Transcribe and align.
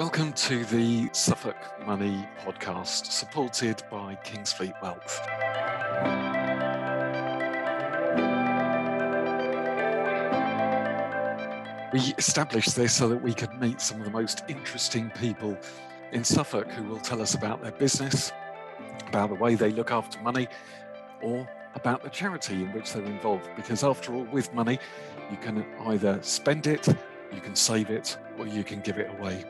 Welcome 0.00 0.32
to 0.32 0.64
the 0.64 1.10
Suffolk 1.12 1.58
Money 1.84 2.26
podcast, 2.38 3.12
supported 3.12 3.82
by 3.90 4.16
Kingsfleet 4.24 4.72
Wealth. 4.80 5.20
We 11.92 12.14
established 12.16 12.74
this 12.74 12.94
so 12.94 13.08
that 13.08 13.20
we 13.22 13.34
could 13.34 13.52
meet 13.60 13.82
some 13.82 13.98
of 13.98 14.06
the 14.06 14.10
most 14.10 14.42
interesting 14.48 15.10
people 15.20 15.58
in 16.12 16.24
Suffolk 16.24 16.70
who 16.70 16.84
will 16.84 17.00
tell 17.00 17.20
us 17.20 17.34
about 17.34 17.60
their 17.60 17.72
business, 17.72 18.32
about 19.06 19.28
the 19.28 19.34
way 19.34 19.54
they 19.54 19.70
look 19.70 19.90
after 19.90 20.18
money, 20.22 20.48
or 21.20 21.46
about 21.74 22.02
the 22.02 22.08
charity 22.08 22.54
in 22.54 22.72
which 22.72 22.94
they're 22.94 23.04
involved. 23.04 23.50
Because 23.54 23.84
after 23.84 24.14
all, 24.14 24.24
with 24.32 24.50
money, 24.54 24.78
you 25.30 25.36
can 25.36 25.62
either 25.88 26.18
spend 26.22 26.66
it, 26.66 26.88
you 27.34 27.42
can 27.42 27.54
save 27.54 27.90
it, 27.90 28.16
or 28.38 28.46
you 28.46 28.64
can 28.64 28.80
give 28.80 28.96
it 28.96 29.10
away. 29.18 29.44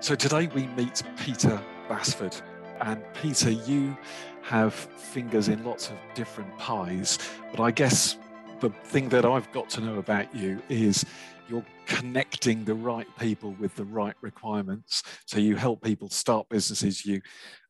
So 0.00 0.14
today 0.14 0.48
we 0.54 0.66
meet 0.68 1.02
Peter 1.16 1.60
Basford. 1.88 2.34
And 2.80 3.02
Peter, 3.14 3.50
you 3.50 3.96
have 4.42 4.74
fingers 4.74 5.48
in 5.48 5.64
lots 5.64 5.88
of 5.88 5.96
different 6.14 6.56
pies, 6.58 7.18
but 7.50 7.60
I 7.60 7.70
guess 7.70 8.16
the 8.60 8.70
thing 8.84 9.08
that 9.10 9.24
I've 9.24 9.50
got 9.52 9.70
to 9.70 9.80
know 9.80 9.98
about 9.98 10.34
you 10.34 10.60
is 10.68 11.04
you're 11.48 11.64
connecting 11.86 12.64
the 12.64 12.74
right 12.74 13.06
people 13.18 13.54
with 13.60 13.74
the 13.76 13.84
right 13.84 14.14
requirements. 14.20 15.02
So 15.26 15.38
you 15.38 15.56
help 15.56 15.82
people 15.82 16.08
start 16.08 16.48
businesses, 16.48 17.04
you 17.04 17.20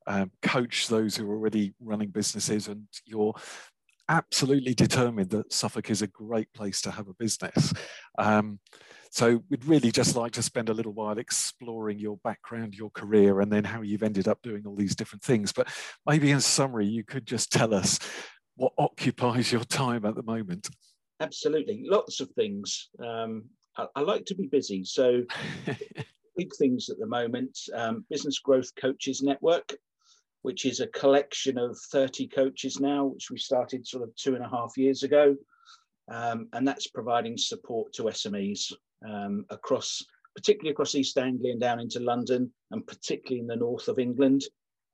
um, 0.07 0.31
coach 0.41 0.89
those 0.89 1.17
who 1.17 1.31
are 1.31 1.35
already 1.35 1.75
running 1.81 2.09
businesses, 2.09 2.69
and 2.69 2.87
you're 3.05 3.35
absolutely 4.09 4.75
determined 4.75 5.31
that 5.31 5.53
Suffolk 5.53 5.91
is 5.91 6.03
a 6.03 6.07
great 6.07 6.53
place 6.53 6.81
to 6.83 6.91
have 6.91 7.09
a 7.09 7.15
business. 7.15 7.73
Um, 8.19 8.59
so 9.13 9.43
we'd 9.51 9.67
really 9.67 9.93
just 9.93 10.17
like 10.17 10.33
to 10.33 10.43
spend 10.43 10.71
a 10.71 10.73
little 10.75 10.93
while 10.93 11.19
exploring 11.19 11.99
your 11.99 12.17
background, 12.25 12.75
your 12.75 12.89
career, 12.93 13.43
and 13.43 13.53
then 13.53 13.63
how 13.63 13.83
you've 13.83 14.03
ended 14.03 14.27
up 14.27 14.41
doing 14.41 14.67
all 14.67 14.75
these 14.75 14.97
different 14.97 15.23
things. 15.23 15.53
But 15.53 15.69
maybe 16.07 16.31
in 16.31 16.41
summary, 16.41 16.87
you 16.87 17.05
could 17.05 17.27
just 17.27 17.53
tell 17.53 17.75
us 17.75 17.99
what 18.57 18.73
occupies 18.79 19.53
your 19.53 19.65
time 19.65 20.07
at 20.07 20.15
the 20.15 20.23
moment. 20.23 20.71
Absolutely, 21.21 21.85
lots 21.85 22.21
of 22.21 22.31
things. 22.31 22.89
Um, 23.05 23.45
I, 23.77 23.87
I, 23.97 24.01
like 24.01 24.25
to 24.27 24.35
be 24.35 24.47
busy, 24.47 24.83
so 24.83 25.25
big 26.39 26.55
things 26.57 26.89
at 26.89 26.99
the 26.99 27.07
moment. 27.07 27.59
Um, 27.75 28.07
Business 28.09 28.39
Growth 28.39 28.75
Coaches 28.81 29.21
Network, 29.21 29.75
which 30.41 30.65
is 30.65 30.81
a 30.81 30.87
collection 30.87 31.59
of 31.59 31.79
30 31.91 32.29
coaches 32.29 32.81
now, 32.81 33.05
which 33.05 33.31
we 33.31 33.37
started 33.37 33.87
sort 33.87 34.05
of 34.05 34.17
two 34.17 34.37
and 34.37 34.43
a 34.43 34.49
half 34.49 34.79
years 34.79 35.03
ago. 35.03 35.37
Um, 36.11 36.49
and 36.55 36.67
that's 36.67 36.87
providing 36.87 37.37
support 37.37 37.93
to 37.93 38.05
SMEs 38.05 38.73
um, 39.09 39.45
across, 39.51 40.05
particularly 40.35 40.73
across 40.73 40.95
East 40.95 41.19
Anglia 41.19 41.53
and 41.53 41.61
down 41.61 41.81
into 41.81 42.01
London, 42.01 42.53
and 42.71 42.87
particularly 42.87 43.41
in 43.41 43.47
the 43.47 43.57
north 43.57 43.89
of 43.89 43.99
England. 43.99 44.43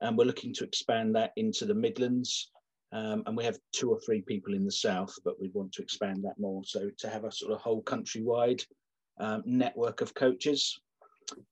And 0.00 0.16
we're 0.16 0.24
looking 0.24 0.54
to 0.54 0.64
expand 0.64 1.14
that 1.16 1.32
into 1.36 1.64
the 1.64 1.74
Midlands. 1.74 2.50
Um, 2.92 3.22
and 3.26 3.36
we 3.36 3.44
have 3.44 3.58
two 3.72 3.90
or 3.90 4.00
three 4.00 4.22
people 4.22 4.54
in 4.54 4.64
the 4.64 4.72
south, 4.72 5.14
but 5.24 5.38
we 5.40 5.50
want 5.52 5.72
to 5.72 5.82
expand 5.82 6.24
that 6.24 6.38
more. 6.38 6.62
So 6.64 6.90
to 6.98 7.08
have 7.08 7.24
a 7.24 7.32
sort 7.32 7.52
of 7.52 7.60
whole 7.60 7.82
countrywide 7.82 8.64
um, 9.20 9.42
network 9.44 10.00
of 10.00 10.14
coaches. 10.14 10.80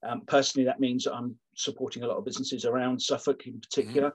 Um, 0.03 0.23
personally, 0.27 0.65
that 0.65 0.81
means 0.81 1.07
I'm 1.07 1.37
supporting 1.57 2.03
a 2.03 2.07
lot 2.07 2.17
of 2.17 2.25
businesses 2.25 2.65
around 2.65 3.01
Suffolk 3.01 3.47
in 3.47 3.61
particular 3.61 4.13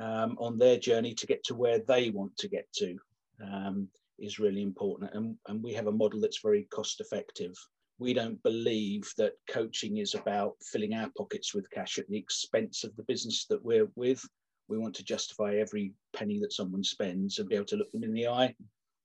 mm-hmm. 0.00 0.34
on 0.38 0.58
their 0.58 0.78
journey 0.78 1.14
to 1.14 1.26
get 1.26 1.44
to 1.44 1.54
where 1.54 1.78
they 1.78 2.10
want 2.10 2.36
to 2.38 2.48
get 2.48 2.66
to 2.76 2.96
um, 3.44 3.88
is 4.18 4.38
really 4.38 4.62
important. 4.62 5.10
And, 5.14 5.36
and 5.46 5.62
we 5.62 5.72
have 5.74 5.86
a 5.86 5.92
model 5.92 6.20
that's 6.20 6.40
very 6.40 6.64
cost 6.72 7.00
effective 7.00 7.54
we 7.98 8.12
don't 8.12 8.42
believe 8.42 9.10
that 9.16 9.34
coaching 9.48 9.98
is 9.98 10.14
about 10.14 10.56
filling 10.62 10.94
our 10.94 11.10
pockets 11.16 11.54
with 11.54 11.70
cash 11.70 11.98
at 11.98 12.08
the 12.08 12.16
expense 12.16 12.84
of 12.84 12.94
the 12.96 13.02
business 13.04 13.46
that 13.46 13.64
we're 13.64 13.88
with. 13.96 14.22
We 14.68 14.78
want 14.78 14.94
to 14.96 15.04
justify 15.04 15.56
every 15.56 15.92
penny 16.14 16.38
that 16.40 16.52
someone 16.52 16.84
spends 16.84 17.38
and 17.38 17.48
be 17.48 17.54
able 17.54 17.66
to 17.66 17.76
look 17.76 17.90
them 17.92 18.04
in 18.04 18.12
the 18.12 18.28
eye 18.28 18.54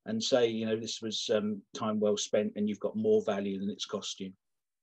and 0.05 0.21
say, 0.21 0.47
you 0.47 0.65
know, 0.65 0.75
this 0.75 1.01
was 1.01 1.29
um, 1.33 1.61
time 1.73 1.99
well 1.99 2.17
spent 2.17 2.53
and 2.55 2.67
you've 2.67 2.79
got 2.79 2.95
more 2.95 3.21
value 3.23 3.59
than 3.59 3.69
it's 3.69 3.85
cost 3.85 4.19
you. 4.19 4.33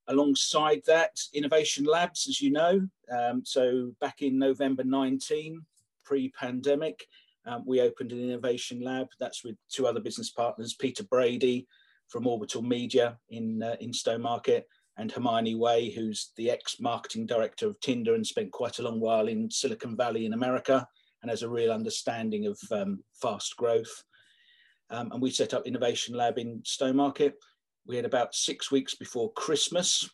Alongside 0.07 0.81
that, 0.87 1.19
Innovation 1.35 1.85
Labs, 1.85 2.29
as 2.29 2.41
you 2.41 2.51
know, 2.51 2.89
um, 3.11 3.43
so 3.45 3.93
back 4.01 4.23
in 4.23 4.39
November 4.39 4.85
19, 4.85 5.61
pre 6.05 6.31
pandemic, 6.31 7.05
um, 7.45 7.63
we 7.67 7.83
opened 7.83 8.13
an 8.13 8.21
innovation 8.21 8.81
lab. 8.81 9.09
That's 9.21 9.45
with 9.45 9.57
two 9.71 9.87
other 9.87 10.01
business 10.01 10.31
partners, 10.31 10.75
Peter 10.75 11.05
Brady 11.05 11.67
from 12.09 12.27
Orbital 12.27 12.63
Media 12.63 13.19
in 13.29 13.63
uh, 13.63 13.77
in 13.81 13.93
Stowmarket, 13.93 14.63
and 14.99 15.13
Hermione 15.13 15.55
Way, 15.55 15.91
who's 15.91 16.33
the 16.37 16.51
ex-marketing 16.51 17.27
director 17.27 17.69
of 17.69 17.81
Tinder 17.81 18.15
and 18.15 18.27
spent 18.27 18.51
quite 18.51 18.81
a 18.81 18.83
long 18.83 18.99
while 18.99 19.29
in 19.29 19.51
Silicon 19.51 19.97
Valley 19.97 20.27
in 20.27 20.33
America 20.33 20.87
and 21.23 21.31
has 21.31 21.43
a 21.43 21.49
real 21.49 21.73
understanding 21.73 22.47
of 22.47 22.59
um, 22.73 23.03
fast 23.15 23.57
growth. 23.57 24.03
Um, 24.91 25.13
and 25.13 25.23
we 25.23 25.31
set 25.31 25.55
up 25.55 25.67
Innovation 25.67 26.17
Lab 26.17 26.39
in 26.39 26.63
Stowmarket. 26.63 27.35
We 27.87 27.97
had 27.97 28.05
about 28.05 28.35
six 28.35 28.71
weeks 28.71 28.95
before 28.95 29.33
Christmas. 29.33 30.09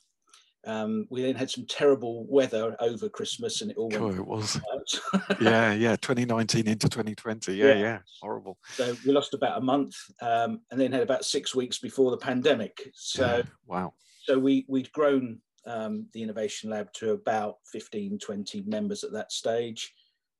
Um, 0.67 1.07
we 1.11 1.23
then 1.23 1.35
had 1.35 1.51
some 1.51 1.67
terrible 1.67 2.27
weather 2.29 2.77
over 2.81 3.09
Christmas, 3.09 3.61
and 3.61 3.71
it 3.71 3.77
all 3.77 3.89
went. 3.89 4.19
it 4.19 4.27
was. 4.27 4.61
yeah, 5.41 5.73
yeah, 5.73 5.97
2019 5.97 6.67
into 6.67 6.89
2020. 6.89 7.55
Yeah, 7.55 7.67
yeah, 7.67 7.75
yeah, 7.75 7.99
horrible. 8.21 8.59
So 8.73 8.97
we 9.05 9.13
lost 9.13 9.35
about 9.35 9.59
a 9.59 9.61
month, 9.61 9.95
um, 10.23 10.61
and 10.71 10.81
then 10.81 10.93
had 10.93 11.03
about 11.03 11.25
six 11.25 11.55
weeks 11.55 11.79
before 11.79 12.11
the 12.11 12.17
pandemic. 12.17 12.91
So 12.95 13.37
yeah. 13.39 13.43
wow. 13.67 13.95
So 14.23 14.39
we 14.39 14.65
we'd 14.69 14.93
grown 14.93 15.41
um, 15.67 16.07
the 16.13 16.23
innovation 16.23 16.71
lab 16.71 16.93
to 16.95 17.13
about 17.13 17.57
15, 17.73 18.19
20 18.19 18.63
members 18.67 19.05
at 19.05 19.13
that 19.13 19.33
stage. 19.33 19.93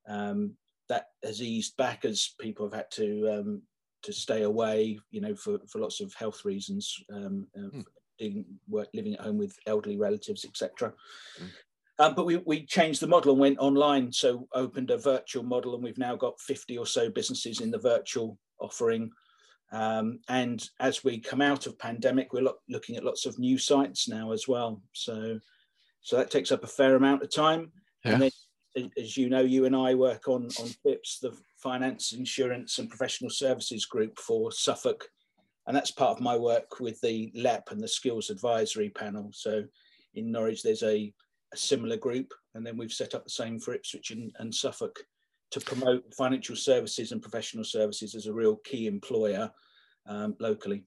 Um, 0.09 0.55
that 0.89 1.07
has 1.23 1.41
eased 1.41 1.77
back 1.79 2.05
as 2.05 2.35
people 2.39 2.67
have 2.67 2.75
had 2.75 2.91
to 2.93 3.29
um, 3.31 3.63
to 4.03 4.13
stay 4.13 4.43
away, 4.43 4.99
you 5.11 5.21
know, 5.21 5.35
for, 5.35 5.59
for 5.71 5.79
lots 5.79 6.01
of 6.01 6.13
health 6.15 6.45
reasons, 6.45 6.95
um, 7.11 7.47
uh, 7.57 7.69
hmm 7.69 7.81
doing 8.19 8.45
work, 8.69 8.89
living 8.95 9.15
at 9.15 9.21
home 9.21 9.39
with 9.39 9.57
elderly 9.67 9.97
relatives, 9.97 10.45
etc. 10.45 10.93
Mm. 11.41 11.49
Um, 11.99 12.15
but 12.15 12.27
we, 12.27 12.39
we 12.39 12.67
changed 12.67 13.01
the 13.01 13.07
model 13.07 13.33
and 13.33 13.41
went 13.41 13.59
online. 13.59 14.13
So 14.13 14.49
opened 14.53 14.91
a 14.91 14.99
virtual 14.99 15.45
model, 15.45 15.75
and 15.75 15.85
we've 15.85 15.99
now 15.99 16.17
got 16.17 16.41
50 16.41 16.77
or 16.79 16.87
so 16.87 17.09
businesses 17.09 17.61
in 17.61 17.71
the 17.71 17.79
virtual 17.79 18.39
offering. 18.59 19.11
Um, 19.73 20.21
and 20.29 20.67
as 20.81 21.05
we 21.05 21.19
come 21.19 21.41
out 21.41 21.67
of 21.67 21.79
pandemic, 21.79 22.33
we're 22.33 22.43
lo- 22.43 22.59
looking 22.69 22.97
at 22.97 23.05
lots 23.05 23.27
of 23.27 23.39
new 23.39 23.59
sites 23.59 24.09
now 24.09 24.33
as 24.33 24.47
well. 24.49 24.83
So, 24.93 25.39
so 26.01 26.17
that 26.17 26.31
takes 26.31 26.53
up 26.53 26.65
a 26.65 26.69
fair 26.69 26.97
amount 26.97 27.23
of 27.23 27.33
time. 27.33 27.73
Yeah. 28.05 28.13
And 28.13 28.23
then, 28.23 28.91
as 28.99 29.17
you 29.17 29.29
know, 29.29 29.41
you 29.41 29.65
and 29.65 29.75
I 29.75 29.95
work 29.95 30.29
on 30.29 30.49
on 30.61 30.69
FIPS, 30.85 31.21
the 31.21 31.37
Finance, 31.59 32.13
Insurance, 32.13 32.79
and 32.79 32.89
Professional 32.89 33.31
Services 33.31 33.87
Group 33.87 34.19
for 34.19 34.51
Suffolk 34.53 35.09
and 35.67 35.77
that's 35.77 35.91
part 35.91 36.17
of 36.17 36.23
my 36.23 36.37
work 36.37 36.81
with 36.81 37.01
the 37.01 37.33
LEP 37.35 37.71
and 37.71 37.81
the 37.81 37.89
Skills 37.89 38.31
Advisory 38.31 38.91
Panel. 38.91 39.31
So 39.33 39.65
in 40.15 40.31
Norwich, 40.31 40.63
there's 40.63 40.83
a, 40.83 41.13
a 41.53 41.57
similar 41.57 41.97
group, 41.97 42.33
and 42.55 42.67
then 42.67 42.77
we've 42.77 42.93
set 42.93 43.15
up 43.15 43.25
the 43.25 43.31
same 43.31 43.59
for 43.59 43.75
Ipswich 43.75 44.11
and, 44.11 44.33
and, 44.39 44.55
Suffolk 44.55 45.01
to 45.51 45.61
promote 45.61 46.15
financial 46.15 46.57
services 46.57 47.13
and 47.13 47.23
professional 47.23 47.65
services 47.65 48.15
as 48.15 48.27
a 48.27 48.33
real 48.33 48.57
key 48.65 48.87
employer 48.87 49.51
um, 50.07 50.37
locally. 50.39 50.85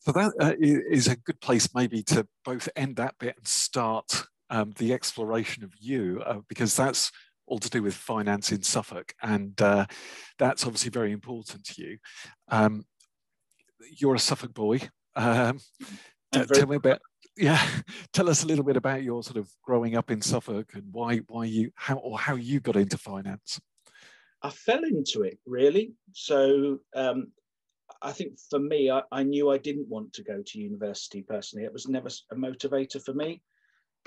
So 0.00 0.12
that 0.12 0.32
uh, 0.40 0.54
is 0.58 1.08
a 1.08 1.16
good 1.16 1.40
place 1.40 1.68
maybe 1.74 2.02
to 2.04 2.26
both 2.44 2.68
end 2.74 2.96
that 2.96 3.14
bit 3.18 3.36
and 3.36 3.46
start 3.46 4.24
um, 4.50 4.72
the 4.78 4.92
exploration 4.92 5.62
of 5.62 5.72
you, 5.78 6.22
uh, 6.26 6.40
because 6.48 6.74
that's 6.74 7.12
all 7.46 7.58
to 7.58 7.70
do 7.70 7.82
with 7.82 7.94
finance 7.94 8.50
in 8.50 8.62
Suffolk, 8.62 9.14
and 9.22 9.60
uh, 9.60 9.86
that's 10.38 10.64
obviously 10.64 10.90
very 10.90 11.12
important 11.12 11.64
to 11.64 11.82
you. 11.82 11.98
Um, 12.48 12.84
you're 13.98 14.14
a 14.14 14.20
Suffolk 14.20 14.54
boy. 14.54 14.80
Um, 15.16 15.58
tell 16.32 16.66
me 16.66 16.76
about 16.76 17.00
yeah. 17.36 17.66
Tell 18.12 18.28
us 18.28 18.44
a 18.44 18.46
little 18.46 18.64
bit 18.64 18.76
about 18.76 19.02
your 19.02 19.22
sort 19.22 19.38
of 19.38 19.50
growing 19.62 19.96
up 19.96 20.10
in 20.10 20.20
Suffolk 20.20 20.70
and 20.74 20.84
why 20.92 21.18
why 21.28 21.44
you 21.44 21.70
how 21.74 21.96
or 21.96 22.18
how 22.18 22.34
you 22.34 22.60
got 22.60 22.76
into 22.76 22.98
finance. 22.98 23.60
I 24.42 24.50
fell 24.50 24.82
into 24.84 25.22
it 25.22 25.38
really. 25.46 25.92
So 26.12 26.78
um, 26.94 27.28
I 28.02 28.12
think 28.12 28.38
for 28.50 28.58
me, 28.58 28.90
I, 28.90 29.02
I, 29.12 29.22
knew 29.22 29.50
I 29.50 29.58
didn't 29.58 29.88
want 29.88 30.12
to 30.14 30.24
go 30.24 30.42
to 30.44 30.58
university 30.58 31.22
personally. 31.22 31.64
It 31.64 31.72
was 31.72 31.88
never 31.88 32.08
a 32.32 32.34
motivator 32.34 33.02
for 33.02 33.14
me. 33.14 33.40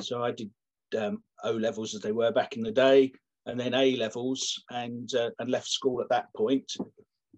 So 0.02 0.22
I 0.22 0.32
did 0.32 0.50
um, 0.98 1.24
O 1.44 1.52
levels 1.52 1.96
as 1.96 2.02
they 2.02 2.12
were 2.12 2.32
back 2.32 2.58
in 2.58 2.64
the 2.64 2.72
day, 2.72 3.14
and 3.46 3.60
then 3.60 3.74
A 3.74 3.96
levels, 3.96 4.62
and 4.70 5.10
uh, 5.16 5.32
and 5.40 5.50
left 5.50 5.68
school 5.68 6.02
at 6.02 6.10
that 6.10 6.28
point. 6.36 6.72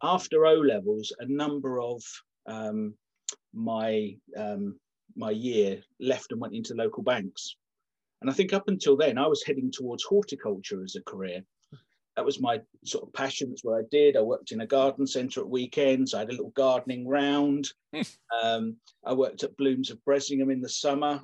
After 0.02 0.46
O 0.46 0.56
levels, 0.56 1.12
a 1.20 1.26
number 1.28 1.80
of 1.80 2.02
um, 2.48 2.94
my 3.54 4.16
um, 4.36 4.80
my 5.16 5.32
year 5.32 5.82
left 6.00 6.32
and 6.32 6.42
went 6.42 6.56
into 6.56 6.74
local 6.74 7.04
banks. 7.04 7.56
And 8.22 8.30
I 8.30 8.34
think 8.34 8.54
up 8.54 8.68
until 8.68 8.98
then, 8.98 9.18
I 9.18 9.28
was 9.28 9.44
heading 9.44 9.72
towards 9.72 10.04
horticulture 10.04 10.84
as 10.84 10.96
a 10.96 11.02
career. 11.02 11.44
That 12.16 12.26
was 12.26 12.42
my 12.42 12.60
sort 12.84 13.04
of 13.04 13.14
passion. 13.14 13.50
That's 13.50 13.64
what 13.64 13.78
I 13.78 13.84
did. 13.92 14.18
I 14.18 14.22
worked 14.22 14.52
in 14.52 14.62
a 14.62 14.68
garden 14.68 15.06
centre 15.06 15.42
at 15.42 15.50
weekends. 15.50 16.14
I 16.16 16.20
had 16.20 16.30
a 16.30 16.32
little 16.32 16.50
gardening 16.56 17.08
round. 17.08 17.72
um, 18.42 18.76
I 19.06 19.14
worked 19.14 19.44
at 19.44 19.56
Blooms 19.58 19.92
of 19.92 20.04
Bressingham 20.04 20.50
in 20.50 20.62
the 20.62 20.70
summer. 20.70 21.22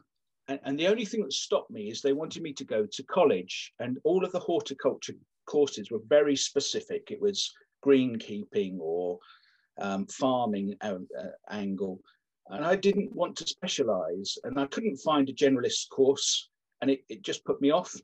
and, 0.47 0.59
and 0.63 0.79
the 0.79 0.87
only 0.87 1.05
thing 1.05 1.23
that 1.23 1.33
stopped 1.33 1.71
me 1.71 1.89
is 1.89 2.01
they 2.01 2.13
wanted 2.13 2.43
me 2.43 2.53
to 2.53 2.63
go 2.63 2.85
to 2.85 3.03
college, 3.03 3.73
and 3.79 3.97
all 4.03 4.23
of 4.23 4.31
the 4.31 4.39
horticulture 4.39 5.13
courses 5.45 5.89
were 5.91 6.01
very 6.07 6.35
specific. 6.35 7.09
It 7.09 7.21
was 7.21 7.51
greenkeeping 7.83 8.77
or 8.79 9.19
um, 9.79 10.05
farming 10.07 10.75
uh, 10.81 10.97
uh, 11.19 11.27
angle, 11.49 11.99
and 12.47 12.65
I 12.65 12.75
didn't 12.75 13.15
want 13.15 13.35
to 13.37 13.47
specialize, 13.47 14.37
and 14.43 14.59
I 14.59 14.65
couldn't 14.67 14.97
find 14.97 15.29
a 15.29 15.33
generalist 15.33 15.89
course, 15.89 16.49
and 16.81 16.91
it, 16.91 17.01
it 17.09 17.21
just 17.21 17.45
put 17.45 17.61
me 17.61 17.71
off. 17.71 17.95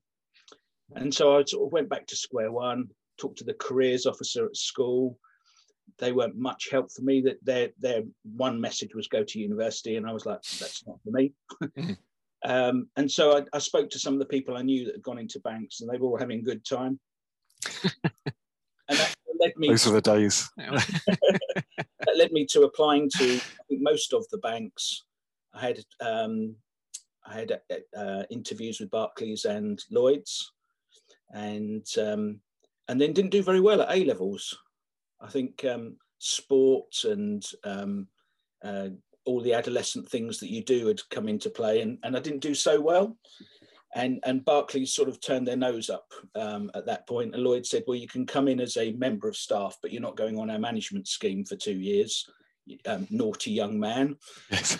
And 0.96 1.14
so 1.14 1.38
I 1.38 1.44
sort 1.44 1.68
of 1.68 1.74
went 1.74 1.90
back 1.90 2.08
to 2.08 2.16
square 2.16 2.52
one, 2.52 2.90
talked 3.20 3.38
to 3.40 3.44
the 3.44 3.54
careers 3.54 4.06
officer 4.06 4.46
at 4.46 4.58
school. 4.58 5.18
They 5.98 6.12
weren't 6.12 6.38
much 6.38 6.70
help 6.72 6.92
for 6.92 7.02
me. 7.02 7.22
That 7.22 7.44
their 7.44 7.70
their 7.80 8.04
one 8.24 8.60
message 8.60 8.96
was 8.96 9.08
go 9.08 9.24
to 9.24 9.40
university, 9.40 9.98
and 9.98 10.08
I 10.08 10.14
was 10.14 10.26
like, 10.26 10.42
that's 10.42 10.86
not 10.88 11.00
for 11.04 11.12
me. 11.12 11.34
Mm-hmm. 11.64 11.92
um, 12.50 12.88
and 12.96 13.12
so 13.12 13.38
I, 13.38 13.44
I, 13.54 13.60
spoke 13.60 13.90
to 13.92 14.00
some 14.00 14.14
of 14.14 14.20
the 14.20 14.26
people 14.26 14.56
I 14.56 14.62
knew 14.62 14.86
that 14.86 14.96
had 14.96 15.04
gone 15.04 15.20
into 15.20 15.40
banks, 15.42 15.82
and 15.82 15.90
they 15.90 15.98
were 15.98 16.08
all 16.08 16.18
having 16.18 16.40
a 16.40 16.44
good 16.44 16.66
time. 16.66 17.00
and 17.84 18.98
that 18.98 19.16
led 19.40 19.54
me. 19.58 19.70
Those 19.70 19.86
were 19.86 19.94
the 19.94 20.02
days. 20.02 20.50
that 20.58 22.18
led 22.18 22.32
me 22.32 22.46
to 22.48 22.64
applying 22.64 23.10
to 23.18 23.40
most 23.72 24.14
of 24.14 24.28
the 24.30 24.38
banks. 24.40 25.04
I 25.54 25.62
had 25.62 25.80
um, 26.00 26.56
I 27.26 27.34
had 27.34 27.60
uh, 27.98 28.24
interviews 28.30 28.80
with 28.80 28.92
Barclays 28.92 29.46
and 29.46 29.84
Lloyd's, 29.92 30.52
and 31.34 31.86
um, 31.98 32.40
and 32.88 33.00
then 33.00 33.14
didn't 33.14 33.32
do 33.32 33.44
very 33.44 33.62
well 33.62 33.82
at 33.82 33.96
A 33.96 34.04
levels. 34.06 34.58
I 35.22 35.28
think 35.28 35.64
um, 35.66 35.98
sport 36.20 37.04
and 37.04 37.44
um, 37.64 38.08
uh, 38.64 38.90
all 39.26 39.42
the 39.42 39.54
adolescent 39.54 40.10
things 40.10 40.40
that 40.40 40.50
you 40.50 40.64
do 40.64 40.88
had 40.88 41.02
come 41.10 41.28
into 41.28 41.50
play, 41.50 41.82
and, 41.82 41.98
and 42.04 42.16
I 42.16 42.20
didn't 42.20 42.40
do 42.40 42.56
so 42.56 42.80
well. 42.80 43.18
And 43.96 44.20
and 44.24 44.46
Barclays 44.46 44.94
sort 44.94 45.10
of 45.10 45.20
turned 45.20 45.48
their 45.48 45.56
nose 45.56 45.90
up 45.90 46.12
um, 46.36 46.70
at 46.76 46.86
that 46.86 47.08
point, 47.08 47.34
and 47.34 47.44
Lloyd 47.44 47.66
said, 47.66 47.84
"Well, 47.88 47.98
you 47.98 48.08
can 48.08 48.26
come 48.26 48.48
in 48.48 48.60
as 48.60 48.78
a 48.78 48.92
member 48.94 49.28
of 49.28 49.36
staff, 49.36 49.78
but 49.82 49.92
you're 49.92 50.02
not 50.02 50.18
going 50.18 50.38
on 50.38 50.52
our 50.52 50.60
management 50.60 51.08
scheme 51.08 51.44
for 51.44 51.56
two 51.56 51.78
years." 51.78 52.30
Um, 52.86 53.08
naughty 53.10 53.50
young 53.50 53.80
man. 53.80 54.16
Yes. 54.52 54.78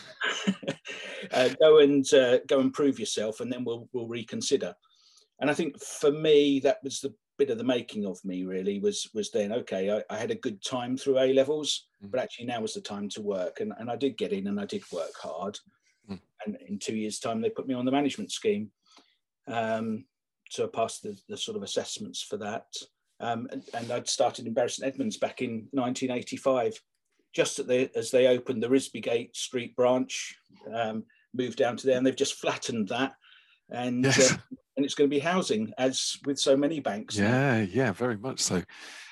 uh, 1.34 1.50
go 1.60 1.80
and 1.80 2.06
uh, 2.14 2.38
go 2.48 2.60
and 2.60 2.72
prove 2.72 3.00
yourself, 3.00 3.40
and 3.40 3.52
then 3.52 3.64
we'll 3.64 3.90
we'll 3.94 4.08
reconsider. 4.08 4.76
And 5.40 5.50
I 5.50 5.56
think 5.56 5.82
for 5.82 6.12
me, 6.12 6.60
that 6.60 6.78
was 6.84 7.00
the 7.00 7.14
bit 7.40 7.50
of 7.50 7.58
the 7.58 7.64
making 7.64 8.06
of 8.06 8.24
me 8.26 8.44
really 8.44 8.80
was 8.80 9.10
was 9.14 9.32
then 9.32 9.54
okay 9.54 9.90
I, 9.90 10.04
I 10.14 10.18
had 10.18 10.30
a 10.30 10.36
good 10.36 10.62
time 10.62 10.98
through 10.98 11.20
A 11.20 11.34
levels 11.34 11.88
mm. 12.04 12.12
but 12.12 12.20
actually 12.20 12.48
now 12.48 12.62
was 12.62 12.74
the 12.74 12.82
time 12.82 13.08
to 13.10 13.22
work 13.22 13.62
and, 13.62 13.74
and 13.80 13.90
I 13.90 13.96
did 13.96 14.18
get 14.18 14.34
in 14.34 14.48
and 14.48 14.60
I 14.60 14.66
did 14.66 14.84
work 14.92 15.14
hard 15.16 15.58
mm. 16.12 16.20
and 16.46 16.58
in 16.68 16.78
two 16.78 16.96
years 16.96 17.18
time 17.18 17.40
they 17.40 17.50
put 17.50 17.66
me 17.66 17.74
on 17.74 17.86
the 17.86 17.94
management 17.94 18.34
scheme 18.34 18.70
um, 19.48 20.06
so 20.50 20.66
I 20.66 20.68
passed 20.68 21.04
the, 21.04 21.18
the 21.28 21.38
sort 21.38 21.58
of 21.58 21.64
assessments 21.64 22.22
for 22.22 22.38
that 22.38 22.66
um, 23.22 23.48
and, 23.52 23.64
and, 23.74 23.92
I'd 23.92 24.08
started 24.08 24.48
in 24.48 24.54
Bury 24.54 24.70
St 24.70 24.88
Edmunds 24.88 25.18
back 25.18 25.42
in 25.42 25.68
1985 25.72 26.80
just 27.34 27.68
the, 27.68 27.90
as 27.96 28.12
they 28.12 28.28
opened 28.28 28.64
the 28.64 28.70
Risbygate 28.70 29.36
Street 29.36 29.76
branch 29.76 30.36
um, 30.74 31.04
moved 31.34 31.58
down 31.58 31.78
to 31.78 31.88
there 31.88 31.98
and 31.98 32.06
they've 32.06 32.16
just 32.16 32.36
flattened 32.36 32.88
that 32.90 33.14
and 33.72 34.06
yes. 34.06 34.34
uh, 34.34 34.38
and 34.80 34.86
it's 34.86 34.96
going 34.96 35.10
to 35.10 35.14
be 35.14 35.20
housing, 35.20 35.74
as 35.78 36.18
with 36.26 36.40
so 36.40 36.56
many 36.56 36.80
banks. 36.80 37.18
Yeah, 37.18 37.60
yeah, 37.60 37.92
very 37.92 38.16
much 38.16 38.40
so. 38.40 38.64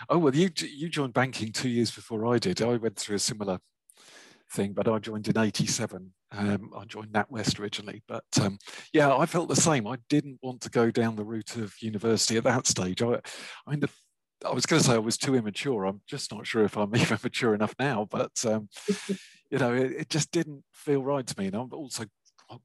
Oh 0.09 0.17
well, 0.17 0.33
you 0.33 0.49
you 0.61 0.87
joined 0.87 1.13
banking 1.13 1.51
two 1.51 1.67
years 1.67 1.91
before 1.91 2.25
I 2.25 2.39
did. 2.39 2.61
I 2.61 2.77
went 2.77 2.95
through 2.95 3.17
a 3.17 3.19
similar 3.19 3.59
thing, 4.49 4.71
but 4.71 4.87
I 4.87 4.97
joined 4.99 5.27
in 5.27 5.37
'87. 5.37 6.13
Um, 6.31 6.71
I 6.77 6.83
joined 6.85 7.13
NatWest 7.13 7.59
originally, 7.59 8.03
but 8.07 8.25
um, 8.41 8.57
yeah, 8.93 9.15
I 9.15 9.25
felt 9.25 9.47
the 9.47 9.55
same. 9.55 9.87
I 9.87 9.97
didn't 10.09 10.39
want 10.41 10.61
to 10.61 10.69
go 10.69 10.91
down 10.91 11.15
the 11.15 11.23
route 11.23 11.55
of 11.55 11.73
university 11.81 12.37
at 12.37 12.43
that 12.43 12.67
stage. 12.67 13.01
I, 13.01 13.13
I 13.65 13.71
mean, 13.71 13.79
the, 13.79 13.89
I 14.45 14.51
was 14.51 14.65
going 14.65 14.81
to 14.81 14.87
say 14.87 14.95
I 14.95 14.99
was 14.99 15.17
too 15.17 15.35
immature. 15.35 15.85
I'm 15.85 16.01
just 16.07 16.33
not 16.33 16.45
sure 16.45 16.63
if 16.63 16.77
I'm 16.77 16.95
even 16.95 17.17
mature 17.23 17.55
enough 17.55 17.75
now, 17.79 18.07
but 18.09 18.31
um, 18.45 18.67
you 19.49 19.57
know, 19.57 19.73
it, 19.73 19.91
it, 19.91 20.09
just 20.09 20.31
didn't 20.31 20.63
feel 20.73 21.01
right 21.01 21.25
to 21.25 21.39
me. 21.39 21.47
And 21.47 21.55
I'm 21.55 21.73
also 21.73 22.05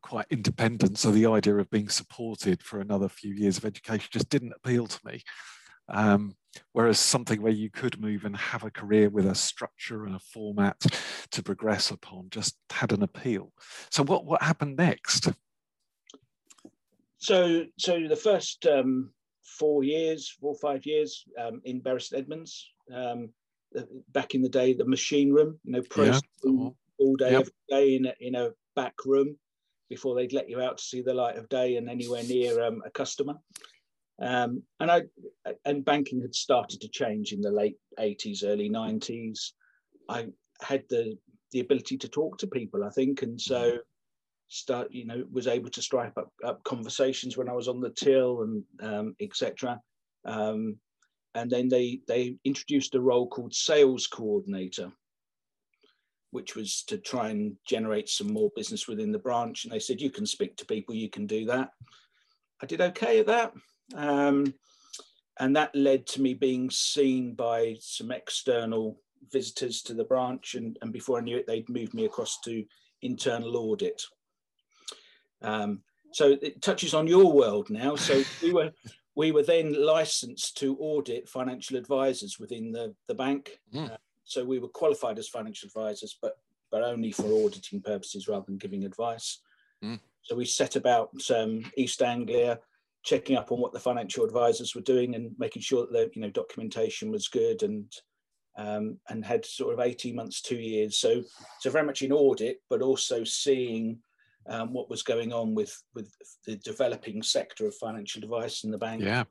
quite 0.02 0.26
independent. 0.30 0.98
So 0.98 1.10
the 1.10 1.26
idea 1.26 1.56
of 1.56 1.70
being 1.70 1.88
supported 1.88 2.62
for 2.62 2.80
another 2.80 3.08
few 3.08 3.34
years 3.34 3.58
of 3.58 3.64
education 3.64 4.08
just 4.12 4.28
didn't 4.28 4.54
appeal 4.56 4.86
to 4.86 5.00
me. 5.04 5.22
Whereas 6.72 6.98
something 6.98 7.40
where 7.40 7.52
you 7.52 7.70
could 7.70 8.00
move 8.00 8.24
and 8.24 8.36
have 8.36 8.64
a 8.64 8.70
career 8.70 9.08
with 9.08 9.26
a 9.26 9.34
structure 9.34 10.04
and 10.04 10.14
a 10.14 10.18
format 10.18 10.78
to 11.30 11.42
progress 11.42 11.90
upon 11.90 12.28
just 12.30 12.56
had 12.70 12.92
an 12.92 13.02
appeal. 13.02 13.52
So 13.90 14.02
what 14.04 14.26
what 14.26 14.42
happened 14.42 14.76
next? 14.76 15.30
So 17.18 17.64
so 17.78 18.06
the 18.08 18.16
first 18.16 18.66
um, 18.66 19.10
four 19.58 19.84
years, 19.84 20.36
four 20.40 20.52
or 20.52 20.58
five 20.58 20.84
years 20.84 21.24
um, 21.38 21.60
in 21.64 21.80
Bury 21.80 22.00
St 22.00 22.20
Edmunds. 22.20 22.68
Um, 22.94 23.30
back 24.12 24.34
in 24.34 24.42
the 24.42 24.48
day, 24.48 24.74
the 24.74 24.84
machine 24.84 25.32
room, 25.32 25.58
you 25.64 25.72
know, 25.72 25.82
yeah. 25.96 26.20
all 26.98 27.16
day, 27.16 27.32
yep. 27.32 27.40
every 27.40 27.52
day 27.68 27.96
in 27.96 28.06
a, 28.06 28.14
in 28.20 28.34
a 28.34 28.50
back 28.76 28.94
room 29.04 29.36
before 29.88 30.14
they'd 30.14 30.32
let 30.32 30.48
you 30.48 30.60
out 30.60 30.78
to 30.78 30.84
see 30.84 31.02
the 31.02 31.12
light 31.12 31.36
of 31.36 31.48
day 31.48 31.76
and 31.76 31.88
anywhere 31.88 32.22
near 32.24 32.62
um, 32.62 32.82
a 32.86 32.90
customer. 32.90 33.34
Um, 34.22 34.62
and 34.78 34.90
I 34.90 35.02
and 35.64 35.84
banking 35.84 36.20
had 36.20 36.34
started 36.34 36.80
to 36.80 36.88
change 36.88 37.32
in 37.32 37.40
the 37.40 37.50
late 37.50 37.76
80s, 37.98 38.44
early 38.44 38.70
90s. 38.70 39.50
I 40.08 40.28
had 40.62 40.84
the 40.88 41.18
the 41.50 41.60
ability 41.60 41.98
to 41.98 42.08
talk 42.08 42.38
to 42.38 42.46
people, 42.46 42.84
I 42.84 42.90
think, 42.90 43.22
and 43.22 43.38
so 43.40 43.78
start 44.46 44.92
you 44.92 45.06
know 45.06 45.24
was 45.32 45.48
able 45.48 45.70
to 45.70 45.82
strike 45.82 46.12
up, 46.16 46.30
up 46.44 46.62
conversations 46.62 47.36
when 47.36 47.48
I 47.48 47.52
was 47.52 47.66
on 47.66 47.80
the 47.80 47.90
till 47.90 48.42
and 48.42 48.64
um, 48.80 49.16
etc. 49.20 49.80
Um, 50.24 50.76
and 51.34 51.50
then 51.50 51.68
they 51.68 52.00
they 52.06 52.36
introduced 52.44 52.94
a 52.94 53.00
role 53.00 53.26
called 53.26 53.52
sales 53.52 54.06
coordinator, 54.06 54.92
which 56.30 56.54
was 56.54 56.84
to 56.84 56.98
try 56.98 57.30
and 57.30 57.56
generate 57.66 58.08
some 58.08 58.32
more 58.32 58.52
business 58.54 58.86
within 58.86 59.10
the 59.10 59.18
branch. 59.18 59.64
And 59.64 59.72
they 59.72 59.80
said, 59.80 60.00
you 60.00 60.10
can 60.10 60.26
speak 60.26 60.56
to 60.58 60.66
people, 60.66 60.94
you 60.94 61.10
can 61.10 61.26
do 61.26 61.44
that. 61.46 61.70
I 62.62 62.66
did 62.66 62.80
okay 62.80 63.18
at 63.18 63.26
that. 63.26 63.52
Um, 63.94 64.54
and 65.38 65.56
that 65.56 65.74
led 65.74 66.06
to 66.08 66.22
me 66.22 66.34
being 66.34 66.70
seen 66.70 67.34
by 67.34 67.76
some 67.80 68.10
external 68.10 68.98
visitors 69.32 69.82
to 69.82 69.94
the 69.94 70.04
branch. 70.04 70.54
And, 70.54 70.78
and 70.82 70.92
before 70.92 71.18
I 71.18 71.22
knew 71.22 71.36
it, 71.36 71.46
they'd 71.46 71.68
moved 71.68 71.94
me 71.94 72.04
across 72.04 72.38
to 72.44 72.64
internal 73.00 73.56
audit. 73.56 74.02
Um, 75.40 75.80
so 76.12 76.36
it 76.42 76.62
touches 76.62 76.94
on 76.94 77.06
your 77.06 77.32
world 77.32 77.70
now. 77.70 77.96
So 77.96 78.22
we 78.42 78.52
were 78.52 78.70
we 79.14 79.30
were 79.30 79.42
then 79.42 79.74
licensed 79.74 80.56
to 80.58 80.76
audit 80.78 81.28
financial 81.28 81.76
advisors 81.76 82.38
within 82.38 82.72
the, 82.72 82.94
the 83.08 83.14
bank. 83.14 83.58
Mm. 83.74 83.92
Uh, 83.92 83.96
so 84.24 84.44
we 84.44 84.58
were 84.58 84.68
qualified 84.68 85.18
as 85.18 85.28
financial 85.28 85.66
advisors, 85.66 86.16
but 86.20 86.36
but 86.70 86.82
only 86.82 87.12
for 87.12 87.44
auditing 87.44 87.82
purposes 87.82 88.28
rather 88.28 88.46
than 88.46 88.56
giving 88.56 88.84
advice. 88.84 89.40
Mm. 89.84 90.00
So 90.22 90.36
we 90.36 90.46
set 90.46 90.76
about 90.76 91.10
um, 91.34 91.70
East 91.76 92.00
Anglia, 92.00 92.58
checking 93.02 93.36
up 93.36 93.50
on 93.50 93.60
what 93.60 93.72
the 93.72 93.80
financial 93.80 94.24
advisors 94.24 94.74
were 94.74 94.82
doing 94.82 95.14
and 95.14 95.32
making 95.38 95.62
sure 95.62 95.86
that 95.86 95.92
the 95.92 96.10
you 96.14 96.22
know 96.22 96.30
documentation 96.30 97.10
was 97.10 97.28
good 97.28 97.62
and 97.62 97.92
um, 98.58 98.98
and 99.08 99.24
had 99.24 99.44
sort 99.44 99.72
of 99.72 99.80
18 99.80 100.14
months, 100.14 100.42
two 100.42 100.56
years. 100.56 100.98
So 100.98 101.22
so 101.60 101.70
very 101.70 101.86
much 101.86 102.02
in 102.02 102.12
audit, 102.12 102.58
but 102.68 102.82
also 102.82 103.24
seeing 103.24 103.98
um, 104.48 104.72
what 104.72 104.90
was 104.90 105.02
going 105.02 105.32
on 105.32 105.54
with 105.54 105.80
with 105.94 106.12
the 106.46 106.56
developing 106.56 107.22
sector 107.22 107.66
of 107.66 107.74
financial 107.74 108.22
advice 108.22 108.64
in 108.64 108.70
the 108.70 108.78
bank. 108.78 109.02
Yeah. 109.02 109.24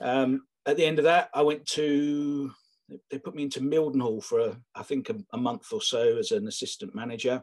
Um, 0.00 0.42
at 0.66 0.76
the 0.76 0.84
end 0.84 0.98
of 0.98 1.04
that, 1.04 1.30
I 1.34 1.42
went 1.42 1.66
to 1.68 2.52
they 3.10 3.18
put 3.18 3.34
me 3.34 3.44
into 3.44 3.60
Mildenhall 3.60 4.22
for 4.22 4.40
a, 4.40 4.56
I 4.74 4.82
think 4.82 5.10
a, 5.10 5.16
a, 5.32 5.38
month 5.38 5.72
or 5.72 5.80
so 5.80 6.16
as 6.18 6.32
an 6.32 6.48
assistant 6.48 6.92
manager. 6.92 7.42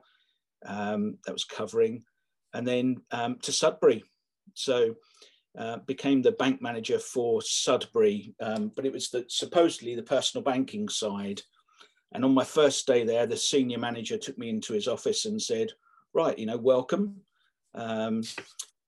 Um, 0.66 1.20
that 1.26 1.34
was 1.34 1.46
covering, 1.46 2.04
and 2.54 2.68
then 2.68 2.98
um, 3.12 3.38
to 3.44 3.52
Sudbury. 3.52 4.04
So 4.56 4.96
uh, 5.58 5.78
became 5.88 6.22
the 6.22 6.34
bank 6.34 6.62
manager 6.62 7.00
for 7.00 7.42
Sudbury, 7.42 8.36
um, 8.40 8.72
but 8.76 8.86
it 8.86 8.94
was 8.94 9.10
the, 9.10 9.26
supposedly 9.28 9.96
the 9.96 10.04
personal 10.04 10.44
banking 10.44 10.88
side. 10.88 11.42
And 12.14 12.24
on 12.24 12.34
my 12.34 12.44
first 12.44 12.86
day 12.88 13.04
there, 13.04 13.26
the 13.26 13.38
senior 13.38 13.80
manager 13.80 14.18
took 14.18 14.38
me 14.38 14.50
into 14.50 14.74
his 14.74 14.88
office 14.88 15.26
and 15.26 15.42
said, 15.42 15.72
"Right, 16.14 16.38
you 16.38 16.46
know, 16.46 16.58
welcome. 16.58 17.22
Um, 17.74 18.24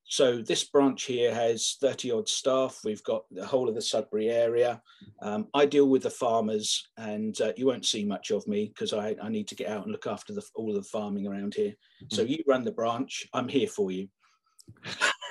so 0.09 0.41
this 0.41 0.63
branch 0.63 1.03
here 1.03 1.33
has 1.33 1.77
30 1.79 2.11
odd 2.11 2.27
staff. 2.27 2.81
We've 2.83 3.03
got 3.03 3.25
the 3.29 3.45
whole 3.45 3.69
of 3.69 3.75
the 3.75 3.81
Sudbury 3.81 4.29
area. 4.29 4.81
Um, 5.21 5.47
I 5.53 5.67
deal 5.67 5.87
with 5.87 6.01
the 6.01 6.09
farmers 6.09 6.89
and 6.97 7.39
uh, 7.39 7.53
you 7.55 7.67
won't 7.67 7.85
see 7.85 8.03
much 8.03 8.31
of 8.31 8.47
me 8.47 8.69
because 8.69 8.91
I, 8.91 9.15
I, 9.21 9.29
need 9.29 9.47
to 9.49 9.55
get 9.55 9.69
out 9.69 9.83
and 9.83 9.91
look 9.91 10.07
after 10.07 10.33
the, 10.33 10.41
all 10.55 10.73
the 10.73 10.81
farming 10.81 11.27
around 11.27 11.53
here. 11.53 11.69
Mm-hmm. 12.03 12.15
So 12.15 12.23
you 12.23 12.43
run 12.47 12.63
the 12.63 12.71
branch, 12.71 13.27
I'm 13.35 13.47
here 13.47 13.67
for 13.67 13.91
you. 13.91 14.09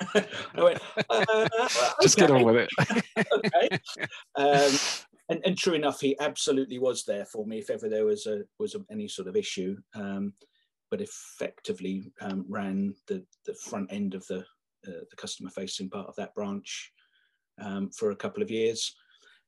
I 0.55 0.63
went, 0.63 0.79
uh, 1.09 1.25
okay. 1.29 1.93
just 2.01 2.17
get 2.17 2.31
on 2.31 2.43
with 2.43 2.55
it. 2.55 2.69
okay. 3.33 3.79
Um, 4.35 4.71
and, 5.29 5.41
and, 5.45 5.57
true 5.57 5.73
enough, 5.73 5.99
he 5.99 6.17
absolutely 6.19 6.79
was 6.79 7.03
there 7.03 7.25
for 7.25 7.45
me 7.45 7.59
if 7.59 7.69
ever 7.69 7.87
there 7.89 8.05
was 8.05 8.25
a 8.25 8.43
was 8.57 8.73
a, 8.73 8.79
any 8.89 9.07
sort 9.07 9.27
of 9.27 9.35
issue. 9.35 9.77
Um, 9.93 10.33
but 10.89 11.01
effectively 11.01 12.11
um, 12.21 12.45
ran 12.47 12.95
the, 13.07 13.23
the 13.45 13.53
front 13.53 13.91
end 13.91 14.15
of 14.15 14.25
the, 14.27 14.39
uh, 14.87 15.03
the 15.09 15.15
customer 15.17 15.49
facing 15.49 15.89
part 15.89 16.07
of 16.07 16.15
that 16.15 16.33
branch 16.33 16.91
um, 17.61 17.89
for 17.91 18.11
a 18.11 18.15
couple 18.15 18.41
of 18.41 18.51
years. 18.51 18.95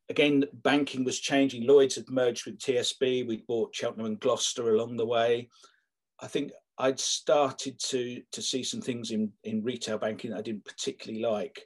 Again, 0.10 0.46
banking 0.54 1.04
was 1.04 1.20
changing. 1.20 1.66
Lloyds 1.66 1.96
had 1.96 2.10
merged 2.10 2.46
with 2.46 2.60
TSB. 2.60 3.28
We 3.28 3.44
bought 3.48 3.76
Cheltenham 3.76 4.08
and 4.08 4.20
Gloucester 4.20 4.76
along 4.76 4.98
the 4.98 5.06
way. 5.06 5.50
I 6.20 6.28
think 6.28 6.52
I'd 6.78 7.00
started 7.00 7.80
to 7.80 8.22
to 8.32 8.42
see 8.42 8.64
some 8.64 8.82
things 8.82 9.12
in 9.12 9.32
in 9.44 9.64
retail 9.64 9.98
banking 9.98 10.32
that 10.32 10.40
I 10.40 10.42
didn't 10.42 10.66
particularly 10.66 11.24
like. 11.24 11.66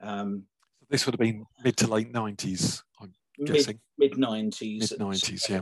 Um, 0.00 0.44
this 0.90 1.06
would 1.06 1.14
have 1.14 1.20
been 1.20 1.44
mid 1.64 1.76
to 1.78 1.86
late 1.86 2.12
nineties, 2.12 2.82
I'm 3.00 3.12
mid, 3.38 3.52
guessing. 3.52 3.80
Mid 3.98 4.18
nineties. 4.18 4.90
Mid 4.90 5.00
nineties, 5.00 5.46
yeah. 5.48 5.60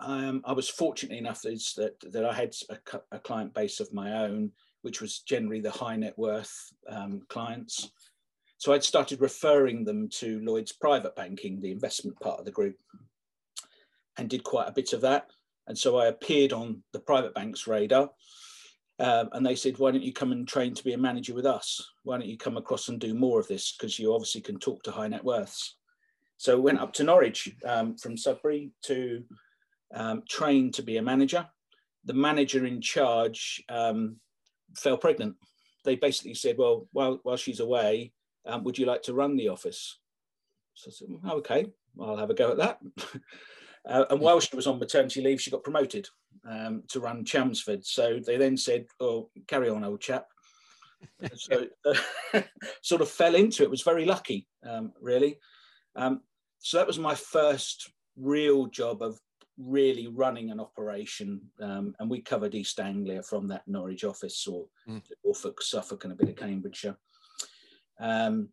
Um, 0.00 0.42
I 0.44 0.52
was 0.52 0.68
fortunate 0.68 1.18
enough 1.18 1.42
that 1.42 1.94
that 2.12 2.24
I 2.24 2.32
had 2.32 2.54
a, 2.70 3.00
a, 3.12 3.18
client 3.18 3.52
base 3.52 3.80
of 3.80 3.92
my 3.92 4.24
own, 4.24 4.52
which 4.82 5.00
was 5.00 5.20
generally 5.20 5.60
the 5.60 5.70
high 5.70 5.96
net 5.96 6.16
worth 6.16 6.72
um, 6.88 7.22
clients. 7.28 7.90
So 8.58 8.72
I'd 8.72 8.84
started 8.84 9.20
referring 9.20 9.84
them 9.84 10.08
to 10.14 10.40
Lloyd's 10.40 10.72
private 10.72 11.14
banking, 11.16 11.60
the 11.60 11.72
investment 11.72 12.18
part 12.20 12.38
of 12.38 12.44
the 12.44 12.52
group, 12.52 12.76
and 14.16 14.28
did 14.28 14.44
quite 14.44 14.68
a 14.68 14.72
bit 14.72 14.92
of 14.92 15.00
that. 15.02 15.30
And 15.68 15.76
so 15.76 15.98
I 15.98 16.06
appeared 16.06 16.52
on 16.52 16.82
the 16.92 16.98
private 16.98 17.34
bank's 17.34 17.66
radar. 17.66 18.10
Um, 18.98 19.28
and 19.32 19.46
they 19.46 19.54
said, 19.54 19.78
why 19.78 19.92
don't 19.92 20.02
you 20.02 20.12
come 20.12 20.32
and 20.32 20.48
train 20.48 20.74
to 20.74 20.82
be 20.82 20.94
a 20.94 20.98
manager 20.98 21.34
with 21.34 21.46
us? 21.46 21.92
Why 22.02 22.18
don't 22.18 22.26
you 22.26 22.38
come 22.38 22.56
across 22.56 22.88
and 22.88 22.98
do 22.98 23.14
more 23.14 23.38
of 23.38 23.46
this? 23.46 23.72
Because 23.72 23.98
you 23.98 24.12
obviously 24.12 24.40
can 24.40 24.58
talk 24.58 24.82
to 24.82 24.90
high 24.90 25.06
net 25.06 25.22
worths. 25.22 25.76
So 26.38 26.58
went 26.58 26.80
up 26.80 26.92
to 26.94 27.04
Norwich 27.04 27.54
um, 27.64 27.96
from 27.96 28.16
Sudbury 28.16 28.72
to 28.84 29.22
um, 29.94 30.22
train 30.28 30.72
to 30.72 30.82
be 30.82 30.96
a 30.96 31.02
manager. 31.02 31.46
The 32.06 32.14
manager 32.14 32.64
in 32.64 32.80
charge 32.80 33.62
um, 33.68 34.16
fell 34.76 34.96
pregnant. 34.96 35.36
They 35.84 35.96
basically 35.96 36.34
said, 36.34 36.56
well, 36.58 36.88
while, 36.92 37.20
while 37.22 37.36
she's 37.36 37.60
away, 37.60 38.12
um, 38.46 38.64
would 38.64 38.78
you 38.78 38.86
like 38.86 39.02
to 39.02 39.14
run 39.14 39.36
the 39.36 39.48
office? 39.48 39.98
So 40.74 40.90
I 40.90 40.92
said, 40.92 41.08
okay, 41.38 41.66
I'll 42.00 42.16
have 42.16 42.30
a 42.30 42.34
go 42.34 42.52
at 42.52 42.58
that. 42.58 42.78
uh, 43.86 44.04
and 44.10 44.20
while 44.20 44.40
she 44.40 44.54
was 44.56 44.66
on 44.66 44.78
maternity 44.78 45.20
leave, 45.20 45.40
she 45.40 45.50
got 45.50 45.64
promoted 45.64 46.08
um, 46.48 46.82
to 46.88 47.00
run 47.00 47.24
Chelmsford. 47.24 47.84
So 47.84 48.20
they 48.24 48.36
then 48.36 48.56
said, 48.56 48.86
oh, 49.00 49.30
carry 49.46 49.68
on, 49.68 49.84
old 49.84 50.00
chap. 50.00 50.26
so 51.34 51.66
uh, 51.84 52.42
sort 52.82 53.02
of 53.02 53.10
fell 53.10 53.34
into 53.34 53.62
it, 53.62 53.70
was 53.70 53.82
very 53.82 54.04
lucky, 54.04 54.48
um, 54.66 54.92
really. 55.00 55.38
Um, 55.96 56.22
so 56.58 56.78
that 56.78 56.86
was 56.86 56.98
my 56.98 57.14
first 57.14 57.90
real 58.16 58.66
job 58.66 59.02
of 59.02 59.18
really 59.58 60.06
running 60.06 60.50
an 60.50 60.60
operation. 60.60 61.40
Um, 61.60 61.94
and 61.98 62.08
we 62.08 62.20
covered 62.20 62.54
East 62.54 62.80
Anglia 62.80 63.22
from 63.22 63.48
that 63.48 63.66
Norwich 63.66 64.04
office 64.04 64.46
or 64.46 64.66
mm. 64.88 65.02
Norfolk, 65.24 65.62
Suffolk, 65.62 66.04
and 66.04 66.12
a 66.12 66.16
bit 66.16 66.28
of 66.28 66.36
Cambridgeshire. 66.36 66.96
Um, 68.00 68.50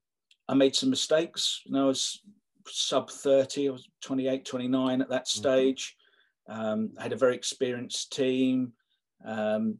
I 0.48 0.54
made 0.54 0.76
some 0.76 0.90
mistakes. 0.90 1.62
You 1.66 1.74
know, 1.74 1.86
I 1.86 1.88
was 1.88 2.22
sub 2.68 3.10
30, 3.10 3.70
I 3.70 3.72
was 3.72 3.88
28, 4.02 4.46
29 4.46 5.02
at 5.02 5.10
that 5.10 5.26
mm-hmm. 5.26 5.40
stage. 5.40 5.96
Um, 6.48 6.92
I 7.00 7.04
had 7.04 7.14
a 7.14 7.18
very 7.18 7.36
experienced 7.36 8.14
team 8.14 8.74
um, 9.26 9.78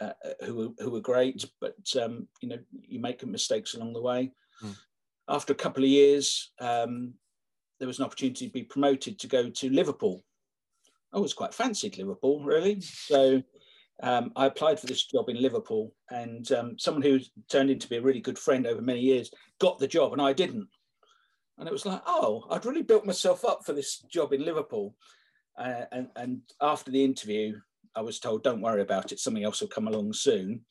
uh, 0.00 0.12
who, 0.44 0.54
were, 0.54 0.68
who 0.78 0.90
were 0.90 1.00
great, 1.00 1.44
but 1.60 1.74
um, 2.02 2.26
you 2.40 2.48
know, 2.48 2.58
you 2.72 3.00
make 3.00 3.26
mistakes 3.26 3.74
along 3.74 3.92
the 3.92 4.00
way. 4.00 4.32
Mm. 4.64 4.76
After 5.28 5.52
a 5.52 5.56
couple 5.56 5.84
of 5.84 5.90
years, 5.90 6.52
um, 6.60 7.14
there 7.78 7.88
was 7.88 7.98
an 7.98 8.04
opportunity 8.04 8.46
to 8.46 8.52
be 8.52 8.62
promoted 8.62 9.18
to 9.18 9.26
go 9.26 9.50
to 9.50 9.70
Liverpool. 9.70 10.24
I 11.12 11.18
was 11.18 11.34
quite 11.34 11.52
fancied 11.52 11.98
Liverpool, 11.98 12.42
really. 12.42 12.80
So 12.80 13.42
um, 14.02 14.32
I 14.36 14.46
applied 14.46 14.80
for 14.80 14.86
this 14.86 15.04
job 15.04 15.28
in 15.28 15.40
Liverpool, 15.40 15.92
and 16.10 16.50
um, 16.52 16.78
someone 16.78 17.02
who 17.02 17.18
turned 17.48 17.70
into 17.70 17.88
be 17.88 17.96
a 17.96 18.02
really 18.02 18.20
good 18.20 18.38
friend 18.38 18.66
over 18.66 18.80
many 18.80 19.00
years 19.00 19.30
got 19.58 19.78
the 19.78 19.88
job, 19.88 20.12
and 20.12 20.22
I 20.22 20.32
didn't. 20.32 20.68
And 21.60 21.68
it 21.68 21.72
was 21.72 21.84
like, 21.84 22.00
oh, 22.06 22.46
I'd 22.50 22.64
really 22.64 22.82
built 22.82 23.04
myself 23.04 23.44
up 23.44 23.66
for 23.66 23.74
this 23.74 23.98
job 24.10 24.32
in 24.32 24.44
Liverpool. 24.44 24.96
Uh, 25.58 25.84
and, 25.92 26.08
and 26.16 26.40
after 26.62 26.90
the 26.90 27.04
interview, 27.04 27.54
I 27.94 28.00
was 28.00 28.18
told, 28.18 28.42
don't 28.42 28.62
worry 28.62 28.80
about 28.80 29.12
it, 29.12 29.20
something 29.20 29.44
else 29.44 29.60
will 29.60 29.68
come 29.68 29.86
along 29.86 30.14
soon. 30.14 30.62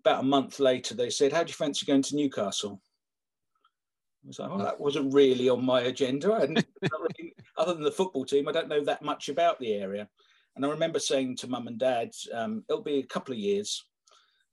About 0.00 0.20
a 0.20 0.26
month 0.26 0.60
later, 0.60 0.94
they 0.94 1.08
said, 1.08 1.32
how 1.32 1.44
do 1.44 1.48
you 1.48 1.54
fancy 1.54 1.86
going 1.86 2.02
to 2.02 2.16
Newcastle? 2.16 2.82
I 4.22 4.28
was 4.28 4.38
like, 4.38 4.50
well, 4.50 4.58
that 4.58 4.78
wasn't 4.78 5.14
really 5.14 5.48
on 5.48 5.64
my 5.64 5.82
agenda. 5.82 6.30
other 7.56 7.74
than 7.74 7.82
the 7.82 7.90
football 7.90 8.26
team, 8.26 8.46
I 8.46 8.52
don't 8.52 8.68
know 8.68 8.84
that 8.84 9.02
much 9.02 9.30
about 9.30 9.58
the 9.60 9.72
area. 9.72 10.08
And 10.56 10.66
I 10.66 10.68
remember 10.68 10.98
saying 10.98 11.36
to 11.36 11.48
mum 11.48 11.68
and 11.68 11.78
dad, 11.78 12.10
um, 12.34 12.64
it'll 12.68 12.82
be 12.82 12.98
a 12.98 13.06
couple 13.06 13.32
of 13.32 13.38
years, 13.38 13.82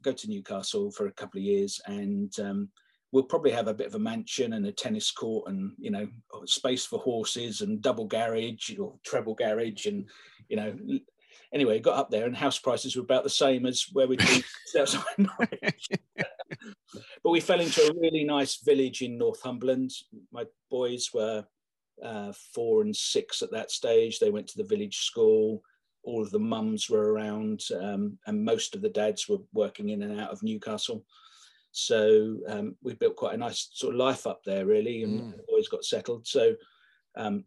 go 0.04 0.14
to 0.14 0.30
Newcastle 0.30 0.90
for 0.92 1.08
a 1.08 1.14
couple 1.14 1.40
of 1.40 1.44
years, 1.44 1.82
and 1.86 2.34
um, 2.40 2.70
we'll 3.12 3.24
probably 3.24 3.52
have 3.52 3.68
a 3.68 3.74
bit 3.74 3.88
of 3.88 3.96
a 3.96 4.00
mansion 4.00 4.54
and 4.54 4.66
a 4.66 4.72
tennis 4.72 5.12
court 5.12 5.50
and, 5.50 5.74
you 5.78 5.92
know, 5.92 6.08
space 6.46 6.86
for 6.86 7.00
horses 7.00 7.62
and 7.62 7.82
double 7.82 8.06
garage 8.06 8.78
or 8.80 8.96
treble 9.04 9.36
garage. 9.36 9.86
And, 9.86 10.08
you 10.48 10.58
know, 10.58 10.74
anyway, 11.54 11.80
got 11.80 11.98
up 11.98 12.10
there 12.10 12.26
and 12.26 12.36
house 12.36 12.60
prices 12.60 12.96
were 12.96 13.04
about 13.04 13.24
the 13.24 13.30
same 13.30 13.66
as 13.66 13.86
where 13.92 14.08
we'd 14.08 14.20
be 14.20 14.44
outside 14.80 15.04
Norwich. 15.18 15.90
but 17.24 17.30
we 17.30 17.40
fell 17.40 17.60
into 17.60 17.82
a 17.82 18.00
really 18.00 18.24
nice 18.24 18.58
village 18.64 19.02
in 19.02 19.18
Northumberland. 19.18 19.92
My 20.32 20.46
boys 20.70 21.10
were 21.14 21.46
uh, 22.04 22.32
four 22.54 22.82
and 22.82 22.96
six 22.96 23.42
at 23.42 23.52
that 23.52 23.72
stage. 23.72 24.20
They 24.20 24.32
went 24.32 24.48
to 24.48 24.58
the 24.58 24.68
village 24.68 25.00
school 25.00 25.64
all 26.04 26.22
of 26.22 26.32
the 26.32 26.40
mums 26.40 26.90
were 26.90 27.14
around, 27.14 27.64
um, 27.80 28.18
and 28.26 28.44
most 28.44 28.76
of 28.76 28.82
the 28.82 28.90
dads 28.90 29.28
were 29.28 29.38
working 29.54 29.90
in 29.90 30.02
and 30.02 30.20
out 30.20 30.32
of 30.32 30.44
Newcastle. 30.44 31.06
So 31.72 32.38
um, 32.48 32.76
we 32.84 32.94
built 32.94 33.16
quite 33.16 33.34
a 33.34 33.38
nice 33.38 33.70
sort 33.74 33.94
of 33.94 34.00
life 34.00 34.28
up 34.28 34.44
there, 34.44 34.66
really, 34.66 35.04
and 35.04 35.22
mm. 35.22 35.32
the 35.38 35.44
boys 35.48 35.68
got 35.70 35.86
settled. 35.86 36.28
So 36.28 36.56
um, 37.16 37.46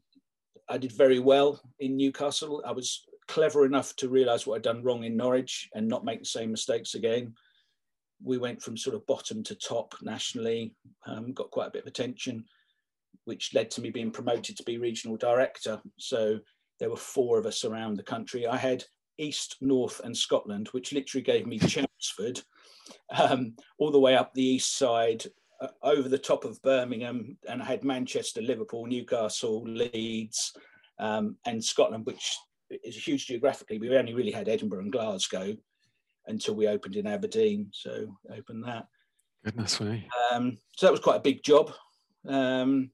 I 0.69 0.78
did 0.78 0.93
very 0.93 1.19
well 1.19 1.61
in 1.78 1.97
Newcastle. 1.97 2.62
I 2.66 2.73
was 2.73 3.04
clever 3.28 3.64
enough 3.64 3.95
to 3.97 4.09
realise 4.09 4.47
what 4.47 4.57
I'd 4.57 4.62
done 4.62 4.83
wrong 4.83 5.04
in 5.04 5.16
Norwich 5.16 5.69
and 5.75 5.88
not 5.88 6.04
make 6.04 6.21
the 6.21 6.26
same 6.26 6.50
mistakes 6.50 6.95
again. 6.95 7.35
We 8.23 8.38
went 8.38 8.62
from 8.62 8.76
sort 8.76 8.97
of 8.97 9.07
bottom 9.07 9.43
to 9.45 9.54
top 9.54 9.95
nationally, 10.02 10.75
um, 11.07 11.33
got 11.33 11.50
quite 11.50 11.69
a 11.69 11.71
bit 11.71 11.83
of 11.83 11.88
attention, 11.88 12.45
which 13.25 13.54
led 13.54 13.71
to 13.73 13.81
me 13.81 13.90
being 13.90 14.11
promoted 14.11 14.57
to 14.57 14.62
be 14.62 14.78
regional 14.78 15.16
director. 15.16 15.81
So 15.99 16.38
there 16.81 16.90
were 16.90 16.97
four 16.97 17.38
of 17.38 17.47
us 17.47 17.64
around 17.64 17.97
the 17.97 18.02
country. 18.02 18.47
I 18.47 18.57
had 18.57 18.85
East, 19.19 19.57
North, 19.61 20.00
and 20.04 20.16
Scotland, 20.16 20.69
which 20.69 20.93
literally 20.93 21.23
gave 21.23 21.47
me 21.47 21.59
Chelmsford, 22.04 22.42
um, 23.18 23.54
all 23.78 23.90
the 23.90 23.99
way 23.99 24.16
up 24.16 24.32
the 24.32 24.42
east 24.42 24.76
side, 24.76 25.25
uh, 25.61 25.68
over 25.82 26.08
the 26.08 26.18
top 26.18 26.44
of 26.44 26.61
Birmingham, 26.62 27.37
and 27.49 27.62
I 27.62 27.64
had 27.64 27.84
Manchester, 27.84 28.42
Liverpool, 28.42 28.87
Newcastle, 28.87 29.62
Leeds, 29.64 30.52
um, 30.99 31.37
and 31.46 31.62
Scotland, 31.62 32.06
which 32.06 32.37
is 32.82 32.96
huge 32.96 33.26
geographically. 33.26 33.78
We 33.78 33.96
only 33.96 34.14
really 34.14 34.32
had 34.32 34.49
Edinburgh 34.49 34.80
and 34.80 34.92
Glasgow 34.92 35.56
until 36.26 36.54
we 36.54 36.68
opened 36.68 36.96
in 36.96 37.06
Aberdeen. 37.06 37.68
So 37.73 38.16
opened 38.34 38.64
that. 38.64 38.87
Goodness 39.44 39.80
me. 39.80 40.08
Um, 40.32 40.56
so 40.76 40.87
that 40.87 40.92
was 40.92 41.00
quite 41.00 41.16
a 41.16 41.20
big 41.20 41.42
job. 41.42 41.73
Um, 42.26 42.90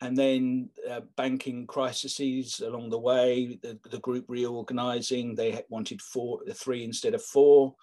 and 0.00 0.16
then 0.16 0.70
uh, 0.90 1.02
banking 1.16 1.66
crises 1.66 2.60
along 2.60 2.90
the 2.90 2.98
way, 2.98 3.58
the, 3.62 3.78
the 3.90 4.00
group 4.00 4.24
reorganizing, 4.28 5.34
they 5.34 5.62
wanted 5.68 6.02
four, 6.02 6.40
three 6.54 6.82
instead 6.82 7.14
of 7.14 7.22
four 7.22 7.74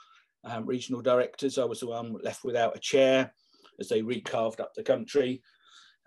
um, 0.44 0.66
regional 0.66 1.02
directors. 1.02 1.58
I 1.58 1.66
was 1.66 1.82
the 1.82 1.88
one 1.88 2.16
left 2.24 2.44
without 2.44 2.76
a 2.76 2.80
chair 2.80 3.34
as 3.80 3.90
they 3.90 4.02
recarved 4.02 4.60
up 4.60 4.74
the 4.74 4.84
country. 4.84 5.42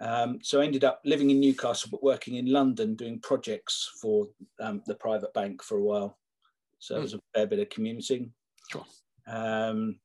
Um, 0.01 0.39
so 0.43 0.61
I 0.61 0.65
ended 0.65 0.85
up 0.85 1.01
living 1.05 1.31
in 1.31 1.41
Newcastle, 1.41 1.91
but 1.91 2.03
working 2.03 2.37
in 2.37 2.47
London, 2.47 2.97
doing 2.97 3.21
projects 3.21 3.91
for 4.01 4.29
um, 4.61 4.83
the 4.87 4.95
private 4.97 5.33
bank 5.33 5.63
for 5.63 5.79
a 5.79 5.83
while. 5.83 6.19
So 6.79 6.95
mm. 6.95 6.99
it 6.99 7.03
was 7.03 7.15
a 7.15 7.21
fair 7.35 7.47
bit 7.47 7.61
of 7.61 7.71
commuting. 7.71 8.33
Sure. 8.71 8.85
Um, 9.29 10.01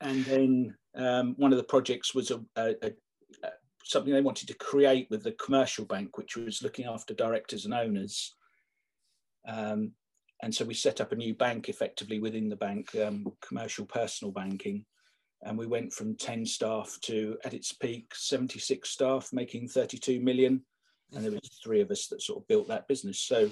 and 0.00 0.24
then 0.24 0.76
um, 0.96 1.34
one 1.38 1.52
of 1.52 1.56
the 1.56 1.64
projects 1.64 2.14
was 2.14 2.30
a, 2.30 2.40
a, 2.56 2.74
a 2.82 2.92
something 3.84 4.12
they 4.12 4.20
wanted 4.20 4.48
to 4.48 4.54
create 4.54 5.08
with 5.10 5.22
the 5.22 5.32
commercial 5.32 5.84
bank, 5.84 6.16
which 6.18 6.36
was 6.36 6.62
looking 6.62 6.86
after 6.86 7.14
directors 7.14 7.64
and 7.64 7.74
owners. 7.74 8.34
And 10.44 10.54
so 10.54 10.62
we 10.66 10.74
set 10.74 11.00
up 11.00 11.10
a 11.10 11.16
new 11.16 11.34
bank 11.34 11.70
effectively 11.70 12.20
within 12.20 12.50
the 12.50 12.56
bank, 12.56 12.94
um, 12.96 13.32
commercial 13.40 13.86
personal 13.86 14.30
banking. 14.30 14.84
And 15.42 15.56
we 15.56 15.66
went 15.66 15.90
from 15.90 16.16
10 16.16 16.44
staff 16.44 16.98
to, 17.04 17.38
at 17.46 17.54
its 17.54 17.72
peak, 17.72 18.14
76 18.14 18.86
staff, 18.86 19.30
making 19.32 19.68
32 19.68 20.20
million. 20.20 20.60
And 21.14 21.24
there 21.24 21.32
was 21.32 21.60
three 21.64 21.80
of 21.80 21.90
us 21.90 22.08
that 22.08 22.20
sort 22.20 22.42
of 22.42 22.46
built 22.46 22.68
that 22.68 22.86
business. 22.88 23.20
So 23.20 23.50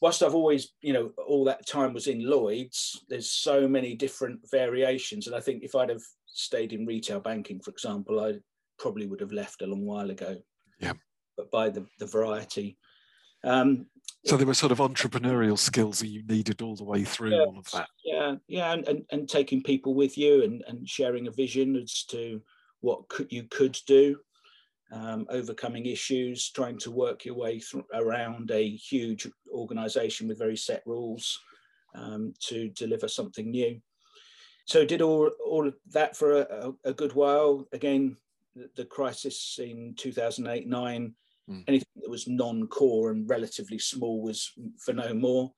whilst 0.00 0.22
I've 0.22 0.36
always, 0.36 0.68
you 0.82 0.92
know, 0.92 1.10
all 1.26 1.44
that 1.46 1.66
time 1.66 1.92
was 1.92 2.06
in 2.06 2.24
Lloyd's, 2.24 3.04
there's 3.08 3.32
so 3.32 3.66
many 3.66 3.96
different 3.96 4.38
variations. 4.52 5.26
And 5.26 5.34
I 5.34 5.40
think 5.40 5.64
if 5.64 5.74
I'd 5.74 5.90
have 5.90 6.02
stayed 6.26 6.72
in 6.72 6.86
retail 6.86 7.18
banking, 7.18 7.58
for 7.58 7.72
example, 7.72 8.20
I 8.20 8.34
probably 8.78 9.08
would 9.08 9.20
have 9.20 9.32
left 9.32 9.62
a 9.62 9.66
long 9.66 9.84
while 9.84 10.10
ago. 10.10 10.36
Yeah. 10.78 10.92
But 11.36 11.50
by 11.50 11.70
the, 11.70 11.86
the 11.98 12.06
variety. 12.06 12.78
Um, 13.42 13.86
So 14.26 14.36
there 14.36 14.46
were 14.46 14.54
sort 14.54 14.72
of 14.72 14.78
entrepreneurial 14.78 15.58
skills 15.58 16.00
that 16.00 16.08
you 16.08 16.22
needed 16.26 16.60
all 16.60 16.76
the 16.76 16.84
way 16.84 17.04
through 17.04 17.30
yeah, 17.30 17.42
all 17.42 17.58
of 17.58 17.70
that. 17.70 17.88
Yeah, 18.04 18.34
yeah, 18.48 18.72
and, 18.72 18.86
and, 18.86 19.04
and 19.10 19.28
taking 19.28 19.62
people 19.62 19.94
with 19.94 20.18
you 20.18 20.42
and, 20.44 20.62
and 20.68 20.86
sharing 20.88 21.26
a 21.26 21.30
vision 21.30 21.74
as 21.76 22.04
to 22.10 22.42
what 22.80 23.08
could 23.08 23.32
you 23.32 23.44
could 23.44 23.78
do, 23.86 24.18
um, 24.92 25.26
overcoming 25.30 25.86
issues, 25.86 26.50
trying 26.50 26.78
to 26.80 26.90
work 26.90 27.24
your 27.24 27.34
way 27.34 27.60
through, 27.60 27.84
around 27.94 28.50
a 28.50 28.68
huge 28.76 29.26
organisation 29.50 30.28
with 30.28 30.38
very 30.38 30.56
set 30.56 30.82
rules 30.84 31.38
um, 31.94 32.34
to 32.40 32.68
deliver 32.70 33.08
something 33.08 33.50
new. 33.50 33.80
So 34.66 34.84
did 34.84 35.02
all 35.02 35.30
all 35.44 35.66
of 35.66 35.74
that 35.92 36.14
for 36.16 36.42
a, 36.42 36.72
a 36.84 36.92
good 36.92 37.14
while. 37.14 37.66
Again, 37.72 38.16
the, 38.54 38.70
the 38.76 38.84
crisis 38.84 39.58
in 39.60 39.94
2008 39.96 40.68
nine 40.68 41.14
Mm. 41.48 41.64
Anything 41.68 41.86
that 42.02 42.10
was 42.10 42.28
non-core 42.28 43.10
and 43.10 43.28
relatively 43.28 43.78
small 43.78 44.22
was 44.22 44.52
for 44.78 44.92
no 44.92 45.14
more. 45.14 45.52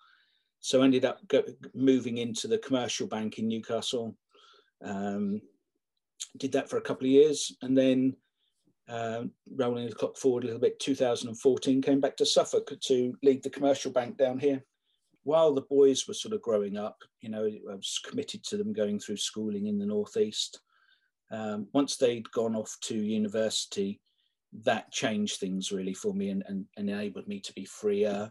So 0.61 0.83
ended 0.83 1.05
up 1.05 1.27
go, 1.29 1.43
moving 1.75 2.19
into 2.19 2.47
the 2.47 2.59
commercial 2.59 3.07
bank 3.07 3.39
in 3.39 3.49
Newcastle. 3.49 4.17
Um, 4.85 5.41
did 6.37 6.53
that 6.53 6.71
for 6.71 6.77
a 6.77 6.83
couple 6.83 7.07
of 7.07 7.13
years, 7.13 7.57
and 7.63 7.77
then 7.77 8.17
uh, 8.89 9.25
rolling 9.57 9.89
the 9.89 9.95
clock 9.95 10.17
forward 10.17 10.45
a 10.45 10.47
little 10.47 10.61
bit, 10.61 10.79
2014 10.81 11.83
came 11.83 12.01
back 12.01 12.17
to 12.17 12.27
Suffolk 12.27 12.73
to 12.81 13.17
lead 13.23 13.43
the 13.43 13.51
commercial 13.51 13.91
bank 13.91 14.17
down 14.17 14.39
here. 14.39 14.63
While 15.25 15.55
the 15.55 15.63
boys 15.63 16.09
were 16.09 16.15
sort 16.15 16.35
of 16.35 16.43
growing 16.43 16.77
up, 16.77 16.99
you 17.21 17.29
know, 17.29 17.45
I 17.45 17.75
was 17.75 18.01
committed 18.05 18.43
to 18.45 18.57
them 18.57 18.73
going 18.73 18.99
through 18.99 19.19
schooling 19.19 19.67
in 19.67 19.79
the 19.79 19.87
northeast. 19.87 20.61
Um, 21.31 21.69
once 21.73 21.97
they'd 21.97 22.31
gone 22.33 22.57
off 22.57 22.77
to 22.83 22.95
university, 22.95 24.01
that 24.65 24.93
changed 24.93 25.41
things 25.41 25.73
really 25.73 25.95
for 25.95 26.15
me 26.15 26.31
and, 26.31 26.43
and, 26.47 26.67
and 26.77 26.89
enabled 26.91 27.27
me 27.27 27.41
to 27.41 27.53
be 27.55 27.65
freer. 27.65 28.31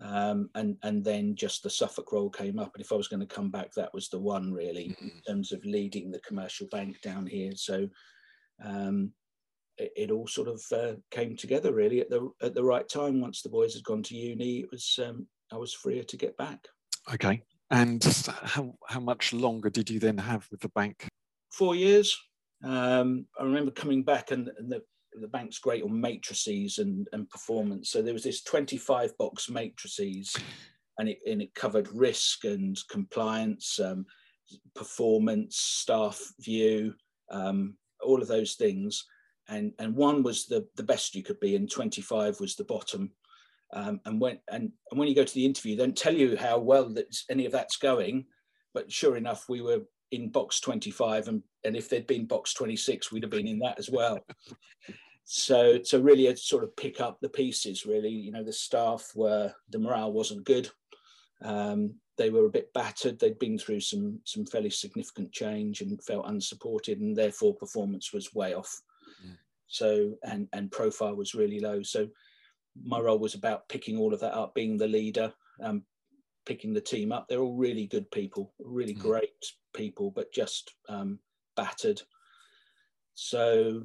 Um, 0.00 0.48
and 0.54 0.76
and 0.84 1.04
then 1.04 1.34
just 1.34 1.64
the 1.64 1.70
Suffolk 1.70 2.12
role 2.12 2.30
came 2.30 2.60
up, 2.60 2.70
and 2.74 2.84
if 2.84 2.92
I 2.92 2.94
was 2.94 3.08
going 3.08 3.18
to 3.20 3.26
come 3.26 3.50
back, 3.50 3.72
that 3.72 3.92
was 3.92 4.08
the 4.08 4.18
one 4.18 4.52
really 4.52 4.90
mm-hmm. 4.90 5.06
in 5.06 5.22
terms 5.26 5.50
of 5.50 5.64
leading 5.64 6.10
the 6.10 6.20
commercial 6.20 6.68
bank 6.70 7.00
down 7.02 7.26
here. 7.26 7.50
So 7.56 7.88
um, 8.64 9.12
it, 9.76 9.92
it, 9.96 10.10
all 10.12 10.28
sort 10.28 10.46
of 10.46 10.62
uh, 10.72 10.94
came 11.10 11.36
together 11.36 11.72
really 11.72 12.00
at 12.00 12.10
the 12.10 12.30
at 12.42 12.54
the 12.54 12.62
right 12.62 12.88
time. 12.88 13.20
Once 13.20 13.42
the 13.42 13.48
boys 13.48 13.74
had 13.74 13.82
gone 13.82 14.04
to 14.04 14.16
uni, 14.16 14.60
it 14.60 14.70
was 14.70 15.00
um, 15.04 15.26
I 15.52 15.56
was 15.56 15.74
freer 15.74 16.04
to 16.04 16.16
get 16.16 16.36
back. 16.36 16.68
Okay, 17.12 17.42
and 17.72 18.04
how 18.44 18.74
how 18.86 19.00
much 19.00 19.32
longer 19.32 19.68
did 19.68 19.90
you 19.90 19.98
then 19.98 20.18
have 20.18 20.46
with 20.52 20.60
the 20.60 20.68
bank? 20.68 21.08
Four 21.50 21.74
years. 21.74 22.16
Um, 22.62 23.26
I 23.38 23.44
remember 23.44 23.70
coming 23.70 24.02
back 24.02 24.30
and, 24.30 24.48
and 24.58 24.70
the 24.70 24.82
the 25.20 25.28
bank's 25.28 25.58
great 25.58 25.82
on 25.82 26.00
matrices 26.00 26.78
and, 26.78 27.06
and 27.12 27.28
performance. 27.30 27.90
So 27.90 28.02
there 28.02 28.12
was 28.12 28.24
this 28.24 28.42
25 28.42 29.16
box 29.18 29.48
matrices 29.48 30.34
and 30.98 31.08
it, 31.08 31.18
and 31.26 31.42
it 31.42 31.54
covered 31.54 31.88
risk 31.92 32.44
and 32.44 32.76
compliance, 32.90 33.78
um, 33.80 34.06
performance, 34.74 35.56
staff 35.56 36.20
view, 36.40 36.94
um, 37.30 37.76
all 38.02 38.20
of 38.20 38.28
those 38.28 38.54
things. 38.54 39.04
And, 39.48 39.72
and 39.78 39.94
one 39.94 40.22
was 40.22 40.46
the, 40.46 40.66
the 40.76 40.82
best 40.82 41.14
you 41.14 41.22
could 41.22 41.40
be 41.40 41.56
and 41.56 41.70
25 41.70 42.40
was 42.40 42.56
the 42.56 42.64
bottom. 42.64 43.10
Um, 43.72 44.00
and 44.06 44.20
when 44.20 44.38
and, 44.50 44.72
and 44.90 44.98
when 44.98 45.08
you 45.08 45.14
go 45.14 45.24
to 45.24 45.34
the 45.34 45.44
interview, 45.44 45.76
they 45.76 45.84
don't 45.84 45.96
tell 45.96 46.14
you 46.14 46.38
how 46.38 46.58
well 46.58 46.88
that 46.94 47.14
any 47.28 47.44
of 47.44 47.52
that's 47.52 47.76
going. 47.76 48.24
But 48.72 48.90
sure 48.90 49.16
enough, 49.16 49.44
we 49.48 49.60
were 49.60 49.82
in 50.10 50.30
box 50.30 50.60
25 50.60 51.28
and, 51.28 51.42
and 51.64 51.76
if 51.76 51.88
there'd 51.88 52.06
been 52.06 52.26
box 52.26 52.54
26 52.54 53.12
we'd 53.12 53.22
have 53.22 53.30
been 53.30 53.46
in 53.46 53.58
that 53.58 53.78
as 53.78 53.90
well 53.90 54.18
so 55.30 55.78
so 55.82 56.00
really 56.00 56.34
sort 56.36 56.64
of 56.64 56.74
pick 56.74 57.02
up 57.02 57.20
the 57.20 57.28
pieces 57.28 57.84
really 57.84 58.08
you 58.08 58.32
know 58.32 58.42
the 58.42 58.50
staff 58.50 59.12
were 59.14 59.52
the 59.68 59.78
morale 59.78 60.10
wasn't 60.10 60.44
good. 60.44 60.70
Um, 61.42 61.94
they 62.16 62.30
were 62.30 62.46
a 62.46 62.50
bit 62.50 62.72
battered. 62.72 63.18
They'd 63.18 63.38
been 63.38 63.58
through 63.58 63.80
some 63.80 64.20
some 64.24 64.46
fairly 64.46 64.70
significant 64.70 65.30
change 65.30 65.82
and 65.82 66.02
felt 66.02 66.26
unsupported 66.26 67.00
and 67.00 67.14
therefore 67.14 67.54
performance 67.54 68.10
was 68.10 68.34
way 68.34 68.54
off. 68.54 68.80
Mm. 69.22 69.36
so 69.66 70.14
and 70.24 70.48
and 70.54 70.72
profile 70.72 71.14
was 71.14 71.34
really 71.34 71.60
low. 71.60 71.82
So 71.82 72.08
my 72.82 72.98
role 72.98 73.18
was 73.18 73.34
about 73.34 73.68
picking 73.68 73.98
all 73.98 74.14
of 74.14 74.20
that 74.20 74.34
up 74.34 74.54
being 74.54 74.78
the 74.78 74.88
leader 74.88 75.30
um, 75.62 75.82
picking 76.46 76.72
the 76.72 76.80
team 76.80 77.12
up. 77.12 77.28
They're 77.28 77.40
all 77.40 77.54
really 77.54 77.86
good 77.86 78.10
people 78.10 78.54
really 78.58 78.94
mm. 78.94 79.00
great 79.00 79.44
people 79.74 80.10
but 80.10 80.32
just 80.32 80.72
um, 80.88 81.18
battered. 81.54 82.00
So 83.12 83.84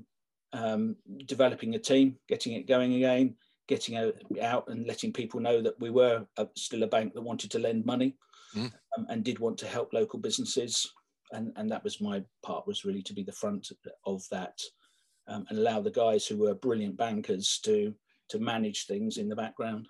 um, 0.54 0.96
developing 1.26 1.76
a 1.76 1.80
team, 1.80 2.16
getting 2.30 2.54
it 2.54 2.68
going 2.68 2.94
again, 2.96 3.36
getting 3.68 3.98
out 4.42 4.68
and 4.68 4.86
letting 4.86 5.12
people 5.12 5.40
know 5.40 5.62
that 5.62 5.80
we 5.80 5.90
were 5.90 6.26
a, 6.38 6.48
still 6.56 6.84
a 6.84 6.88
bank 6.88 7.14
that 7.14 7.22
wanted 7.22 7.52
to 7.52 7.60
lend 7.60 7.86
money 7.86 8.16
mm. 8.56 8.72
um, 8.98 9.06
and 9.10 9.24
did 9.24 9.40
want 9.40 9.58
to 9.58 9.68
help 9.68 9.94
local 9.94 10.20
businesses. 10.20 10.92
And, 11.32 11.52
and 11.56 11.70
that 11.72 11.84
was 11.84 12.00
my 12.00 12.24
part 12.44 12.68
was 12.68 12.86
really 12.86 13.02
to 13.04 13.14
be 13.14 13.24
the 13.24 13.32
front 13.32 13.72
of 14.06 14.24
that 14.30 14.60
um, 15.28 15.46
and 15.50 15.60
allow 15.60 15.82
the 15.82 15.92
guys 15.92 16.28
who 16.28 16.38
were 16.38 16.54
brilliant 16.54 16.98
bankers 16.98 17.60
to 17.66 17.94
to 18.30 18.40
manage 18.40 18.86
things 18.86 19.18
in 19.18 19.28
the 19.28 19.36
background. 19.36 19.88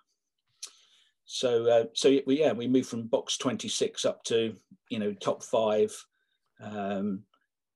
So 1.25 1.65
uh, 1.69 1.85
so 1.93 2.19
we, 2.25 2.39
yeah 2.39 2.51
we 2.51 2.67
moved 2.67 2.89
from 2.89 3.07
box 3.07 3.37
26 3.37 4.05
up 4.05 4.23
to 4.25 4.55
you 4.89 4.99
know 4.99 5.13
top 5.13 5.43
five 5.43 5.95
um, 6.61 7.23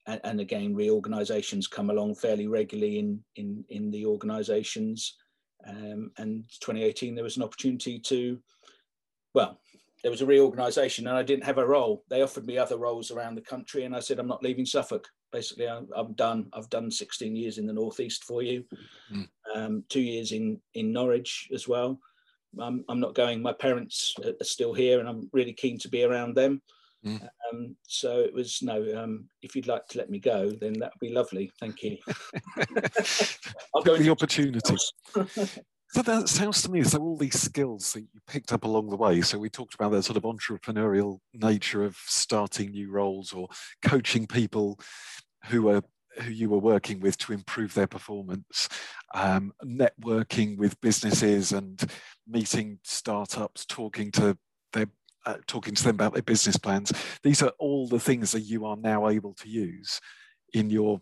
and, 0.08 0.22
and 0.24 0.40
again, 0.40 0.74
reorganisations 0.74 1.68
come 1.68 1.90
along 1.90 2.16
fairly 2.16 2.48
regularly 2.48 3.00
in 3.00 3.24
in 3.36 3.64
in 3.70 3.92
the 3.92 4.06
organisations. 4.06 5.16
Um, 5.68 6.12
and 6.18 6.46
2018, 6.62 7.14
there 7.14 7.24
was 7.24 7.36
an 7.36 7.44
opportunity 7.44 8.00
to, 8.00 8.40
well, 9.34 9.60
there 10.02 10.12
was 10.12 10.22
a 10.22 10.26
reorganisation, 10.26 11.08
and 11.08 11.18
I 11.18 11.24
didn't 11.24 11.44
have 11.44 11.58
a 11.58 11.66
role. 11.66 12.04
They 12.10 12.22
offered 12.22 12.46
me 12.46 12.58
other 12.58 12.78
roles 12.78 13.12
around 13.12 13.36
the 13.36 13.42
country, 13.42 13.84
and 13.84 13.96
I 13.96 14.00
said, 14.00 14.20
I'm 14.20 14.28
not 14.28 14.44
leaving 14.44 14.66
Suffolk. 14.66 15.08
Basically, 15.32 15.68
I'm, 15.68 15.90
I'm 15.94 16.14
done. 16.14 16.48
I've 16.54 16.70
done 16.70 16.90
16 16.90 17.36
years 17.36 17.58
in 17.58 17.66
the 17.66 17.74
northeast 17.74 18.24
for 18.24 18.42
you, 18.42 18.64
mm. 19.14 19.28
um, 19.54 19.84
two 19.90 20.00
years 20.02 20.32
in 20.32 20.62
in 20.74 20.94
Norwich 20.94 21.50
as 21.54 21.68
well. 21.68 22.00
I'm, 22.60 22.86
I'm 22.88 23.00
not 23.00 23.14
going. 23.14 23.42
My 23.42 23.54
parents 23.54 24.16
are 24.24 24.46
still 24.46 24.74
here, 24.74 25.00
and 25.00 25.10
I'm 25.10 25.30
really 25.34 25.54
keen 25.54 25.78
to 25.80 25.90
be 25.90 26.04
around 26.04 26.36
them. 26.36 26.62
Mm. 27.06 27.22
Um, 27.22 27.76
so 27.88 28.20
it 28.20 28.34
was 28.34 28.62
no. 28.62 28.86
Um, 28.96 29.30
if 29.42 29.56
you'd 29.56 29.68
like 29.68 29.88
to 29.90 29.98
let 29.98 30.10
me 30.10 30.20
go, 30.20 30.52
then 30.52 30.74
that 30.74 30.92
would 30.94 31.08
be 31.08 31.14
lovely. 31.14 31.52
Thank 31.60 31.84
you. 31.84 31.98
I'll 33.76 33.84
go 33.84 33.98
the 33.98 34.10
opportunity. 34.10 34.76
so 35.16 36.02
that 36.02 36.28
sounds 36.28 36.62
to 36.64 36.72
me 36.72 36.80
as 36.80 36.92
though 36.92 37.02
all 37.02 37.18
these 37.18 37.40
skills 37.40 37.94
that 37.94 38.02
you 38.02 38.20
picked 38.28 38.52
up 38.52 38.64
along 38.64 38.90
the 38.90 38.98
way. 38.98 39.22
So 39.22 39.38
we 39.38 39.50
talked 39.50 39.76
about 39.76 39.92
that 39.92 40.04
sort 40.04 40.18
of 40.18 40.24
entrepreneurial 40.24 41.20
nature 41.34 41.84
of 41.84 41.96
starting 42.06 42.72
new 42.72 42.92
roles 42.92 43.32
or 43.32 43.48
coaching 43.84 44.28
people 44.28 44.80
who 45.46 45.70
are 45.70 45.84
who 46.22 46.32
you 46.32 46.50
were 46.50 46.58
working 46.58 47.00
with 47.00 47.18
to 47.20 47.34
improve 47.34 47.74
their 47.74 47.88
performance, 47.88 48.68
um, 49.14 49.54
networking 49.64 50.58
with 50.58 50.82
businesses 50.82 51.52
and 51.52 51.92
meeting 52.28 52.80
startups, 52.84 53.66
talking 53.66 54.12
to 54.12 54.38
their 54.74 54.88
uh, 55.28 55.38
talking 55.46 55.76
to 55.76 55.84
them 55.84 55.96
about 55.96 56.14
their 56.14 56.24
business 56.24 56.58
plans. 56.58 56.92
These 57.22 57.44
are 57.44 57.52
all 57.60 57.88
the 57.88 58.00
things 58.00 58.32
that 58.32 58.42
you 58.42 58.66
are 58.66 58.78
now 58.78 59.10
able 59.10 59.34
to 59.34 59.50
use 59.50 60.00
in 60.54 60.70
your 60.70 61.02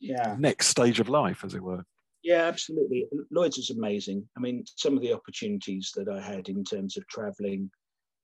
yeah. 0.00 0.36
next 0.38 0.68
stage 0.68 1.00
of 1.00 1.08
life, 1.08 1.44
as 1.44 1.54
it 1.54 1.62
were. 1.62 1.82
Yeah, 2.22 2.42
absolutely. 2.42 3.06
Lloyd's 3.30 3.58
is 3.58 3.70
amazing. 3.70 4.26
I 4.36 4.40
mean, 4.40 4.64
some 4.76 4.96
of 4.96 5.02
the 5.02 5.12
opportunities 5.12 5.92
that 5.96 6.08
I 6.08 6.20
had 6.20 6.48
in 6.48 6.62
terms 6.62 6.96
of 6.96 7.06
traveling, 7.08 7.70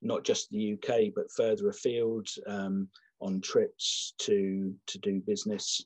not 0.02 0.24
just 0.24 0.50
the 0.50 0.74
UK, 0.74 1.12
but 1.14 1.32
further 1.34 1.70
afield 1.70 2.28
um, 2.46 2.88
on 3.20 3.40
trips 3.40 4.14
to 4.18 4.74
to 4.86 4.98
do 4.98 5.22
business, 5.26 5.84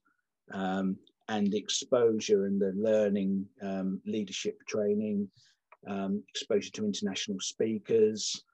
um, 0.52 0.96
and 1.28 1.54
exposure 1.54 2.46
and 2.46 2.60
the 2.60 2.72
learning, 2.76 3.46
um, 3.62 4.00
leadership 4.04 4.58
training, 4.68 5.28
um, 5.88 6.22
exposure 6.28 6.70
to 6.70 6.84
international 6.84 7.38
speakers, 7.40 8.44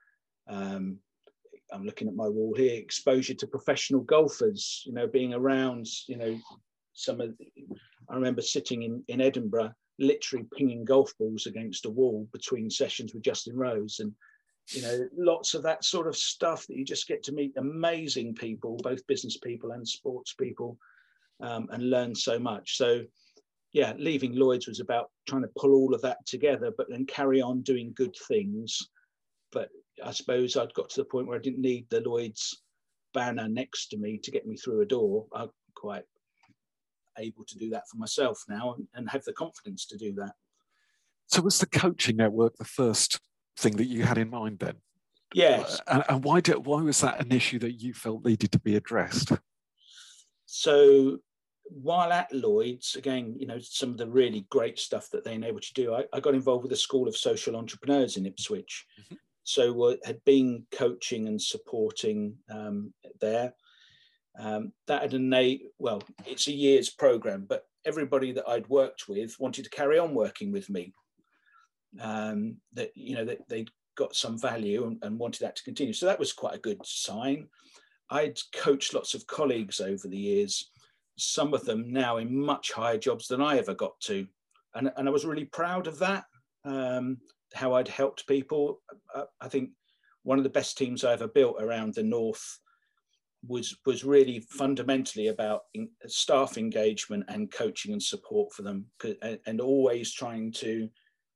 um, 0.51 0.97
I'm 1.71 1.85
looking 1.85 2.07
at 2.07 2.15
my 2.15 2.27
wall 2.27 2.53
here, 2.55 2.75
exposure 2.75 3.33
to 3.33 3.47
professional 3.47 4.01
golfers, 4.01 4.83
you 4.85 4.93
know, 4.93 5.07
being 5.07 5.33
around, 5.33 5.87
you 6.07 6.17
know, 6.17 6.37
some 6.93 7.21
of, 7.21 7.33
I 8.09 8.15
remember 8.15 8.41
sitting 8.41 8.83
in, 8.83 9.03
in 9.07 9.21
Edinburgh, 9.21 9.71
literally 9.97 10.45
pinging 10.55 10.83
golf 10.83 11.13
balls 11.17 11.45
against 11.45 11.85
a 11.85 11.89
wall 11.89 12.27
between 12.33 12.69
sessions 12.69 13.13
with 13.13 13.23
Justin 13.23 13.55
Rose 13.55 13.99
and, 13.99 14.13
you 14.73 14.81
know, 14.81 15.07
lots 15.15 15.53
of 15.53 15.63
that 15.63 15.85
sort 15.85 16.07
of 16.07 16.17
stuff 16.17 16.67
that 16.67 16.75
you 16.75 16.83
just 16.83 17.07
get 17.07 17.23
to 17.23 17.31
meet 17.31 17.53
amazing 17.57 18.35
people, 18.35 18.77
both 18.83 19.07
business 19.07 19.37
people 19.37 19.71
and 19.71 19.87
sports 19.87 20.33
people, 20.33 20.77
um, 21.41 21.69
and 21.71 21.89
learn 21.89 22.13
so 22.13 22.37
much. 22.37 22.77
So, 22.77 23.03
yeah, 23.71 23.93
leaving 23.97 24.35
Lloyd's 24.35 24.67
was 24.67 24.81
about 24.81 25.09
trying 25.27 25.43
to 25.43 25.51
pull 25.57 25.71
all 25.71 25.95
of 25.95 26.01
that 26.01 26.25
together, 26.25 26.73
but 26.77 26.87
then 26.89 27.05
carry 27.05 27.41
on 27.41 27.61
doing 27.61 27.93
good 27.95 28.15
things, 28.27 28.89
but 29.53 29.69
I 30.03 30.11
suppose 30.11 30.57
I'd 30.57 30.73
got 30.73 30.89
to 30.91 31.01
the 31.01 31.05
point 31.05 31.27
where 31.27 31.37
I 31.37 31.41
didn't 31.41 31.61
need 31.61 31.87
the 31.89 32.01
Lloyd's 32.01 32.63
banner 33.13 33.47
next 33.47 33.87
to 33.87 33.97
me 33.97 34.17
to 34.23 34.31
get 34.31 34.47
me 34.47 34.55
through 34.55 34.81
a 34.81 34.85
door. 34.85 35.25
I'm 35.33 35.49
quite 35.75 36.03
able 37.17 37.43
to 37.45 37.57
do 37.57 37.69
that 37.71 37.83
for 37.89 37.97
myself 37.97 38.43
now 38.47 38.75
and, 38.75 38.87
and 38.93 39.09
have 39.09 39.23
the 39.23 39.33
confidence 39.33 39.85
to 39.87 39.97
do 39.97 40.13
that. 40.15 40.33
So 41.27 41.41
was 41.41 41.59
the 41.59 41.65
coaching 41.65 42.17
network 42.17 42.57
the 42.57 42.65
first 42.65 43.19
thing 43.57 43.77
that 43.77 43.87
you 43.87 44.03
had 44.03 44.17
in 44.17 44.29
mind 44.29 44.59
then? 44.59 44.75
Yes. 45.33 45.79
And, 45.87 46.03
and 46.09 46.23
why 46.23 46.41
did 46.41 46.65
why 46.65 46.81
was 46.81 46.99
that 47.01 47.21
an 47.21 47.31
issue 47.31 47.59
that 47.59 47.81
you 47.81 47.93
felt 47.93 48.25
needed 48.25 48.51
to 48.51 48.59
be 48.59 48.75
addressed? 48.75 49.31
So 50.45 51.19
while 51.63 52.11
at 52.11 52.33
Lloyd's, 52.33 52.95
again, 52.95 53.35
you 53.39 53.47
know, 53.47 53.59
some 53.59 53.91
of 53.91 53.97
the 53.97 54.07
really 54.07 54.45
great 54.49 54.77
stuff 54.77 55.09
that 55.11 55.23
they 55.23 55.33
enabled 55.33 55.63
to 55.63 55.73
do, 55.73 55.93
I, 55.93 56.03
I 56.11 56.19
got 56.19 56.35
involved 56.35 56.63
with 56.63 56.71
the 56.71 56.77
School 56.77 57.07
of 57.07 57.15
Social 57.15 57.55
Entrepreneurs 57.55 58.17
in 58.17 58.25
Ipswich. 58.25 58.85
Mm-hmm. 58.99 59.15
So 59.43 59.83
uh, 59.83 59.95
had 60.05 60.23
been 60.25 60.65
coaching 60.71 61.27
and 61.27 61.41
supporting 61.41 62.35
um, 62.49 62.93
there. 63.19 63.53
Um, 64.39 64.71
that 64.87 65.01
had 65.01 65.13
enabled, 65.13 65.71
well, 65.77 66.01
it's 66.25 66.47
a 66.47 66.53
year's 66.53 66.89
program, 66.89 67.45
but 67.47 67.65
everybody 67.85 68.31
that 68.31 68.47
I'd 68.47 68.69
worked 68.69 69.07
with 69.09 69.35
wanted 69.39 69.65
to 69.65 69.69
carry 69.69 69.99
on 69.99 70.13
working 70.13 70.51
with 70.51 70.69
me. 70.69 70.93
Um, 71.99 72.57
that, 72.73 72.91
you 72.95 73.15
know, 73.15 73.25
that 73.25 73.47
they'd 73.49 73.69
got 73.97 74.15
some 74.15 74.39
value 74.39 74.85
and, 74.85 74.97
and 75.01 75.19
wanted 75.19 75.41
that 75.41 75.57
to 75.57 75.63
continue. 75.63 75.93
So 75.93 76.05
that 76.05 76.19
was 76.19 76.31
quite 76.31 76.55
a 76.55 76.59
good 76.59 76.79
sign. 76.85 77.47
I'd 78.09 78.39
coached 78.55 78.93
lots 78.93 79.13
of 79.13 79.27
colleagues 79.27 79.81
over 79.81 80.07
the 80.07 80.17
years 80.17 80.71
some 81.21 81.53
of 81.53 81.65
them 81.65 81.91
now 81.91 82.17
in 82.17 82.35
much 82.35 82.71
higher 82.71 82.97
jobs 82.97 83.27
than 83.27 83.41
I 83.41 83.57
ever 83.57 83.73
got 83.73 83.99
to. 84.01 84.27
And, 84.73 84.91
and 84.97 85.07
I 85.07 85.11
was 85.11 85.25
really 85.25 85.45
proud 85.45 85.87
of 85.87 85.99
that, 85.99 86.25
um, 86.65 87.17
how 87.53 87.73
I'd 87.73 87.87
helped 87.87 88.27
people. 88.27 88.81
I, 89.15 89.23
I, 89.41 89.47
think 89.47 89.71
one 90.23 90.37
of 90.37 90.43
the 90.43 90.49
best 90.49 90.77
teams 90.77 91.03
I 91.03 91.13
ever 91.13 91.27
built 91.27 91.61
around 91.61 91.93
the 91.93 92.03
North 92.03 92.59
was, 93.47 93.75
was 93.85 94.03
really 94.03 94.45
fundamentally 94.49 95.27
about 95.27 95.61
in, 95.73 95.89
staff 96.07 96.57
engagement 96.57 97.25
and 97.27 97.51
coaching 97.51 97.93
and 97.93 98.01
support 98.01 98.53
for 98.53 98.61
them, 98.61 98.85
and, 99.21 99.39
and 99.45 99.61
always 99.61 100.13
trying 100.13 100.51
to 100.53 100.89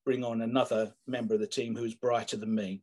bring 0.06 0.23
on 0.23 0.41
another 0.41 0.93
member 1.08 1.34
of 1.34 1.39
the 1.39 1.47
team 1.47 1.75
who 1.75 1.84
was 1.84 1.95
brighter 1.95 2.38
than 2.38 2.54
me 2.54 2.82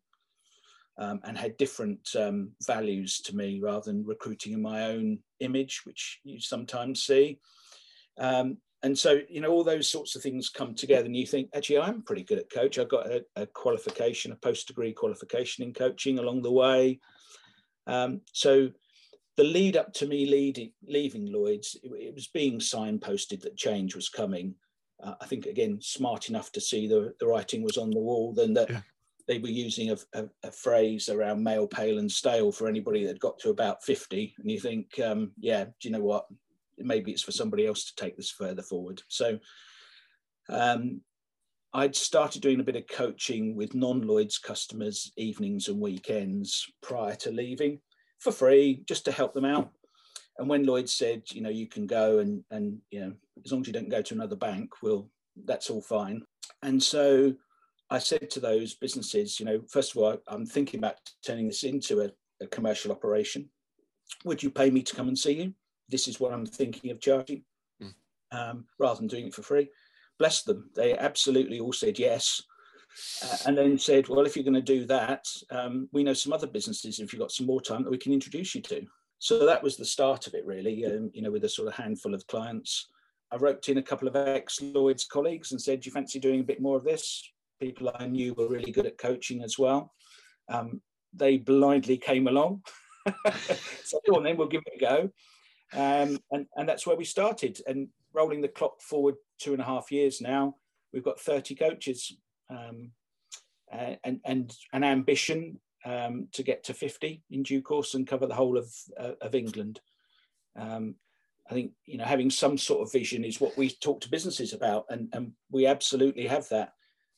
um, 0.98 1.20
and 1.24 1.38
had 1.38 1.56
different 1.56 2.08
um, 2.18 2.50
values 2.66 3.20
to 3.20 3.36
me 3.36 3.60
rather 3.62 3.90
than 3.90 4.04
recruiting 4.04 4.52
in 4.52 4.60
my 4.60 4.86
own 4.86 5.18
image, 5.40 5.82
which 5.84 6.20
you 6.24 6.40
sometimes 6.40 7.02
see. 7.02 7.38
Um, 8.18 8.58
and 8.84 8.98
so, 8.98 9.20
you 9.28 9.40
know, 9.40 9.50
all 9.50 9.62
those 9.62 9.88
sorts 9.88 10.16
of 10.16 10.22
things 10.22 10.48
come 10.48 10.74
together, 10.74 11.06
and 11.06 11.16
you 11.16 11.26
think, 11.26 11.50
actually, 11.54 11.78
I'm 11.78 12.02
pretty 12.02 12.24
good 12.24 12.38
at 12.38 12.50
coach. 12.50 12.78
I've 12.78 12.88
got 12.88 13.06
a, 13.06 13.24
a 13.36 13.46
qualification, 13.46 14.32
a 14.32 14.36
post 14.36 14.66
degree 14.66 14.92
qualification 14.92 15.64
in 15.64 15.72
coaching 15.72 16.18
along 16.18 16.42
the 16.42 16.50
way. 16.50 16.98
Um, 17.86 18.22
so, 18.32 18.70
the 19.36 19.44
lead 19.44 19.76
up 19.76 19.92
to 19.94 20.06
me 20.06 20.26
leading, 20.26 20.72
leaving 20.86 21.32
Lloyd's, 21.32 21.76
it, 21.82 21.90
it, 21.92 22.14
was 22.14 22.26
being 22.26 22.58
signposted 22.58 23.40
that 23.42 23.56
change 23.56 23.94
was 23.94 24.08
coming. 24.08 24.54
Uh, 25.02 25.14
I 25.20 25.26
think 25.26 25.46
again, 25.46 25.78
smart 25.80 26.28
enough 26.28 26.52
to 26.52 26.60
see 26.60 26.86
the, 26.86 27.14
the 27.18 27.26
writing 27.26 27.62
was 27.62 27.78
on 27.78 27.90
the 27.90 28.00
wall, 28.00 28.34
then 28.34 28.52
that 28.54 28.68
yeah 28.68 28.80
they 29.28 29.38
were 29.38 29.48
using 29.48 29.90
a, 29.90 29.96
a, 30.14 30.24
a, 30.44 30.50
phrase 30.50 31.08
around 31.08 31.42
male, 31.42 31.66
pale, 31.66 31.98
and 31.98 32.10
stale 32.10 32.50
for 32.50 32.68
anybody 32.68 33.04
that 33.06 33.20
got 33.20 33.38
to 33.38 33.50
about 33.50 33.82
50. 33.82 34.34
And 34.38 34.50
you 34.50 34.58
think, 34.58 34.98
um, 35.00 35.32
yeah, 35.38 35.64
do 35.64 35.70
you 35.82 35.90
know 35.90 36.00
what? 36.00 36.26
Maybe 36.78 37.12
it's 37.12 37.22
for 37.22 37.32
somebody 37.32 37.66
else 37.66 37.84
to 37.84 37.94
take 37.96 38.16
this 38.16 38.30
further 38.30 38.62
forward. 38.62 39.02
So 39.08 39.38
um, 40.48 41.00
I'd 41.74 41.96
started 41.96 42.42
doing 42.42 42.60
a 42.60 42.64
bit 42.64 42.76
of 42.76 42.86
coaching 42.86 43.56
with 43.56 43.74
non 43.74 44.02
Lloyd's 44.02 44.38
customers, 44.38 45.12
evenings 45.16 45.68
and 45.68 45.80
weekends 45.80 46.70
prior 46.82 47.14
to 47.16 47.30
leaving 47.30 47.80
for 48.18 48.32
free, 48.32 48.82
just 48.86 49.04
to 49.06 49.12
help 49.12 49.32
them 49.32 49.44
out. 49.44 49.70
And 50.38 50.48
when 50.48 50.64
Lloyd 50.64 50.88
said, 50.88 51.22
you 51.32 51.42
know, 51.42 51.50
you 51.50 51.66
can 51.66 51.86
go 51.86 52.18
and, 52.18 52.42
and, 52.50 52.78
you 52.90 53.00
know, 53.00 53.12
as 53.44 53.52
long 53.52 53.60
as 53.60 53.66
you 53.66 53.72
don't 53.72 53.90
go 53.90 54.02
to 54.02 54.14
another 54.14 54.36
bank, 54.36 54.70
well, 54.82 55.08
that's 55.44 55.70
all 55.70 55.82
fine. 55.82 56.22
And 56.62 56.82
so 56.82 57.34
I 57.90 57.98
said 57.98 58.30
to 58.30 58.40
those 58.40 58.74
businesses, 58.74 59.38
you 59.38 59.46
know, 59.46 59.62
first 59.68 59.94
of 59.94 59.98
all, 59.98 60.16
I'm 60.26 60.46
thinking 60.46 60.78
about 60.78 60.96
turning 61.24 61.48
this 61.48 61.64
into 61.64 62.00
a, 62.00 62.10
a 62.42 62.46
commercial 62.46 62.92
operation. 62.92 63.50
Would 64.24 64.42
you 64.42 64.50
pay 64.50 64.70
me 64.70 64.82
to 64.82 64.94
come 64.94 65.08
and 65.08 65.18
see 65.18 65.32
you? 65.32 65.54
This 65.92 66.08
is 66.08 66.18
what 66.18 66.32
I'm 66.32 66.44
thinking 66.44 66.90
of 66.90 67.00
charging, 67.00 67.44
mm. 67.80 67.94
um, 68.32 68.64
rather 68.80 68.98
than 68.98 69.06
doing 69.06 69.28
it 69.28 69.34
for 69.34 69.42
free. 69.42 69.68
Bless 70.18 70.42
them. 70.42 70.70
They 70.74 70.98
absolutely 70.98 71.60
all 71.60 71.72
said 71.72 71.98
yes. 71.98 72.42
Uh, 73.24 73.36
and 73.46 73.56
then 73.56 73.78
said, 73.78 74.08
well, 74.08 74.26
if 74.26 74.34
you're 74.36 74.44
going 74.44 74.54
to 74.54 74.60
do 74.60 74.84
that, 74.86 75.24
um, 75.50 75.88
we 75.92 76.02
know 76.02 76.12
some 76.12 76.32
other 76.32 76.48
businesses, 76.48 76.98
if 76.98 77.12
you've 77.12 77.20
got 77.20 77.30
some 77.30 77.46
more 77.46 77.60
time, 77.60 77.84
that 77.84 77.90
we 77.90 77.98
can 77.98 78.12
introduce 78.12 78.54
you 78.54 78.62
to. 78.62 78.84
So 79.20 79.46
that 79.46 79.62
was 79.62 79.76
the 79.76 79.84
start 79.84 80.26
of 80.26 80.34
it, 80.34 80.44
really, 80.44 80.84
um, 80.84 81.10
you 81.14 81.22
know, 81.22 81.30
with 81.30 81.44
a 81.44 81.48
sort 81.48 81.68
of 81.68 81.74
handful 81.74 82.12
of 82.12 82.26
clients. 82.26 82.88
I 83.30 83.36
roped 83.36 83.68
in 83.68 83.78
a 83.78 83.82
couple 83.82 84.08
of 84.08 84.16
ex 84.16 84.60
Lloyd's 84.60 85.04
colleagues 85.04 85.52
and 85.52 85.62
said, 85.62 85.80
do 85.80 85.86
you 85.86 85.92
fancy 85.92 86.18
doing 86.18 86.40
a 86.40 86.44
bit 86.44 86.60
more 86.60 86.76
of 86.76 86.84
this? 86.84 87.32
people 87.62 87.92
I 87.94 88.06
knew 88.06 88.34
were 88.34 88.48
really 88.48 88.72
good 88.72 88.86
at 88.86 88.98
coaching 88.98 89.42
as 89.42 89.56
well. 89.58 89.92
Um, 90.48 90.80
they 91.14 91.38
blindly 91.38 91.96
came 91.96 92.26
along. 92.26 92.62
so 93.84 94.00
go 94.08 94.16
on 94.16 94.24
then, 94.24 94.36
we'll 94.36 94.48
give 94.48 94.62
it 94.66 94.76
a 94.76 94.80
go. 94.80 95.10
Um, 95.74 96.18
and, 96.30 96.46
and 96.56 96.68
that's 96.68 96.86
where 96.86 96.96
we 96.96 97.04
started. 97.04 97.60
And 97.66 97.88
rolling 98.12 98.40
the 98.40 98.48
clock 98.48 98.80
forward 98.80 99.14
two 99.38 99.52
and 99.52 99.62
a 99.62 99.64
half 99.66 99.90
years 99.90 100.20
now, 100.20 100.56
we've 100.92 101.04
got 101.04 101.20
30 101.20 101.54
coaches 101.54 102.16
um, 102.50 102.90
and, 103.70 104.20
and 104.24 104.54
an 104.72 104.84
ambition 104.84 105.58
um, 105.84 106.28
to 106.32 106.42
get 106.42 106.64
to 106.64 106.74
50 106.74 107.22
in 107.30 107.42
due 107.42 107.62
course 107.62 107.94
and 107.94 108.06
cover 108.06 108.26
the 108.26 108.34
whole 108.34 108.58
of, 108.58 108.72
uh, 108.98 109.12
of 109.20 109.34
England. 109.34 109.80
Um, 110.56 110.96
I 111.50 111.54
think 111.54 111.72
you 111.86 111.98
know 111.98 112.04
having 112.04 112.30
some 112.30 112.56
sort 112.56 112.82
of 112.82 112.92
vision 112.92 113.24
is 113.24 113.40
what 113.40 113.56
we 113.56 113.68
talk 113.68 114.00
to 114.02 114.08
businesses 114.08 114.52
about, 114.52 114.86
and, 114.90 115.08
and 115.12 115.32
we 115.50 115.66
absolutely 115.66 116.26
have 116.26 116.48
that 116.50 116.72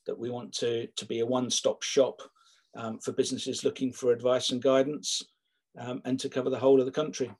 that 0.07 0.19
we 0.19 0.31
want 0.31 0.53
to, 0.53 0.87
to 0.97 1.07
be 1.07 1.21
a 1.21 1.27
one-stop 1.27 1.83
shop 1.83 2.21
um, 2.77 2.99
for 2.99 3.13
businesses 3.13 3.65
looking 3.65 3.93
for 3.93 4.13
advice 4.13 4.51
and 4.51 4.63
guidance 4.63 5.23
um, 5.79 6.03
and 6.05 6.21
to 6.21 6.29
cover 6.29 6.51
the 6.51 6.59
whole 6.59 6.79
of 6.79 6.85
the 6.85 6.93
country. 6.93 7.31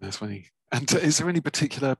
That's 0.00 0.18
funny. 0.18 0.46
And 0.70 0.92
is 0.96 1.16
there 1.16 1.30
any 1.30 1.40
particular 1.40 1.96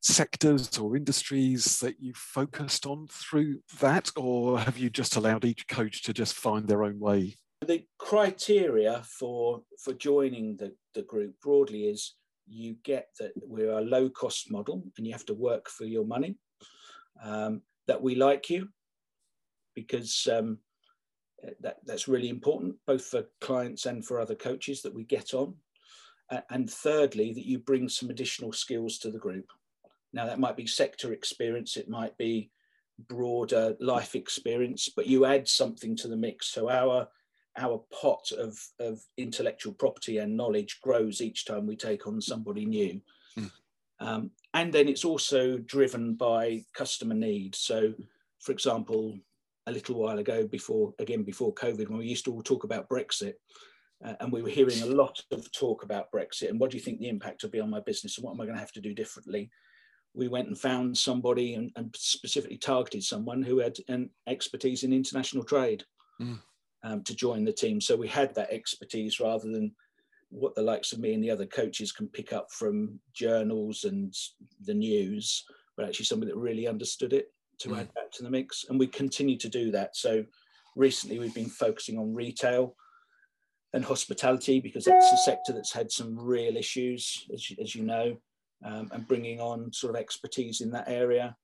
sectors 0.00 0.76
or 0.76 0.96
industries 0.96 1.78
that 1.78 2.00
you 2.00 2.12
focused 2.16 2.84
on 2.84 3.06
through 3.08 3.60
that, 3.78 4.10
or 4.16 4.58
have 4.58 4.76
you 4.76 4.90
just 4.90 5.14
allowed 5.14 5.44
each 5.44 5.68
coach 5.68 6.02
to 6.02 6.12
just 6.12 6.34
find 6.34 6.66
their 6.66 6.82
own 6.82 6.98
way? 6.98 7.36
The 7.64 7.86
criteria 7.96 9.04
for 9.04 9.62
for 9.84 9.92
joining 9.92 10.56
the, 10.56 10.74
the 10.94 11.02
group 11.02 11.40
broadly 11.40 11.84
is 11.84 12.16
you 12.48 12.74
get 12.82 13.10
that 13.20 13.30
we're 13.36 13.78
a 13.78 13.82
low 13.82 14.08
cost 14.10 14.50
model 14.50 14.82
and 14.96 15.06
you 15.06 15.12
have 15.12 15.26
to 15.26 15.34
work 15.34 15.68
for 15.68 15.84
your 15.84 16.04
money. 16.04 16.36
Um, 17.22 17.62
that 17.86 18.02
we 18.02 18.14
like 18.14 18.50
you 18.50 18.68
because 19.74 20.28
um, 20.32 20.58
that, 21.60 21.78
that's 21.84 22.08
really 22.08 22.28
important, 22.28 22.76
both 22.86 23.04
for 23.04 23.24
clients 23.40 23.86
and 23.86 24.04
for 24.04 24.20
other 24.20 24.34
coaches 24.34 24.82
that 24.82 24.94
we 24.94 25.04
get 25.04 25.34
on. 25.34 25.54
And 26.48 26.70
thirdly, 26.70 27.32
that 27.32 27.46
you 27.46 27.58
bring 27.58 27.88
some 27.88 28.10
additional 28.10 28.52
skills 28.52 28.98
to 28.98 29.10
the 29.10 29.18
group. 29.18 29.50
Now, 30.12 30.26
that 30.26 30.40
might 30.40 30.56
be 30.56 30.66
sector 30.66 31.12
experience, 31.12 31.76
it 31.76 31.88
might 31.88 32.16
be 32.18 32.50
broader 33.08 33.76
life 33.80 34.14
experience, 34.14 34.88
but 34.94 35.06
you 35.06 35.24
add 35.24 35.48
something 35.48 35.96
to 35.96 36.08
the 36.08 36.16
mix. 36.16 36.48
So 36.48 36.68
our 36.68 37.08
our 37.58 37.82
pot 37.90 38.30
of, 38.38 38.58
of 38.78 39.00
intellectual 39.16 39.72
property 39.72 40.18
and 40.18 40.36
knowledge 40.36 40.80
grows 40.80 41.20
each 41.20 41.44
time 41.44 41.66
we 41.66 41.76
take 41.76 42.06
on 42.06 42.20
somebody 42.20 42.64
new. 42.64 43.00
Mm. 43.36 43.50
Um, 43.98 44.30
and 44.54 44.72
then 44.72 44.88
it's 44.88 45.04
also 45.04 45.58
driven 45.58 46.14
by 46.14 46.64
customer 46.74 47.14
need. 47.14 47.54
So, 47.56 47.92
for 48.38 48.52
example, 48.52 49.18
a 49.66 49.72
little 49.72 49.96
while 49.96 50.18
ago, 50.18 50.46
before 50.46 50.94
again 50.98 51.22
before 51.22 51.52
COVID, 51.54 51.88
when 51.88 51.98
we 51.98 52.06
used 52.06 52.24
to 52.26 52.32
all 52.32 52.42
talk 52.42 52.64
about 52.64 52.88
Brexit, 52.88 53.34
uh, 54.04 54.14
and 54.20 54.32
we 54.32 54.42
were 54.42 54.48
hearing 54.48 54.80
a 54.82 54.86
lot 54.86 55.20
of 55.30 55.50
talk 55.52 55.82
about 55.82 56.10
Brexit 56.10 56.48
and 56.48 56.58
what 56.58 56.70
do 56.70 56.76
you 56.76 56.82
think 56.82 56.98
the 56.98 57.08
impact 57.08 57.42
will 57.42 57.50
be 57.50 57.60
on 57.60 57.70
my 57.70 57.80
business 57.80 58.16
and 58.16 58.24
what 58.24 58.32
am 58.32 58.40
I 58.40 58.44
going 58.44 58.56
to 58.56 58.60
have 58.60 58.72
to 58.72 58.80
do 58.80 58.94
differently? 58.94 59.50
We 60.14 60.28
went 60.28 60.48
and 60.48 60.58
found 60.58 60.96
somebody 60.96 61.54
and, 61.54 61.70
and 61.76 61.94
specifically 61.96 62.56
targeted 62.56 63.04
someone 63.04 63.42
who 63.42 63.58
had 63.58 63.76
an 63.88 64.10
expertise 64.26 64.82
in 64.82 64.92
international 64.92 65.44
trade 65.44 65.84
mm. 66.20 66.38
um, 66.82 67.04
to 67.04 67.14
join 67.14 67.44
the 67.44 67.52
team. 67.52 67.80
So 67.80 67.96
we 67.96 68.08
had 68.08 68.34
that 68.34 68.50
expertise 68.50 69.20
rather 69.20 69.50
than 69.50 69.72
what 70.30 70.54
the 70.54 70.62
likes 70.62 70.92
of 70.92 70.98
me 70.98 71.12
and 71.12 71.22
the 71.22 71.30
other 71.30 71.46
coaches 71.46 71.92
can 71.92 72.08
pick 72.08 72.32
up 72.32 72.50
from 72.50 72.98
journals 73.12 73.84
and 73.84 74.14
the 74.64 74.74
news, 74.74 75.44
but 75.76 75.86
actually 75.86 76.06
somebody 76.06 76.32
that 76.32 76.38
really 76.38 76.66
understood 76.66 77.12
it 77.12 77.32
to 77.58 77.68
mm. 77.68 77.80
add 77.80 77.90
that 77.94 78.12
to 78.14 78.22
the 78.22 78.30
mix. 78.30 78.64
And 78.68 78.78
we 78.78 78.86
continue 78.86 79.36
to 79.36 79.48
do 79.48 79.70
that. 79.72 79.94
So 79.94 80.24
recently 80.74 81.18
we've 81.18 81.34
been 81.34 81.50
focusing 81.50 81.98
on 81.98 82.14
retail 82.14 82.74
and 83.72 83.84
hospitality 83.84 84.60
because 84.60 84.84
that's 84.84 85.12
a 85.12 85.16
sector 85.16 85.52
that's 85.52 85.72
had 85.72 85.90
some 85.90 86.18
real 86.18 86.56
issues, 86.56 87.26
as 87.32 87.50
you, 87.50 87.56
as 87.60 87.74
you 87.74 87.82
know, 87.82 88.16
um, 88.64 88.88
and 88.92 89.06
bringing 89.06 89.40
on 89.40 89.72
sort 89.72 89.94
of 89.94 90.00
expertise 90.00 90.60
in 90.60 90.70
that 90.70 90.88
area. 90.88 91.36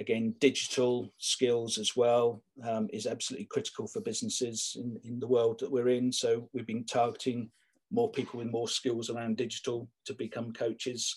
Again, 0.00 0.34
digital 0.40 1.12
skills 1.18 1.78
as 1.78 1.96
well 1.96 2.42
um, 2.64 2.88
is 2.92 3.06
absolutely 3.06 3.46
critical 3.46 3.86
for 3.86 4.00
businesses 4.00 4.76
in, 4.78 4.98
in 5.04 5.20
the 5.20 5.26
world 5.26 5.58
that 5.60 5.70
we're 5.70 5.88
in. 5.88 6.12
So 6.12 6.48
we've 6.52 6.66
been 6.66 6.84
targeting 6.84 7.50
more 7.90 8.10
people 8.10 8.38
with 8.38 8.50
more 8.50 8.68
skills 8.68 9.10
around 9.10 9.36
digital 9.36 9.88
to 10.04 10.14
become 10.14 10.52
coaches 10.52 11.16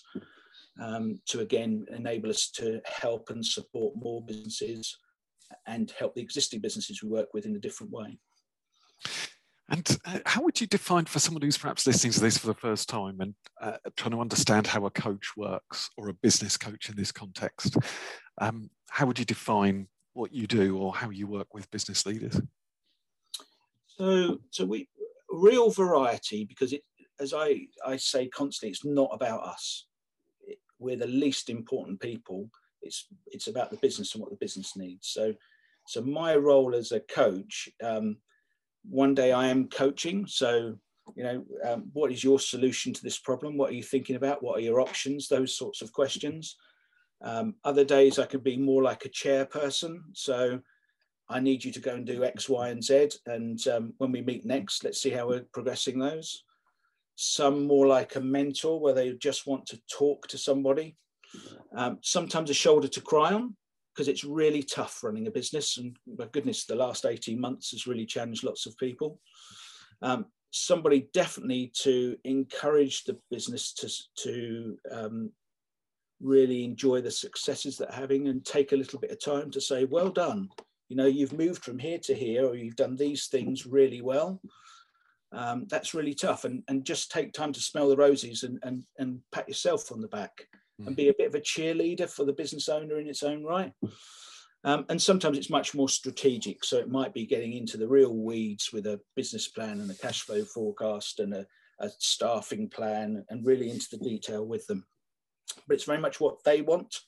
um, 0.80 1.20
to 1.26 1.40
again 1.40 1.86
enable 1.90 2.30
us 2.30 2.48
to 2.50 2.80
help 2.84 3.30
and 3.30 3.44
support 3.44 3.94
more 3.96 4.22
businesses 4.22 4.96
and 5.66 5.90
help 5.98 6.14
the 6.14 6.22
existing 6.22 6.60
businesses 6.60 7.02
we 7.02 7.08
work 7.08 7.34
with 7.34 7.44
in 7.44 7.56
a 7.56 7.60
different 7.60 7.92
way. 7.92 8.18
And 9.72 9.98
uh, 10.04 10.18
how 10.26 10.42
would 10.42 10.60
you 10.60 10.66
define 10.66 11.06
for 11.06 11.18
someone 11.18 11.40
who's 11.40 11.56
perhaps 11.56 11.86
listening 11.86 12.12
to 12.12 12.20
this 12.20 12.36
for 12.36 12.46
the 12.46 12.54
first 12.54 12.90
time 12.90 13.22
and 13.22 13.34
uh, 13.58 13.78
trying 13.96 14.10
to 14.10 14.20
understand 14.20 14.66
how 14.66 14.84
a 14.84 14.90
coach 14.90 15.30
works 15.34 15.88
or 15.96 16.10
a 16.10 16.14
business 16.14 16.58
coach 16.58 16.90
in 16.90 16.94
this 16.94 17.10
context? 17.10 17.78
Um, 18.38 18.68
how 18.90 19.06
would 19.06 19.18
you 19.18 19.24
define 19.24 19.88
what 20.12 20.30
you 20.30 20.46
do 20.46 20.76
or 20.76 20.94
how 20.94 21.08
you 21.08 21.26
work 21.26 21.54
with 21.54 21.70
business 21.70 22.04
leaders? 22.04 22.38
So, 23.86 24.40
so 24.50 24.66
we 24.66 24.90
real 25.30 25.70
variety 25.70 26.44
because 26.44 26.74
it, 26.74 26.82
as 27.18 27.32
I, 27.32 27.62
I 27.86 27.96
say 27.96 28.28
constantly, 28.28 28.72
it's 28.72 28.84
not 28.84 29.08
about 29.10 29.42
us. 29.42 29.86
We're 30.78 30.96
the 30.96 31.06
least 31.06 31.48
important 31.48 31.98
people. 31.98 32.50
It's 32.82 33.06
it's 33.26 33.46
about 33.46 33.70
the 33.70 33.78
business 33.78 34.12
and 34.14 34.20
what 34.20 34.30
the 34.30 34.36
business 34.36 34.76
needs. 34.76 35.08
So, 35.08 35.32
so 35.86 36.02
my 36.02 36.36
role 36.36 36.74
as 36.74 36.92
a 36.92 37.00
coach. 37.00 37.70
Um, 37.82 38.18
one 38.88 39.14
day 39.14 39.32
I 39.32 39.48
am 39.48 39.68
coaching. 39.68 40.26
So, 40.26 40.76
you 41.14 41.24
know, 41.24 41.44
um, 41.64 41.90
what 41.92 42.12
is 42.12 42.22
your 42.22 42.38
solution 42.38 42.92
to 42.92 43.02
this 43.02 43.18
problem? 43.18 43.56
What 43.56 43.70
are 43.70 43.74
you 43.74 43.82
thinking 43.82 44.16
about? 44.16 44.42
What 44.42 44.58
are 44.58 44.62
your 44.62 44.80
options? 44.80 45.28
Those 45.28 45.56
sorts 45.56 45.82
of 45.82 45.92
questions. 45.92 46.56
Um, 47.22 47.54
other 47.64 47.84
days 47.84 48.18
I 48.18 48.26
could 48.26 48.42
be 48.42 48.56
more 48.56 48.82
like 48.82 49.04
a 49.04 49.10
chairperson. 49.10 49.98
So 50.12 50.60
I 51.28 51.40
need 51.40 51.64
you 51.64 51.72
to 51.72 51.80
go 51.80 51.94
and 51.94 52.06
do 52.06 52.24
X, 52.24 52.48
Y, 52.48 52.68
and 52.68 52.82
Z. 52.82 53.10
And 53.26 53.66
um, 53.68 53.94
when 53.98 54.12
we 54.12 54.22
meet 54.22 54.44
next, 54.44 54.84
let's 54.84 55.00
see 55.00 55.10
how 55.10 55.28
we're 55.28 55.46
progressing 55.52 55.98
those. 55.98 56.44
Some 57.14 57.66
more 57.66 57.86
like 57.86 58.16
a 58.16 58.20
mentor 58.20 58.80
where 58.80 58.94
they 58.94 59.12
just 59.12 59.46
want 59.46 59.66
to 59.66 59.80
talk 59.90 60.26
to 60.28 60.38
somebody. 60.38 60.96
Um, 61.74 61.98
sometimes 62.02 62.50
a 62.50 62.54
shoulder 62.54 62.88
to 62.88 63.00
cry 63.00 63.32
on 63.32 63.56
because 63.94 64.08
it's 64.08 64.24
really 64.24 64.62
tough 64.62 65.02
running 65.02 65.26
a 65.26 65.30
business. 65.30 65.78
And 65.78 65.96
my 66.18 66.26
goodness, 66.32 66.64
the 66.64 66.74
last 66.74 67.04
18 67.04 67.40
months 67.40 67.70
has 67.72 67.86
really 67.86 68.06
challenged 68.06 68.44
lots 68.44 68.66
of 68.66 68.76
people. 68.78 69.20
Um, 70.00 70.26
somebody 70.50 71.08
definitely 71.12 71.72
to 71.82 72.16
encourage 72.24 73.04
the 73.04 73.18
business 73.30 73.72
to, 73.74 73.90
to 74.22 74.78
um, 74.90 75.30
really 76.20 76.64
enjoy 76.64 77.00
the 77.00 77.10
successes 77.10 77.76
that 77.78 77.92
having 77.92 78.28
and 78.28 78.44
take 78.44 78.72
a 78.72 78.76
little 78.76 78.98
bit 78.98 79.10
of 79.10 79.22
time 79.22 79.50
to 79.50 79.60
say, 79.60 79.84
well 79.84 80.10
done. 80.10 80.48
You 80.88 80.96
know, 80.96 81.06
you've 81.06 81.32
moved 81.32 81.64
from 81.64 81.78
here 81.78 81.98
to 82.04 82.14
here, 82.14 82.46
or 82.46 82.54
you've 82.54 82.76
done 82.76 82.96
these 82.96 83.26
things 83.26 83.66
really 83.66 84.02
well. 84.02 84.40
Um, 85.32 85.66
that's 85.70 85.94
really 85.94 86.14
tough. 86.14 86.44
And, 86.44 86.62
and 86.68 86.84
just 86.84 87.10
take 87.10 87.32
time 87.32 87.52
to 87.54 87.60
smell 87.60 87.88
the 87.88 87.96
roses 87.96 88.42
and, 88.42 88.58
and, 88.62 88.84
and 88.98 89.20
pat 89.32 89.48
yourself 89.48 89.90
on 89.90 90.00
the 90.00 90.08
back. 90.08 90.46
And 90.78 90.96
be 90.96 91.08
a 91.08 91.14
bit 91.14 91.28
of 91.28 91.34
a 91.34 91.40
cheerleader 91.40 92.08
for 92.08 92.24
the 92.24 92.32
business 92.32 92.68
owner 92.68 92.98
in 92.98 93.08
its 93.08 93.22
own 93.22 93.44
right. 93.44 93.72
Um, 94.64 94.84
and 94.88 95.00
sometimes 95.00 95.38
it's 95.38 95.50
much 95.50 95.74
more 95.74 95.88
strategic. 95.88 96.64
So 96.64 96.78
it 96.78 96.88
might 96.88 97.12
be 97.12 97.26
getting 97.26 97.52
into 97.52 97.76
the 97.76 97.88
real 97.88 98.16
weeds 98.16 98.70
with 98.72 98.86
a 98.86 99.00
business 99.16 99.48
plan 99.48 99.80
and 99.80 99.90
a 99.90 99.94
cash 99.94 100.22
flow 100.22 100.44
forecast 100.44 101.18
and 101.20 101.34
a, 101.34 101.46
a 101.80 101.90
staffing 101.98 102.68
plan 102.68 103.24
and 103.28 103.44
really 103.44 103.70
into 103.70 103.88
the 103.90 103.98
detail 103.98 104.46
with 104.46 104.66
them 104.66 104.84
but 105.66 105.74
it's 105.74 105.84
very 105.84 105.98
much 105.98 106.20
what 106.20 106.42
they 106.44 106.62
want 106.62 107.00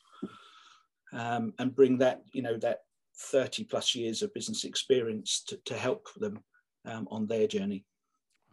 um, 1.13 1.53
and 1.59 1.75
bring 1.75 1.99
that 1.99 2.23
you 2.33 2.43
know 2.43 2.57
that 2.59 2.81
30 3.17 3.65
plus 3.65 3.95
years 3.95 4.23
of 4.23 4.35
business 4.35 4.65
experience 4.65 5.43
to, 5.47 5.57
to 5.65 5.75
help 5.75 6.09
them 6.17 6.43
um, 6.85 7.07
on 7.11 7.27
their 7.27 7.47
journey 7.47 7.85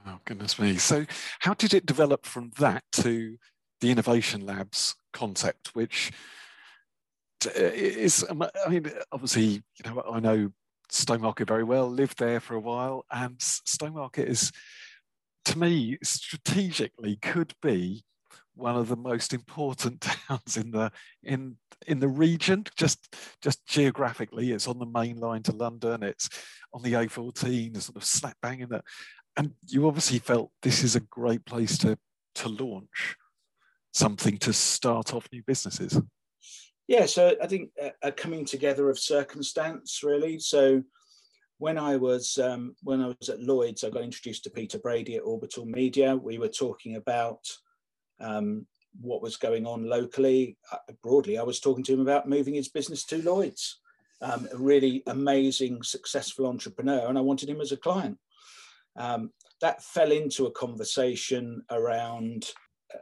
oh 0.08 0.20
goodness 0.26 0.60
me 0.60 0.78
so 0.78 1.06
how 1.40 1.54
did 1.54 1.74
it 1.74 1.86
develop 1.86 2.26
from 2.26 2.52
that 2.60 2.84
to 2.92 3.38
the 3.82 3.92
innovation 3.92 4.46
labs 4.46 4.96
concept 5.14 5.72
which 5.74 6.12
uh, 7.46 7.50
is 7.56 8.26
um, 8.30 8.44
i 8.66 8.70
mean 8.70 8.92
obviously 9.12 9.44
you 9.44 9.84
know 9.86 10.04
i 10.12 10.20
know 10.20 10.52
stowmarket 10.92 11.48
very 11.48 11.64
well 11.64 11.90
lived 11.90 12.18
there 12.20 12.40
for 12.40 12.56
a 12.56 12.60
while 12.60 13.06
and 13.12 13.38
stowmarket 13.40 14.28
is 14.28 14.52
to 15.46 15.58
me 15.58 15.98
strategically 16.04 17.18
could 17.18 17.54
be 17.62 18.04
one 18.56 18.76
of 18.76 18.88
the 18.88 18.98
most 18.98 19.34
important 19.34 20.02
towns 20.28 20.58
in 20.58 20.72
the 20.72 20.92
in 21.24 21.56
in 21.88 22.00
the 22.00 22.08
region. 22.08 22.64
Just 22.76 23.16
just 23.42 23.66
geographically 23.66 24.52
it's 24.52 24.68
on 24.68 24.80
the 24.80 24.86
main 24.86 25.18
line 25.18 25.44
to 25.44 25.52
london 25.52 26.04
it's 26.04 26.30
on 26.74 26.82
the 26.84 26.94
a14 26.94 27.82
sort 27.82 27.96
of 27.96 28.04
slap 28.04 28.38
bang 28.42 28.60
in 28.60 28.70
there 28.70 28.84
and 29.38 29.52
you 29.68 29.88
obviously 29.88 30.20
felt 30.20 30.52
this 30.62 30.84
is 30.84 30.96
a 30.96 31.00
great 31.00 31.46
place 31.46 31.78
to 31.80 31.98
to 32.36 32.50
launch 32.50 33.16
something 33.92 34.38
to 34.38 34.54
start 34.54 35.14
off 35.14 35.28
new 35.32 35.44
businesses 35.44 36.00
yeah 36.88 37.06
so 37.06 37.36
i 37.42 37.48
think 37.48 37.70
a, 38.02 38.12
coming 38.12 38.46
together 38.46 38.90
of 38.90 38.98
circumstance 38.98 40.02
really 40.04 40.40
so 40.40 40.84
when 41.62 41.78
I 41.78 41.96
was 41.96 42.40
um, 42.40 42.76
when 42.82 43.04
I 43.04 43.14
was 43.20 43.30
at 43.30 43.40
Lloyd's, 43.40 43.84
I 43.84 43.92
got 43.92 44.02
introduced 44.02 44.44
to 44.46 44.50
Peter 44.50 44.80
Brady 44.80 45.18
at 45.18 45.22
Orbital 45.24 45.68
Media. 45.68 46.16
We 46.16 46.40
were 46.40 46.48
talking 46.48 46.96
about 46.96 47.48
um, 48.20 48.66
what 49.00 49.22
was 49.22 49.38
going 49.38 49.68
on 49.68 49.88
locally. 49.88 50.58
Uh, 50.72 50.80
broadly, 51.04 51.38
I 51.38 51.44
was 51.44 51.60
talking 51.60 51.84
to 51.84 51.94
him 51.94 52.00
about 52.00 52.28
moving 52.28 52.56
his 52.56 52.70
business 52.70 53.06
to 53.06 53.22
Lloyd's. 53.22 53.80
Um, 54.24 54.48
a 54.52 54.58
really 54.58 55.04
amazing, 55.06 55.84
successful 55.84 56.48
entrepreneur, 56.48 57.08
and 57.08 57.16
I 57.16 57.22
wanted 57.22 57.48
him 57.48 57.62
as 57.62 57.72
a 57.72 57.78
client. 57.78 58.18
Um, 58.96 59.30
that 59.62 59.84
fell 59.84 60.12
into 60.12 60.48
a 60.48 60.52
conversation 60.52 61.62
around 61.70 62.50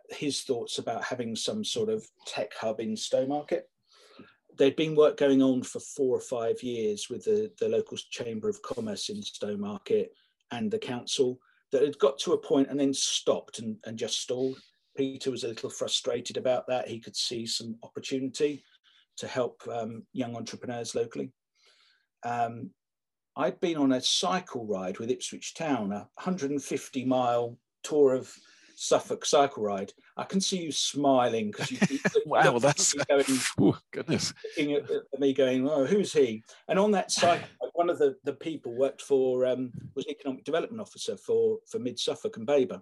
his 0.10 0.42
thoughts 0.42 0.78
about 0.78 1.04
having 1.04 1.36
some 1.36 1.64
sort 1.64 1.90
of 1.90 2.06
tech 2.26 2.54
hub 2.54 2.80
in 2.80 2.96
Stowmarket. 2.96 3.62
There'd 4.58 4.76
been 4.76 4.96
work 4.96 5.18
going 5.18 5.42
on 5.42 5.64
for 5.64 5.80
four 5.80 6.18
or 6.18 6.22
five 6.22 6.62
years 6.62 7.08
with 7.10 7.26
the, 7.26 7.52
the 7.60 7.70
local 7.70 7.98
Chamber 8.10 8.50
of 8.50 8.62
Commerce 8.62 9.10
in 9.10 9.22
Stowmarket 9.22 10.08
and 10.52 10.70
the 10.70 10.80
council 10.80 11.40
that 11.72 11.84
had 11.84 11.98
got 12.00 12.18
to 12.20 12.34
a 12.34 12.38
point 12.38 12.70
and 12.70 12.80
then 12.80 12.94
stopped 12.94 13.60
and, 13.60 13.78
and 13.86 13.98
just 13.98 14.20
stalled. 14.20 14.60
Peter 14.98 15.32
was 15.32 15.44
a 15.44 15.48
little 15.48 15.70
frustrated 15.70 16.36
about 16.36 16.68
that. 16.68 16.88
He 16.88 17.00
could 17.00 17.16
see 17.16 17.46
some 17.46 17.78
opportunity 17.84 18.64
to 19.18 19.28
help 19.28 19.62
um, 19.72 20.04
young 20.14 20.36
entrepreneurs 20.36 20.96
locally. 20.96 21.32
Um, 22.24 22.72
I'd 23.36 23.60
been 23.62 23.78
on 23.78 23.94
a 23.94 24.02
cycle 24.02 24.66
ride 24.66 25.00
with 25.00 25.12
Ipswich 25.12 25.54
Town, 25.54 25.92
a 25.92 26.10
150 26.16 27.06
mile 27.06 27.58
tour 27.84 28.14
of 28.14 28.34
Suffolk 28.82 29.26
cycle 29.26 29.64
ride. 29.64 29.92
I 30.16 30.24
can 30.24 30.40
see 30.40 30.58
you 30.62 30.72
smiling 30.72 31.52
because 31.52 31.72
you. 31.72 32.00
wow, 32.26 32.60
that's 32.60 32.94
going, 32.94 33.26
oh, 33.60 33.78
goodness. 33.92 34.34
Looking 34.58 34.76
at, 34.76 34.90
at, 34.90 35.20
me, 35.20 35.34
going, 35.34 35.68
"Oh, 35.68 35.86
who's 35.86 36.14
he?" 36.14 36.44
And 36.68 36.80
on 36.80 36.92
that 36.92 37.12
cycle, 37.12 37.48
one 37.74 37.90
of 37.90 38.00
the, 38.00 38.16
the 38.24 38.34
people 38.34 38.74
worked 38.74 39.02
for 39.02 39.46
um, 39.46 39.72
was 39.96 40.06
an 40.06 40.12
economic 40.12 40.44
development 40.44 40.82
officer 40.82 41.18
for 41.18 41.58
for 41.70 41.80
Mid 41.80 42.00
Suffolk 42.00 42.38
and 42.38 42.48
Babergh 42.48 42.82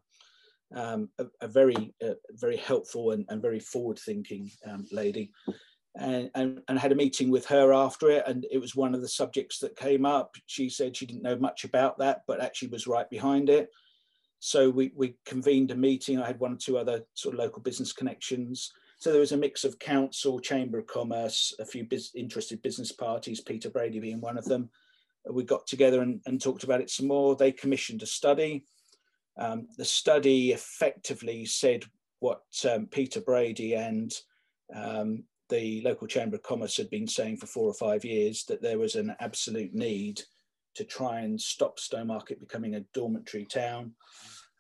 um, 0.76 1.10
a, 1.20 1.26
a, 1.42 1.48
very 1.48 1.94
uh, 2.04 2.14
very 2.32 2.58
helpful 2.58 3.12
and, 3.12 3.26
and 3.30 3.42
very 3.42 3.60
forward 3.60 4.00
thinking 4.00 4.52
um, 4.66 4.86
lady 4.92 5.32
and, 5.96 6.30
and, 6.36 6.62
and 6.68 6.78
had 6.78 6.92
a 6.92 6.96
meeting 6.96 7.32
with 7.32 7.46
her 7.48 7.74
after 7.74 8.10
it 8.10 8.24
and 8.28 8.46
it 8.52 8.60
was 8.60 8.76
one 8.76 8.94
of 8.94 9.02
the 9.02 9.08
subjects 9.08 9.60
that 9.60 9.78
came 9.78 10.06
up 10.06 10.36
she 10.46 10.70
said 10.70 10.96
she 10.96 11.06
didn't 11.06 11.24
know 11.24 11.38
much 11.38 11.64
about 11.64 11.98
that 11.98 12.22
but 12.28 12.42
actually 12.42 12.68
was 12.68 12.88
right 12.88 13.10
behind 13.10 13.50
it 13.50 13.70
so 14.40 14.70
we, 14.70 14.92
we 14.96 15.16
convened 15.26 15.72
a 15.72 15.76
meeting. 15.76 16.20
I 16.20 16.28
had 16.28 16.40
one 16.40 16.54
or 16.54 16.58
two 16.58 16.78
other 16.78 17.02
sort 17.14 17.34
of 17.34 17.40
local 17.40 17.62
business 17.62 17.94
connections. 17.94 18.72
So 19.00 19.12
there 19.12 19.20
was 19.20 19.32
a 19.32 19.38
mix 19.38 19.64
of 19.64 19.80
council 19.80 20.40
chamber 20.40 20.80
of 20.80 20.88
commerce 20.88 21.54
a 21.60 21.66
few 21.66 21.88
interested 22.16 22.62
business 22.64 22.92
parties 22.92 23.42
peter 23.42 23.70
brady 23.70 24.00
being 24.00 24.22
one 24.22 24.38
of 24.38 24.46
them. 24.46 24.70
We 25.30 25.44
got 25.44 25.68
together 25.68 26.02
and, 26.02 26.22
and 26.26 26.42
talked 26.42 26.64
about 26.64 26.82
it 26.82 26.90
some 26.90 27.08
more. 27.08 27.36
They 27.36 27.52
commissioned 27.52 28.02
a 28.02 28.06
study. 28.06 28.66
Um, 29.38 29.68
the 29.78 29.86
study 29.86 30.52
effectively 30.52 31.46
said 31.46 31.84
what 32.20 32.42
um, 32.70 32.88
Peter 32.88 33.22
Brady 33.22 33.76
and 33.76 34.12
um, 34.74 35.24
the 35.50 35.82
local 35.82 36.08
Chamber 36.08 36.38
of 36.38 36.44
Commerce 36.44 36.78
had 36.78 36.90
been 36.90 37.08
saying 37.08 37.38
for 37.38 37.46
four 37.46 37.68
or 37.68 37.74
five 37.74 38.04
years 38.04 38.46
that 38.46 38.62
there 38.62 38.80
was 38.80 38.96
an 38.96 39.16
absolute 39.20 39.74
need 39.74 40.22
to 40.78 40.86
try 40.86 41.20
and 41.20 41.40
stop 41.40 41.80
Stowmarket 41.80 42.40
becoming 42.40 42.76
a 42.76 42.86
dormitory 42.94 43.46
town, 43.46 43.94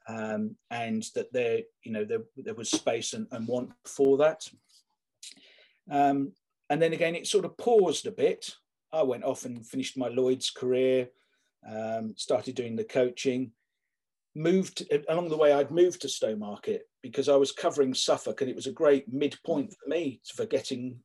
um, 0.07 0.55
and 0.71 1.03
that 1.15 1.31
there, 1.33 1.61
you 1.83 1.91
know, 1.91 2.05
there, 2.05 2.23
there 2.37 2.55
was 2.55 2.69
space 2.69 3.13
and, 3.13 3.27
and 3.31 3.47
want 3.47 3.71
for 3.85 4.17
that. 4.17 4.47
Um, 5.89 6.33
and 6.69 6.81
then 6.81 6.93
again, 6.93 7.15
it 7.15 7.27
sort 7.27 7.45
of 7.45 7.57
paused 7.57 8.07
a 8.07 8.11
bit. 8.11 8.53
I 8.91 9.03
went 9.03 9.23
off 9.23 9.45
and 9.45 9.65
finished 9.65 9.97
my 9.97 10.07
Lloyd's 10.07 10.49
career, 10.49 11.09
um, 11.67 12.13
started 12.17 12.55
doing 12.55 12.75
the 12.75 12.83
coaching, 12.83 13.51
moved 14.37 14.85
along 15.09 15.29
the 15.29 15.37
way 15.37 15.51
i'd 15.51 15.71
moved 15.71 15.99
to 15.99 16.07
stowmarket 16.07 16.81
because 17.01 17.27
i 17.27 17.35
was 17.35 17.51
covering 17.51 17.93
suffolk 17.93 18.39
and 18.39 18.49
it 18.49 18.55
was 18.55 18.67
a 18.67 18.71
great 18.71 19.11
midpoint 19.11 19.73
for 19.73 19.89
me 19.89 20.21
for 20.35 20.45
getting 20.45 20.95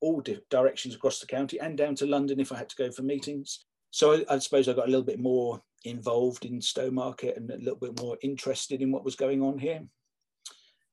all 0.00 0.22
directions 0.50 0.94
across 0.94 1.18
the 1.18 1.26
county 1.26 1.58
and 1.58 1.76
down 1.76 1.96
to 1.96 2.06
london 2.06 2.38
if 2.38 2.52
i 2.52 2.56
had 2.56 2.68
to 2.68 2.76
go 2.76 2.90
for 2.92 3.02
meetings 3.02 3.64
so 3.90 4.12
I, 4.12 4.34
I 4.34 4.38
suppose 4.38 4.68
i 4.68 4.72
got 4.72 4.86
a 4.88 4.90
little 4.90 5.04
bit 5.04 5.20
more 5.20 5.62
involved 5.84 6.44
in 6.44 6.60
stowmarket 6.60 7.36
and 7.36 7.50
a 7.50 7.56
little 7.58 7.76
bit 7.76 8.00
more 8.00 8.18
interested 8.22 8.82
in 8.82 8.92
what 8.92 9.04
was 9.04 9.16
going 9.16 9.42
on 9.42 9.58
here 9.58 9.82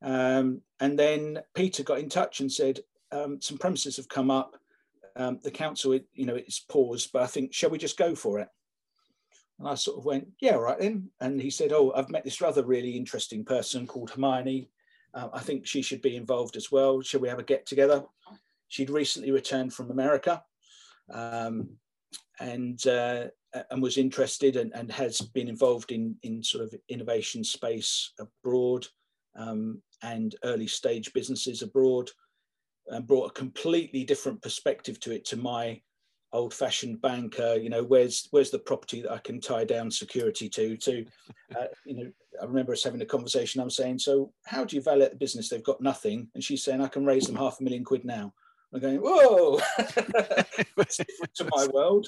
um, 0.01 0.61
and 0.79 0.97
then 0.97 1.39
peter 1.55 1.83
got 1.83 1.99
in 1.99 2.09
touch 2.09 2.39
and 2.39 2.51
said 2.51 2.79
um, 3.11 3.41
some 3.41 3.57
premises 3.57 3.97
have 3.97 4.09
come 4.09 4.29
up 4.29 4.57
um, 5.17 5.39
the 5.43 5.51
council, 5.51 5.99
you 6.13 6.25
know, 6.25 6.35
it's 6.35 6.59
paused, 6.59 7.11
but 7.11 7.23
I 7.23 7.27
think, 7.27 7.53
shall 7.53 7.71
we 7.71 7.77
just 7.77 7.97
go 7.97 8.15
for 8.15 8.39
it? 8.39 8.47
And 9.59 9.67
I 9.67 9.73
sort 9.75 9.97
of 9.97 10.05
went, 10.05 10.27
yeah, 10.39 10.53
right 10.53 10.77
then. 10.77 11.09
And 11.19 11.41
he 11.41 11.49
said, 11.49 11.73
oh, 11.73 11.91
I've 11.95 12.11
met 12.11 12.23
this 12.23 12.41
other 12.41 12.63
really 12.63 12.91
interesting 12.91 13.43
person 13.43 13.87
called 13.87 14.11
Hermione. 14.11 14.69
Uh, 15.13 15.29
I 15.33 15.39
think 15.39 15.65
she 15.65 15.81
should 15.81 16.03
be 16.03 16.15
involved 16.15 16.55
as 16.55 16.71
well. 16.71 17.01
Shall 17.01 17.19
we 17.19 17.29
have 17.29 17.39
a 17.39 17.43
get 17.43 17.65
together? 17.65 18.03
She'd 18.67 18.91
recently 18.91 19.31
returned 19.31 19.73
from 19.73 19.89
America 19.89 20.43
um, 21.11 21.69
and 22.39 22.85
uh, 22.87 23.25
and 23.71 23.81
was 23.81 23.97
interested 23.97 24.55
and, 24.55 24.71
and 24.75 24.91
has 24.91 25.19
been 25.19 25.47
involved 25.47 25.91
in, 25.91 26.15
in 26.23 26.43
sort 26.43 26.63
of 26.63 26.73
innovation 26.89 27.43
space 27.43 28.11
abroad 28.19 28.85
um, 29.35 29.81
and 30.03 30.35
early 30.43 30.67
stage 30.67 31.13
businesses 31.13 31.61
abroad 31.61 32.09
and 32.87 33.07
brought 33.07 33.29
a 33.29 33.33
completely 33.33 34.03
different 34.03 34.41
perspective 34.41 34.99
to 34.99 35.11
it 35.11 35.25
to 35.25 35.37
my 35.37 35.79
old 36.33 36.53
fashioned 36.53 37.01
banker 37.01 37.55
you 37.55 37.69
know 37.69 37.83
where's 37.83 38.27
where's 38.31 38.51
the 38.51 38.59
property 38.59 39.01
that 39.01 39.13
i 39.13 39.17
can 39.19 39.39
tie 39.39 39.63
down 39.63 39.89
security 39.89 40.49
to 40.49 40.75
to 40.75 41.05
uh, 41.57 41.65
you 41.85 41.95
know 41.95 42.11
i 42.41 42.45
remember 42.45 42.73
us 42.73 42.83
having 42.83 43.01
a 43.01 43.05
conversation 43.05 43.61
i'm 43.61 43.69
saying 43.69 43.97
so 43.97 44.31
how 44.45 44.65
do 44.65 44.75
you 44.75 44.81
value 44.81 45.07
the 45.09 45.15
business? 45.15 45.47
They've 45.47 45.63
got 45.63 45.81
nothing. 45.81 46.27
And 46.35 46.43
she's 46.43 46.63
saying 46.63 46.81
i 46.81 46.87
can 46.87 47.05
raise 47.05 47.27
them 47.27 47.35
half 47.35 47.59
a 47.59 47.63
million 47.63 47.85
quid 47.85 48.03
now 48.03 48.33
i'm 48.73 48.79
going 48.79 48.97
whoa 48.97 49.59
That's 50.75 50.97
different 50.97 51.35
to 51.35 51.47
my 51.51 51.67
world 51.73 52.07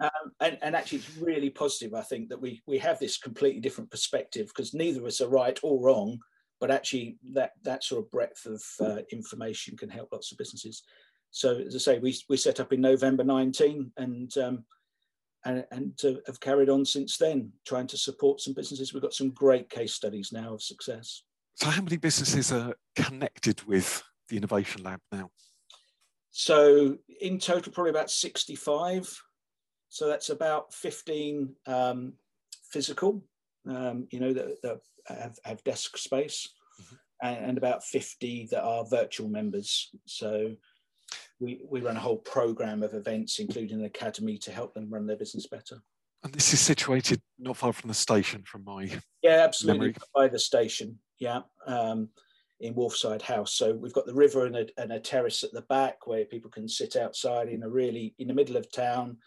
um, 0.00 0.32
and, 0.40 0.58
and 0.62 0.74
actually 0.74 0.98
it's 0.98 1.16
really 1.18 1.50
positive 1.50 1.94
i 1.94 2.02
think 2.02 2.28
that 2.28 2.40
we 2.40 2.62
we 2.66 2.78
have 2.78 2.98
this 2.98 3.18
completely 3.18 3.60
different 3.60 3.90
perspective 3.90 4.48
because 4.48 4.74
neither 4.74 5.00
of 5.00 5.06
us 5.06 5.20
are 5.20 5.28
right 5.28 5.58
or 5.62 5.80
wrong 5.80 6.18
but 6.62 6.70
actually 6.70 7.18
that 7.32 7.50
that 7.64 7.82
sort 7.82 8.04
of 8.04 8.10
breadth 8.12 8.46
of 8.46 8.62
uh, 8.80 9.02
information 9.10 9.76
can 9.76 9.88
help 9.88 10.10
lots 10.12 10.30
of 10.30 10.38
businesses. 10.38 10.84
So 11.32 11.56
as 11.56 11.74
I 11.74 11.78
say, 11.78 11.98
we, 11.98 12.16
we 12.28 12.36
set 12.36 12.60
up 12.60 12.72
in 12.72 12.80
November 12.80 13.24
19 13.24 13.90
and 13.96 14.38
um, 14.38 14.64
and, 15.44 15.64
and 15.72 16.00
uh, 16.04 16.20
have 16.28 16.38
carried 16.38 16.68
on 16.68 16.84
since 16.84 17.16
then, 17.18 17.50
trying 17.66 17.88
to 17.88 17.96
support 17.96 18.40
some 18.40 18.54
businesses. 18.54 18.94
We've 18.94 19.02
got 19.02 19.12
some 19.12 19.30
great 19.30 19.70
case 19.70 19.94
studies 19.94 20.30
now 20.30 20.54
of 20.54 20.62
success. 20.62 21.24
So 21.54 21.68
how 21.68 21.82
many 21.82 21.96
businesses 21.96 22.52
are 22.52 22.76
connected 22.94 23.60
with 23.64 24.00
the 24.28 24.36
Innovation 24.36 24.84
Lab 24.84 25.00
now? 25.10 25.30
So 26.32 26.96
in 27.20 27.38
total, 27.38 27.72
probably 27.72 27.90
about 27.90 28.10
65. 28.10 29.22
So 29.90 30.08
that's 30.08 30.30
about 30.30 30.72
15 30.72 31.54
um, 31.66 32.14
physical, 32.70 33.22
um, 33.68 34.08
you 34.10 34.18
know, 34.18 34.32
that, 34.32 34.62
that 34.62 34.80
have, 35.06 35.38
have 35.44 35.62
desk 35.64 35.98
space, 35.98 36.48
mm-hmm. 36.80 36.94
and, 37.22 37.44
and, 37.44 37.58
about 37.58 37.84
50 37.84 38.48
that 38.50 38.62
are 38.62 38.86
virtual 38.86 39.28
members. 39.28 39.90
So 40.06 40.56
we, 41.38 41.60
we 41.68 41.82
run 41.82 41.98
a 41.98 42.00
whole 42.00 42.16
program 42.16 42.82
of 42.82 42.94
events, 42.94 43.38
including 43.38 43.80
an 43.80 43.84
academy, 43.84 44.38
to 44.38 44.50
help 44.50 44.72
them 44.72 44.88
run 44.88 45.06
their 45.06 45.18
business 45.18 45.46
better. 45.46 45.82
And 46.24 46.32
this 46.32 46.54
is 46.54 46.60
situated 46.60 47.20
not 47.38 47.58
far 47.58 47.74
from 47.74 47.88
the 47.88 47.94
station, 47.94 48.42
from 48.46 48.64
my 48.64 48.88
yeah, 49.22 49.44
absolutely 49.44 49.88
memory. 49.88 49.94
by 50.14 50.28
the 50.28 50.38
station. 50.38 50.98
Yeah, 51.18 51.40
um, 51.66 52.08
in 52.62 52.74
Wolfside 52.74 53.22
House. 53.22 53.54
So 53.54 53.74
we've 53.74 53.92
got 53.92 54.06
the 54.06 54.14
river 54.14 54.46
and 54.46 54.56
a, 54.56 54.66
and 54.78 54.92
a 54.92 55.00
terrace 55.00 55.44
at 55.44 55.52
the 55.52 55.62
back 55.62 56.06
where 56.06 56.24
people 56.24 56.50
can 56.50 56.68
sit 56.68 56.96
outside 56.96 57.48
in 57.48 57.62
a 57.62 57.68
really 57.68 58.14
in 58.18 58.28
the 58.28 58.34
middle 58.34 58.56
of 58.56 58.70
town 58.72 59.18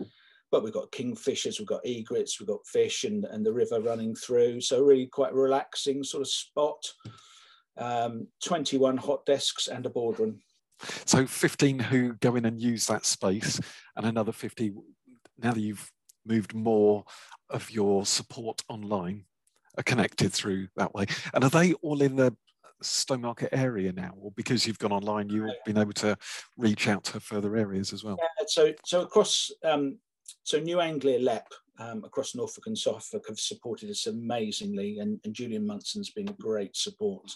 but 0.51 0.63
we've 0.63 0.73
got 0.73 0.91
kingfishers, 0.91 1.59
we've 1.59 1.67
got 1.67 1.85
egrets, 1.85 2.39
we've 2.39 2.47
got 2.47 2.65
fish 2.65 3.03
and, 3.03 3.25
and 3.25 3.45
the 3.45 3.51
river 3.51 3.81
running 3.81 4.15
through. 4.15 4.61
So 4.61 4.81
really 4.81 5.07
quite 5.07 5.33
relaxing 5.33 6.01
sort 6.01 6.21
of 6.21 6.29
spot. 6.29 6.81
Um, 7.77 8.27
21 8.41 8.95
hot 8.95 9.25
desks 9.25 9.67
and 9.67 9.85
a 9.85 9.89
boardroom. 9.89 10.39
So 11.05 11.27
15 11.27 11.79
who 11.79 12.13
go 12.13 12.35
in 12.37 12.45
and 12.45 12.57
use 12.57 12.87
that 12.87 13.05
space 13.05 13.59
and 13.97 14.05
another 14.05 14.31
50 14.31 14.71
now 15.37 15.51
that 15.51 15.59
you've 15.59 15.91
moved 16.25 16.53
more 16.53 17.03
of 17.49 17.69
your 17.69 18.05
support 18.05 18.63
online 18.69 19.25
are 19.77 19.83
connected 19.83 20.31
through 20.31 20.69
that 20.77 20.93
way. 20.93 21.05
And 21.33 21.43
are 21.43 21.49
they 21.49 21.73
all 21.73 22.01
in 22.01 22.15
the 22.15 22.33
Stowmarket 22.83 23.49
area 23.51 23.91
now, 23.91 24.13
or 24.19 24.31
because 24.31 24.67
you've 24.67 24.79
gone 24.79 24.91
online, 24.91 25.29
you've 25.29 25.51
been 25.65 25.77
able 25.77 25.93
to 25.93 26.17
reach 26.57 26.87
out 26.87 27.03
to 27.05 27.19
further 27.19 27.55
areas 27.55 27.93
as 27.93 28.03
well? 28.03 28.17
Yeah, 28.19 28.45
so 28.47 28.73
so 28.85 29.01
across 29.01 29.51
um, 29.63 29.97
so 30.43 30.59
New 30.59 30.79
Anglia 30.79 31.19
LEP 31.19 31.47
um, 31.79 32.03
across 32.03 32.35
Norfolk 32.35 32.67
and 32.67 32.77
Suffolk 32.77 33.25
have 33.27 33.39
supported 33.39 33.89
us 33.89 34.07
amazingly, 34.07 34.99
and, 34.99 35.19
and 35.23 35.33
Julian 35.33 35.65
Munson's 35.65 36.11
been 36.11 36.29
a 36.29 36.33
great 36.33 36.75
support 36.75 37.31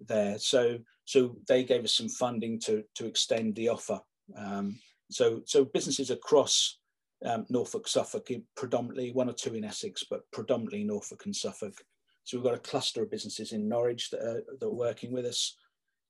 there. 0.00 0.38
So 0.38 0.78
so 1.04 1.36
they 1.48 1.64
gave 1.64 1.84
us 1.84 1.94
some 1.94 2.08
funding 2.08 2.58
to 2.60 2.84
to 2.96 3.06
extend 3.06 3.54
the 3.54 3.68
offer. 3.68 4.00
Um, 4.36 4.78
so 5.10 5.42
so 5.46 5.64
businesses 5.64 6.10
across 6.10 6.78
um, 7.24 7.46
Norfolk, 7.48 7.88
Suffolk, 7.88 8.28
predominantly 8.56 9.12
one 9.12 9.28
or 9.28 9.32
two 9.32 9.54
in 9.54 9.64
Essex, 9.64 10.04
but 10.08 10.30
predominantly 10.30 10.84
Norfolk 10.84 11.24
and 11.24 11.34
Suffolk. 11.34 11.82
So 12.24 12.36
we've 12.36 12.44
got 12.44 12.54
a 12.54 12.58
cluster 12.58 13.02
of 13.02 13.10
businesses 13.10 13.52
in 13.52 13.68
Norwich 13.68 14.10
that 14.10 14.20
are, 14.20 14.42
that 14.58 14.66
are 14.66 14.70
working 14.70 15.12
with 15.12 15.26
us. 15.26 15.56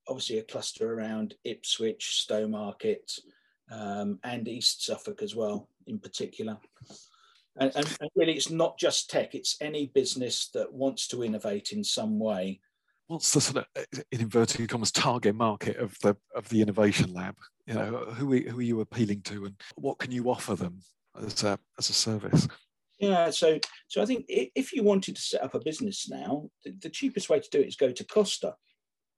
Obviously, 0.07 0.37
a 0.37 0.43
cluster 0.43 0.93
around 0.93 1.35
Ipswich, 1.43 2.25
Stowmarket, 2.27 3.19
um, 3.71 4.19
and 4.23 4.47
East 4.47 4.85
Suffolk 4.85 5.21
as 5.21 5.35
well, 5.35 5.69
in 5.87 5.99
particular. 5.99 6.57
And, 7.57 7.71
and, 7.75 7.97
and, 7.99 8.09
really, 8.15 8.33
it's 8.33 8.49
not 8.49 8.77
just 8.77 9.09
tech; 9.09 9.33
it's 9.33 9.57
any 9.61 9.87
business 9.87 10.49
that 10.53 10.71
wants 10.71 11.07
to 11.09 11.23
innovate 11.23 11.71
in 11.71 11.83
some 11.83 12.19
way. 12.19 12.59
What's 13.07 13.33
the 13.33 13.41
sort 13.41 13.65
of, 13.65 13.85
in 14.11 14.21
inverted 14.21 14.67
commas, 14.69 14.91
target 14.91 15.35
market 15.35 15.77
of 15.77 15.97
the 16.01 16.15
of 16.35 16.47
the 16.49 16.61
innovation 16.61 17.13
lab? 17.13 17.35
You 17.65 17.75
know, 17.75 17.97
who 18.15 18.33
are, 18.33 18.39
who 18.39 18.59
are 18.59 18.63
you 18.63 18.81
appealing 18.81 19.21
to, 19.23 19.45
and 19.45 19.55
what 19.75 19.99
can 19.99 20.11
you 20.11 20.29
offer 20.29 20.55
them 20.55 20.79
as 21.21 21.43
a 21.43 21.57
as 21.79 21.89
a 21.89 21.93
service? 21.93 22.47
Yeah, 22.99 23.29
so 23.29 23.59
so 23.87 24.01
I 24.01 24.05
think 24.05 24.25
if 24.27 24.73
you 24.73 24.83
wanted 24.83 25.15
to 25.15 25.21
set 25.21 25.43
up 25.43 25.53
a 25.53 25.59
business 25.59 26.09
now, 26.09 26.49
the, 26.63 26.71
the 26.81 26.89
cheapest 26.89 27.29
way 27.29 27.39
to 27.39 27.49
do 27.49 27.59
it 27.59 27.67
is 27.67 27.75
go 27.75 27.91
to 27.91 28.03
Costa, 28.05 28.55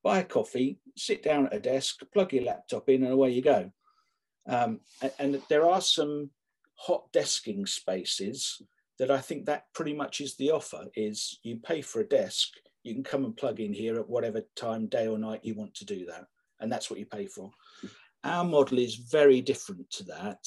buy 0.04 0.20
a 0.20 0.24
coffee, 0.24 0.80
sit 0.96 1.24
down 1.24 1.46
at 1.46 1.54
a 1.54 1.60
desk, 1.60 2.00
plug 2.12 2.34
your 2.34 2.44
laptop 2.44 2.90
in, 2.90 3.04
and 3.04 3.14
away 3.14 3.32
you 3.32 3.42
go. 3.42 3.72
Um, 4.48 4.80
and, 5.02 5.12
and, 5.20 5.42
there 5.50 5.70
are 5.70 5.82
some 5.82 6.32
hot 6.76 7.12
desking 7.12 7.68
spaces 7.68 8.62
that 8.98 9.12
I 9.12 9.20
think 9.20 9.46
that 9.46 9.66
pretty 9.74 9.94
much 9.94 10.22
is 10.22 10.36
the 10.36 10.52
offer 10.52 10.86
is 10.96 11.40
you 11.44 11.58
pay 11.58 11.82
for 11.82 12.00
a 12.00 12.08
desk, 12.08 12.54
you 12.84 12.94
can 12.94 13.04
come 13.04 13.26
and 13.26 13.36
plug 13.36 13.60
in 13.60 13.74
here 13.74 14.00
at 14.00 14.10
whatever 14.10 14.42
time, 14.56 14.88
day 14.88 15.08
or 15.08 15.18
night 15.18 15.42
you 15.44 15.54
want 15.54 15.76
to 15.76 15.86
do 15.86 16.06
that. 16.06 16.26
And 16.62 16.72
that's 16.72 16.90
what 16.90 17.00
you 17.00 17.06
pay 17.06 17.28
for. 17.28 17.52
Our 18.24 18.46
model 18.46 18.80
is 18.80 18.96
very 18.96 19.42
different 19.42 19.90
to 19.92 20.04
that. 20.06 20.40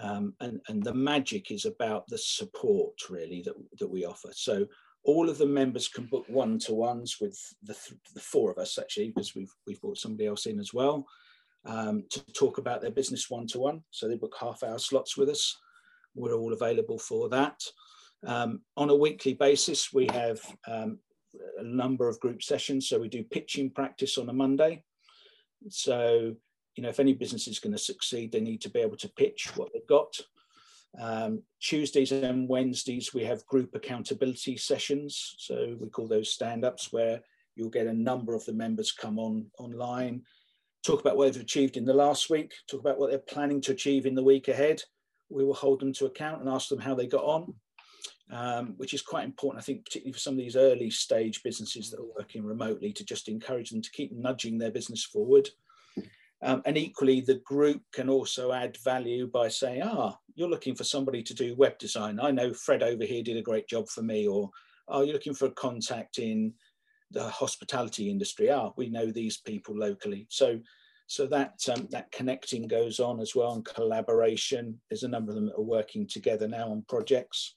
Um, 0.00 0.34
and, 0.40 0.60
and 0.68 0.82
the 0.82 0.94
magic 0.94 1.50
is 1.50 1.66
about 1.66 2.06
the 2.08 2.18
support 2.18 2.94
really 3.08 3.42
that, 3.42 3.54
that 3.78 3.88
we 3.88 4.04
offer. 4.04 4.30
So 4.32 4.66
all 5.04 5.28
of 5.28 5.38
the 5.38 5.46
members 5.46 5.86
can 5.88 6.06
book 6.06 6.24
one-to-ones 6.28 7.18
with 7.20 7.38
the, 7.62 7.74
th 7.74 7.98
the 8.14 8.20
four 8.20 8.50
of 8.50 8.58
us 8.58 8.78
actually, 8.78 9.08
because 9.08 9.34
we've, 9.34 9.54
we've 9.66 9.80
brought 9.80 9.98
somebody 9.98 10.26
else 10.26 10.46
in 10.46 10.58
as 10.58 10.72
well 10.74 11.06
um, 11.66 12.04
to 12.10 12.20
talk 12.32 12.58
about 12.58 12.80
their 12.80 12.90
business 12.90 13.30
one 13.30 13.46
to 13.48 13.58
one. 13.58 13.82
So 13.90 14.08
they 14.08 14.16
book 14.16 14.34
half 14.38 14.62
hour 14.62 14.78
slots 14.78 15.16
with 15.16 15.28
us. 15.28 15.56
We're 16.14 16.34
all 16.34 16.52
available 16.52 16.98
for 16.98 17.28
that. 17.28 17.60
Um, 18.26 18.62
on 18.76 18.90
a 18.90 18.96
weekly 18.96 19.34
basis, 19.34 19.92
we 19.92 20.06
have 20.12 20.40
um, 20.66 20.98
a 21.58 21.64
number 21.64 22.08
of 22.08 22.20
group 22.20 22.42
sessions. 22.42 22.88
So 22.88 22.98
we 22.98 23.08
do 23.08 23.22
pitching 23.24 23.70
practice 23.70 24.18
on 24.18 24.28
a 24.28 24.32
Monday. 24.32 24.82
So, 25.68 26.34
you 26.76 26.82
know, 26.82 26.88
if 26.88 27.00
any 27.00 27.12
business 27.12 27.46
is 27.46 27.58
going 27.58 27.72
to 27.72 27.78
succeed, 27.78 28.32
they 28.32 28.40
need 28.40 28.60
to 28.62 28.70
be 28.70 28.80
able 28.80 28.96
to 28.96 29.08
pitch 29.08 29.52
what 29.56 29.70
they've 29.72 29.86
got. 29.86 30.18
Um, 31.00 31.42
Tuesdays 31.60 32.12
and 32.12 32.48
Wednesdays, 32.48 33.12
we 33.12 33.24
have 33.24 33.46
group 33.46 33.74
accountability 33.74 34.56
sessions. 34.56 35.34
So 35.38 35.76
we 35.80 35.88
call 35.88 36.06
those 36.06 36.32
stand 36.32 36.64
ups 36.64 36.92
where 36.92 37.20
you'll 37.56 37.70
get 37.70 37.86
a 37.86 37.92
number 37.92 38.34
of 38.34 38.44
the 38.44 38.52
members 38.52 38.92
come 38.92 39.18
on 39.18 39.46
online 39.58 40.22
talk 40.84 41.00
about 41.00 41.16
what 41.16 41.32
they've 41.32 41.42
achieved 41.42 41.76
in 41.76 41.84
the 41.84 41.94
last 41.94 42.30
week, 42.30 42.52
talk 42.68 42.80
about 42.80 42.98
what 42.98 43.10
they're 43.10 43.18
planning 43.18 43.60
to 43.62 43.72
achieve 43.72 44.06
in 44.06 44.14
the 44.14 44.22
week 44.22 44.48
ahead. 44.48 44.82
We 45.30 45.44
will 45.44 45.54
hold 45.54 45.80
them 45.80 45.92
to 45.94 46.06
account 46.06 46.40
and 46.40 46.48
ask 46.48 46.68
them 46.68 46.78
how 46.78 46.94
they 46.94 47.06
got 47.06 47.24
on, 47.24 47.54
um, 48.30 48.74
which 48.76 48.92
is 48.92 49.00
quite 49.00 49.24
important, 49.24 49.62
I 49.62 49.64
think, 49.64 49.84
particularly 49.84 50.12
for 50.12 50.18
some 50.18 50.34
of 50.34 50.38
these 50.38 50.56
early 50.56 50.90
stage 50.90 51.42
businesses 51.42 51.90
that 51.90 52.00
are 52.00 52.14
working 52.18 52.44
remotely 52.44 52.92
to 52.92 53.04
just 53.04 53.28
encourage 53.28 53.70
them 53.70 53.80
to 53.80 53.90
keep 53.90 54.12
nudging 54.12 54.58
their 54.58 54.70
business 54.70 55.04
forward. 55.04 55.48
Um, 56.44 56.60
and 56.66 56.76
equally, 56.76 57.22
the 57.22 57.40
group 57.46 57.80
can 57.92 58.10
also 58.10 58.52
add 58.52 58.76
value 58.84 59.26
by 59.26 59.48
saying, 59.48 59.82
ah, 59.82 60.18
you're 60.34 60.48
looking 60.48 60.74
for 60.74 60.84
somebody 60.84 61.22
to 61.22 61.32
do 61.32 61.56
web 61.56 61.78
design. 61.78 62.20
I 62.20 62.32
know 62.32 62.52
Fred 62.52 62.82
over 62.82 63.04
here 63.04 63.22
did 63.22 63.38
a 63.38 63.42
great 63.42 63.66
job 63.66 63.88
for 63.88 64.02
me, 64.02 64.28
or 64.28 64.50
are 64.88 65.00
oh, 65.00 65.02
you 65.02 65.14
looking 65.14 65.32
for 65.32 65.46
a 65.46 65.52
contact 65.52 66.18
in 66.18 66.52
the 67.10 67.28
hospitality 67.28 68.10
industry 68.10 68.50
Ah, 68.50 68.70
We 68.76 68.90
know 68.90 69.10
these 69.10 69.38
people 69.38 69.76
locally. 69.76 70.26
So 70.28 70.60
so 71.06 71.26
that 71.26 71.60
um, 71.72 71.88
that 71.90 72.12
connecting 72.12 72.66
goes 72.66 73.00
on 73.00 73.20
as 73.20 73.34
well 73.34 73.54
and 73.54 73.64
collaboration. 73.64 74.80
There's 74.88 75.02
a 75.02 75.08
number 75.08 75.30
of 75.30 75.36
them 75.36 75.46
that 75.46 75.56
are 75.56 75.62
working 75.62 76.06
together 76.06 76.48
now 76.48 76.70
on 76.70 76.84
projects. 76.88 77.54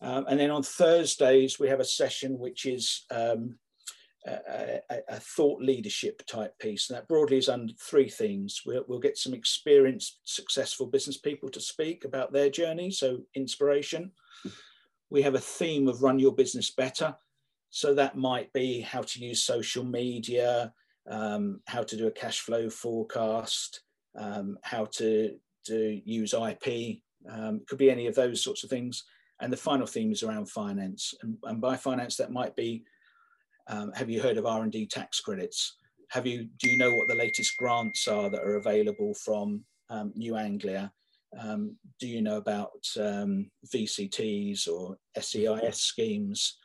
Um, 0.00 0.26
and 0.28 0.38
then 0.38 0.50
on 0.50 0.62
Thursdays, 0.62 1.58
we 1.58 1.68
have 1.68 1.80
a 1.80 1.84
session 1.84 2.38
which 2.38 2.66
is 2.66 3.04
um, 3.10 3.58
a, 4.26 4.80
a, 5.08 5.20
thought 5.20 5.60
leadership 5.62 6.22
type 6.26 6.58
piece. 6.58 6.90
And 6.90 6.96
that 6.96 7.08
broadly 7.08 7.38
is 7.38 7.48
under 7.48 7.72
three 7.80 8.08
themes. 8.08 8.62
We'll, 8.66 8.84
we'll, 8.88 8.98
get 8.98 9.16
some 9.16 9.34
experienced, 9.34 10.20
successful 10.24 10.86
business 10.86 11.16
people 11.16 11.48
to 11.50 11.60
speak 11.60 12.04
about 12.04 12.32
their 12.32 12.50
journey, 12.50 12.90
so 12.90 13.20
inspiration. 13.34 14.10
We 15.10 15.22
have 15.22 15.34
a 15.34 15.40
theme 15.40 15.88
of 15.88 16.02
run 16.02 16.18
your 16.18 16.34
business 16.34 16.70
better. 16.70 17.16
So 17.70 17.94
that 17.94 18.16
might 18.16 18.52
be 18.52 18.80
how 18.80 19.02
to 19.02 19.24
use 19.24 19.44
social 19.44 19.84
media, 19.84 20.72
um, 21.08 21.60
how 21.66 21.82
to 21.82 21.96
do 21.96 22.06
a 22.06 22.12
cash 22.12 22.40
flow 22.40 22.68
forecast, 22.68 23.80
um, 24.18 24.58
how 24.62 24.86
to, 24.96 25.36
to 25.66 26.00
use 26.04 26.34
IP. 26.34 26.98
Um, 27.30 27.60
could 27.68 27.78
be 27.78 27.90
any 27.90 28.06
of 28.06 28.14
those 28.14 28.42
sorts 28.42 28.64
of 28.64 28.70
things. 28.70 29.04
And 29.40 29.52
the 29.52 29.56
final 29.56 29.86
theme 29.86 30.12
is 30.12 30.22
around 30.22 30.50
finance. 30.50 31.14
And, 31.22 31.36
and 31.44 31.60
by 31.60 31.76
finance, 31.76 32.16
that 32.16 32.32
might 32.32 32.56
be 32.56 32.84
um, 33.68 33.92
have 33.94 34.10
you 34.10 34.20
heard 34.20 34.38
of 34.38 34.46
R&D 34.46 34.86
tax 34.86 35.20
credits? 35.20 35.76
Have 36.10 36.26
you, 36.26 36.48
do 36.58 36.70
you 36.70 36.76
know 36.76 36.94
what 36.94 37.08
the 37.08 37.14
latest 37.14 37.56
grants 37.56 38.08
are 38.08 38.30
that 38.30 38.42
are 38.42 38.56
available 38.56 39.14
from 39.14 39.64
um, 39.90 40.12
New 40.16 40.36
Anglia? 40.36 40.90
Um, 41.38 41.76
do 42.00 42.08
you 42.08 42.22
know 42.22 42.38
about 42.38 42.86
um, 42.98 43.50
VCTs 43.66 44.68
or 44.68 44.96
SEIS 45.18 45.76
schemes? 45.76 46.56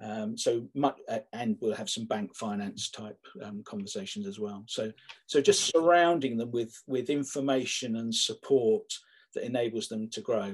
Um, 0.00 0.36
so 0.36 0.68
much, 0.74 0.96
uh, 1.08 1.20
and 1.32 1.56
we'll 1.60 1.74
have 1.74 1.90
some 1.90 2.04
bank 2.04 2.36
finance 2.36 2.90
type 2.90 3.18
um, 3.42 3.62
conversations 3.64 4.26
as 4.26 4.38
well. 4.38 4.62
So, 4.68 4.92
so 5.26 5.40
just 5.40 5.64
surrounding 5.64 6.36
them 6.36 6.50
with 6.50 6.78
with 6.86 7.08
information 7.08 7.96
and 7.96 8.14
support 8.14 8.92
that 9.34 9.44
enables 9.44 9.88
them 9.88 10.08
to 10.10 10.20
grow. 10.20 10.52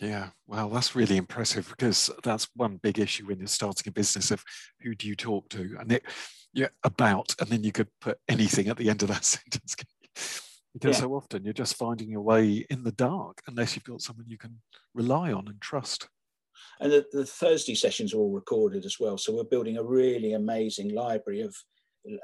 Yeah, 0.00 0.30
well, 0.46 0.70
that's 0.70 0.96
really 0.96 1.18
impressive 1.18 1.68
because 1.68 2.10
that's 2.22 2.48
one 2.56 2.78
big 2.82 2.98
issue 2.98 3.26
when 3.26 3.38
you're 3.38 3.48
starting 3.48 3.88
a 3.88 3.92
business 3.92 4.30
of 4.30 4.42
who 4.80 4.94
do 4.94 5.06
you 5.06 5.14
talk 5.14 5.50
to, 5.50 5.76
and 5.78 5.92
it 5.92 6.04
yeah 6.54 6.68
about, 6.84 7.34
and 7.38 7.50
then 7.50 7.62
you 7.62 7.70
could 7.70 7.88
put 8.00 8.18
anything 8.28 8.68
at 8.68 8.78
the 8.78 8.88
end 8.88 9.02
of 9.02 9.08
that 9.08 9.24
sentence. 9.26 9.76
Because 10.72 10.96
yeah. 10.96 11.02
so 11.02 11.14
often 11.14 11.44
you're 11.44 11.52
just 11.52 11.76
finding 11.76 12.08
your 12.08 12.22
way 12.22 12.64
in 12.70 12.82
the 12.82 12.92
dark 12.92 13.42
unless 13.46 13.74
you've 13.74 13.84
got 13.84 14.00
someone 14.00 14.26
you 14.28 14.38
can 14.38 14.60
rely 14.94 15.32
on 15.32 15.48
and 15.48 15.60
trust. 15.60 16.08
And 16.78 16.92
the, 16.92 17.04
the 17.12 17.26
Thursday 17.26 17.74
sessions 17.74 18.14
are 18.14 18.18
all 18.18 18.32
recorded 18.32 18.84
as 18.84 18.98
well. 18.98 19.18
So 19.18 19.34
we're 19.34 19.44
building 19.44 19.76
a 19.76 19.82
really 19.82 20.32
amazing 20.32 20.94
library 20.94 21.40
of 21.42 21.54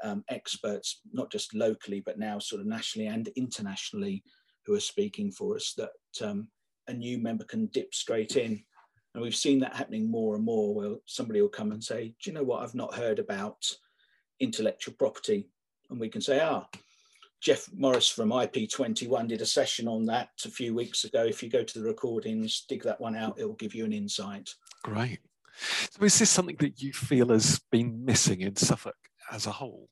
um, 0.03 0.23
experts, 0.29 1.01
not 1.11 1.31
just 1.31 1.53
locally, 1.53 2.01
but 2.03 2.17
now 2.17 2.39
sort 2.39 2.61
of 2.61 2.67
nationally 2.67 3.07
and 3.07 3.27
internationally, 3.35 4.23
who 4.65 4.73
are 4.73 4.81
speaking 4.81 5.31
for 5.31 5.55
us 5.55 5.73
that 5.77 6.25
um, 6.25 6.47
a 6.87 6.93
new 6.93 7.17
member 7.17 7.43
can 7.43 7.67
dip 7.67 7.93
straight 7.93 8.35
in. 8.35 8.63
And 9.13 9.23
we've 9.23 9.35
seen 9.35 9.59
that 9.59 9.75
happening 9.75 10.09
more 10.09 10.35
and 10.35 10.43
more 10.43 10.75
where 10.75 10.95
somebody 11.05 11.41
will 11.41 11.49
come 11.49 11.71
and 11.71 11.83
say, 11.83 12.13
Do 12.21 12.29
you 12.29 12.33
know 12.33 12.43
what? 12.43 12.61
I've 12.61 12.75
not 12.75 12.93
heard 12.93 13.19
about 13.19 13.65
intellectual 14.39 14.93
property. 14.97 15.49
And 15.89 15.99
we 15.99 16.09
can 16.09 16.21
say, 16.21 16.39
Ah, 16.41 16.67
Jeff 17.41 17.69
Morris 17.73 18.09
from 18.09 18.29
IP21 18.29 19.27
did 19.27 19.41
a 19.41 19.45
session 19.45 19.87
on 19.87 20.05
that 20.05 20.29
a 20.45 20.49
few 20.49 20.73
weeks 20.73 21.03
ago. 21.03 21.23
If 21.23 21.43
you 21.43 21.49
go 21.49 21.63
to 21.63 21.79
the 21.79 21.85
recordings, 21.85 22.65
dig 22.67 22.83
that 22.83 22.99
one 22.99 23.15
out, 23.15 23.39
it'll 23.39 23.53
give 23.53 23.75
you 23.75 23.85
an 23.85 23.93
insight. 23.93 24.49
Great. 24.83 25.19
So, 25.91 26.03
is 26.03 26.19
this 26.19 26.29
something 26.29 26.57
that 26.59 26.81
you 26.81 26.93
feel 26.93 27.29
has 27.29 27.59
been 27.71 28.05
missing 28.05 28.41
in 28.41 28.55
Suffolk 28.55 28.95
as 29.31 29.47
a 29.47 29.51
whole? 29.51 29.89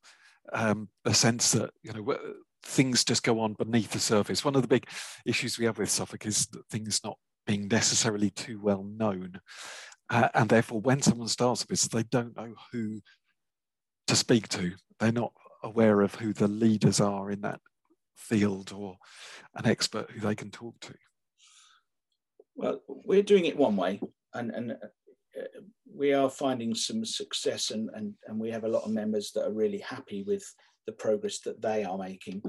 Um, 0.54 0.90
a 1.06 1.14
sense 1.14 1.52
that 1.54 1.72
you 1.82 1.92
know 1.92 2.18
things 2.66 3.06
just 3.06 3.24
go 3.24 3.40
on 3.40 3.54
beneath 3.54 3.92
the 3.92 4.00
surface. 4.00 4.44
One 4.44 4.56
of 4.56 4.62
the 4.62 4.68
big 4.68 4.88
issues 5.26 5.58
we 5.58 5.66
have 5.66 5.78
with 5.78 5.90
Suffolk 5.90 6.26
is 6.26 6.48
that 6.48 6.68
things 6.70 7.02
not 7.04 7.18
being 7.46 7.68
necessarily 7.68 8.32
too 8.32 8.60
well 8.62 8.84
known. 8.84 9.40
Uh, 10.10 10.30
and 10.34 10.50
therefore, 10.50 10.82
when 10.82 11.02
someone 11.02 11.28
starts 11.28 11.64
a 11.64 11.68
business, 11.68 11.90
they 11.90 12.04
don't 12.04 12.36
know 12.36 12.54
who 12.72 13.02
to 14.08 14.16
speak 14.16 14.48
to. 14.50 14.74
They're 15.00 15.12
not 15.12 15.34
aware 15.64 16.02
of 16.02 16.16
who 16.16 16.34
the 16.34 16.48
leaders 16.48 17.00
are 17.00 17.32
in 17.32 17.42
that 17.42 17.60
field 18.16 18.72
or 18.72 18.98
an 19.56 19.66
expert 19.66 20.12
who 20.12 20.20
they 20.20 20.36
can 20.36 20.52
talk 20.52 20.80
to. 20.82 20.94
Well, 22.56 22.82
we're 22.88 23.24
doing 23.24 23.46
it 23.46 23.58
one 23.58 23.76
way, 23.76 24.00
and, 24.34 24.52
and 24.52 24.72
uh, 24.72 25.44
we 25.94 26.14
are 26.14 26.30
finding 26.30 26.74
some 26.74 27.04
success, 27.04 27.72
and, 27.72 27.90
and, 27.94 28.14
and 28.28 28.40
we 28.40 28.50
have 28.52 28.64
a 28.64 28.70
lot 28.70 28.84
of 28.84 28.92
members 28.92 29.32
that 29.34 29.46
are 29.46 29.54
really 29.54 29.80
happy 29.80 30.24
with 30.24 30.46
the 30.86 30.94
progress 30.94 31.40
that 31.40 31.62
they 31.62 31.84
are 31.84 31.98
making, 31.98 32.42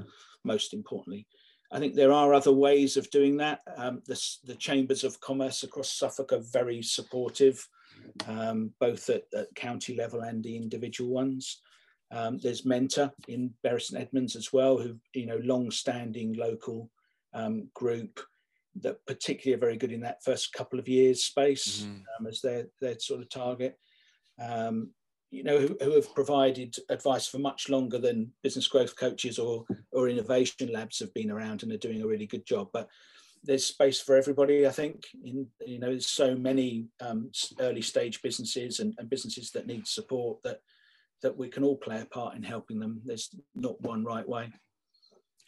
most 0.43 0.73
importantly. 0.73 1.27
I 1.71 1.79
think 1.79 1.95
there 1.95 2.13
are 2.13 2.33
other 2.33 2.53
ways 2.53 2.95
of 2.95 3.09
doing 3.09 3.37
that. 3.37 3.59
Um, 3.75 4.01
the, 4.07 4.19
the, 4.45 4.55
chambers 4.55 5.03
of 5.03 5.19
commerce 5.19 5.63
across 5.63 5.91
Suffolk 5.91 6.31
are 6.31 6.43
very 6.53 6.81
supportive, 6.81 7.67
um, 8.25 8.71
both 8.79 9.09
at, 9.09 9.23
at, 9.35 9.53
county 9.55 9.95
level 9.95 10.21
and 10.21 10.41
the 10.41 10.55
individual 10.55 11.09
ones. 11.09 11.61
Um, 12.11 12.39
there's 12.41 12.65
MENTA 12.65 13.11
in 13.27 13.53
Bury 13.63 13.81
St 13.81 14.01
Edmunds 14.01 14.37
as 14.37 14.53
well, 14.53 14.77
who 14.77 14.97
you 15.13 15.25
know 15.25 15.41
long-standing 15.43 16.33
local 16.33 16.89
um, 17.33 17.69
group 17.73 18.21
that 18.81 19.05
particularly 19.05 19.57
are 19.57 19.65
very 19.65 19.75
good 19.75 19.91
in 19.91 20.01
that 20.01 20.23
first 20.23 20.53
couple 20.53 20.79
of 20.79 20.87
years 20.87 21.23
space 21.23 21.81
mm-hmm. 21.81 22.27
as 22.27 22.39
their 22.41 22.67
their 22.79 22.97
sort 22.99 23.21
of 23.21 23.29
target. 23.29 23.77
Um, 24.41 24.91
you 25.31 25.43
know, 25.43 25.59
who, 25.59 25.77
who, 25.81 25.91
have 25.95 26.13
provided 26.15 26.75
advice 26.89 27.27
for 27.27 27.37
much 27.39 27.69
longer 27.69 27.97
than 27.97 28.31
business 28.43 28.67
growth 28.67 28.95
coaches 28.95 29.37
or, 29.37 29.65
or 29.91 30.07
innovation 30.07 30.71
labs 30.71 30.99
have 30.99 31.13
been 31.13 31.31
around 31.31 31.63
and 31.63 31.71
are 31.71 31.77
doing 31.77 32.01
a 32.01 32.07
really 32.07 32.25
good 32.25 32.45
job. 32.45 32.69
But 32.71 32.87
there's 33.43 33.65
space 33.65 33.99
for 33.99 34.15
everybody, 34.15 34.65
I 34.67 34.71
think. 34.71 35.05
In 35.23 35.47
you 35.65 35.79
know, 35.79 35.87
there's 35.87 36.07
so 36.07 36.35
many 36.35 36.87
um, 37.01 37.31
early 37.59 37.81
stage 37.81 38.21
businesses 38.21 38.79
and, 38.79 38.93
and, 38.97 39.09
businesses 39.09 39.51
that 39.51 39.67
need 39.67 39.87
support 39.87 40.41
that 40.43 40.59
that 41.21 41.37
we 41.37 41.49
can 41.49 41.63
all 41.63 41.77
play 41.77 42.01
a 42.01 42.05
part 42.05 42.35
in 42.35 42.43
helping 42.43 42.79
them. 42.79 43.01
There's 43.03 43.29
not 43.55 43.81
one 43.81 44.03
right 44.03 44.27
way. 44.27 44.51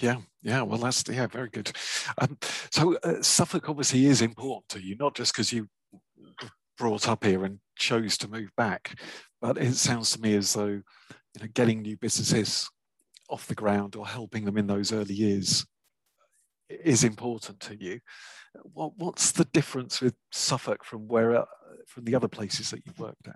Yeah, 0.02 0.18
yeah. 0.42 0.62
Well, 0.62 0.80
that's 0.80 1.04
yeah, 1.10 1.28
very 1.28 1.50
good. 1.50 1.72
Um, 2.18 2.38
so 2.72 2.98
uh, 3.04 3.22
Suffolk 3.22 3.70
obviously 3.70 4.06
is 4.06 4.22
important 4.22 4.70
to 4.70 4.82
you, 4.82 4.96
not 4.96 5.16
just 5.16 5.34
because 5.34 5.52
you 5.52 5.68
brought 6.80 7.08
up 7.08 7.26
here 7.26 7.44
and 7.44 7.60
chose 7.78 8.18
to 8.18 8.30
move 8.30 8.50
back, 8.58 9.00
but 9.42 9.58
it 9.58 9.74
sounds 9.76 10.12
to 10.12 10.22
me 10.22 10.36
as 10.36 10.54
though 10.54 10.82
you 11.36 11.42
know, 11.42 11.48
getting 11.54 11.82
new 11.82 11.98
businesses 11.98 12.68
off 13.30 13.46
the 13.48 13.56
ground 13.56 13.96
or 13.96 14.08
helping 14.08 14.46
them 14.46 14.58
in 14.58 14.66
those 14.66 14.92
early 14.92 15.14
years 15.14 15.66
is 16.70 17.04
important 17.04 17.60
to 17.60 17.76
you. 17.80 18.00
What, 18.74 18.94
what's 18.98 19.32
the 19.32 19.46
difference 19.46 20.02
with 20.02 20.16
Suffolk 20.32 20.84
from 20.84 21.08
where 21.08 21.36
uh, 21.36 21.46
from 21.88 22.06
the 22.06 22.16
other 22.16 22.28
places 22.28 22.72
that 22.72 22.82
you've 22.86 23.00
worked 23.00 23.28
at? 23.28 23.36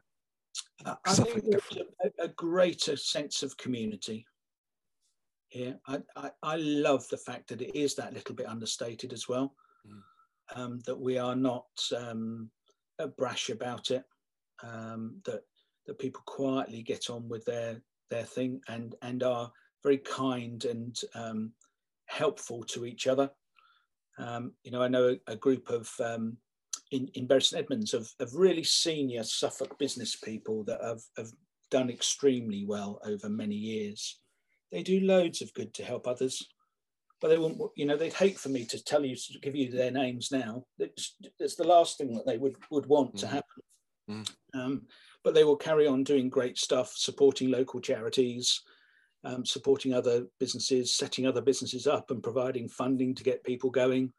I 0.86 1.14
think 1.14 1.44
there's 1.50 1.84
a, 2.20 2.24
a, 2.24 2.28
greater 2.30 2.96
sense 2.96 3.42
of 3.42 3.58
community 3.58 4.26
here. 5.50 5.80
I, 5.88 6.00
I, 6.16 6.30
I, 6.42 6.56
love 6.58 7.08
the 7.10 7.18
fact 7.18 7.48
that 7.50 7.62
it 7.62 7.76
is 7.76 7.96
that 7.96 8.14
little 8.14 8.36
bit 8.36 8.48
understated 8.48 9.14
as 9.14 9.28
well. 9.28 9.56
Mm. 9.88 10.02
Um, 10.56 10.80
that 10.86 11.00
we 11.00 11.18
are 11.18 11.36
not 11.36 11.66
um, 11.98 12.52
brash 13.18 13.50
about 13.50 13.92
it. 13.92 14.04
Um, 14.62 15.22
that 15.26 15.42
that 15.86 16.00
people 16.00 16.22
quietly 16.26 16.82
get 16.82 17.10
on 17.10 17.28
with 17.28 17.46
their 17.46 17.82
their 18.10 18.24
thing 18.24 18.62
and 18.68 18.96
and 19.02 19.24
are 19.24 19.52
very 19.84 19.98
kind 19.98 20.64
and 20.66 20.98
um, 21.16 21.52
helpful 22.06 22.64
to 22.64 22.86
each 22.86 23.08
other. 23.08 23.30
Um, 24.18 24.54
you 24.64 24.72
know, 24.72 24.82
I 24.82 24.88
know 24.88 25.18
a, 25.28 25.34
a 25.34 25.36
group 25.36 25.70
of 25.70 25.92
um, 26.00 26.38
in 26.92 27.10
in 27.16 27.28
Bury 27.28 27.42
St 27.42 27.64
Edmunds 27.64 27.94
of, 27.94 28.10
of 28.20 28.36
really 28.36 28.64
senior 28.64 29.24
Suffolk 29.24 29.78
business 29.80 30.16
people 30.16 30.64
that 30.66 30.82
have, 30.82 31.02
have 31.18 31.32
done 31.72 31.90
extremely 31.90 32.66
well 32.66 33.00
over 33.04 33.30
many 33.30 33.56
years. 33.56 34.20
They 34.72 34.84
do 34.84 35.00
loads 35.02 35.42
of 35.42 35.54
good 35.54 35.74
to 35.76 35.84
help 35.84 36.08
others, 36.08 36.48
but 37.24 37.30
they 37.30 37.38
won't. 37.38 37.58
You 37.78 37.86
know, 37.86 37.96
they'd 37.96 38.14
hate 38.14 38.38
for 38.38 38.50
me 38.50 38.66
to 38.66 38.84
tell 38.84 39.06
you 39.06 39.16
to 39.16 39.40
give 39.40 39.56
you 39.56 39.72
their 39.72 39.92
names 39.92 40.30
now. 40.30 40.66
It's, 40.78 41.16
it's 41.40 41.56
the 41.56 41.64
last 41.64 41.98
thing 41.98 42.14
that 42.16 42.26
they 42.26 42.38
would 42.38 42.58
would 42.70 42.86
want 42.86 43.16
mm. 43.16 43.20
to 43.22 43.28
happen. 43.28 43.64
Mm. 44.12 44.32
Um, 44.54 44.82
but 45.24 45.34
they 45.34 45.46
will 45.46 45.56
carry 45.56 45.88
on 45.88 46.04
doing 46.04 46.28
great 46.28 46.58
stuff, 46.58 46.92
supporting 46.94 47.50
local 47.50 47.80
charities, 47.80 48.62
um, 49.24 49.46
supporting 49.46 49.94
other 49.94 50.26
businesses, 50.38 50.98
setting 50.98 51.26
other 51.26 51.40
businesses 51.40 51.88
up, 51.88 52.12
and 52.12 52.22
providing 52.22 52.68
funding 52.68 53.16
to 53.16 53.24
get 53.24 53.46
people 53.46 53.70
going. 53.70 54.12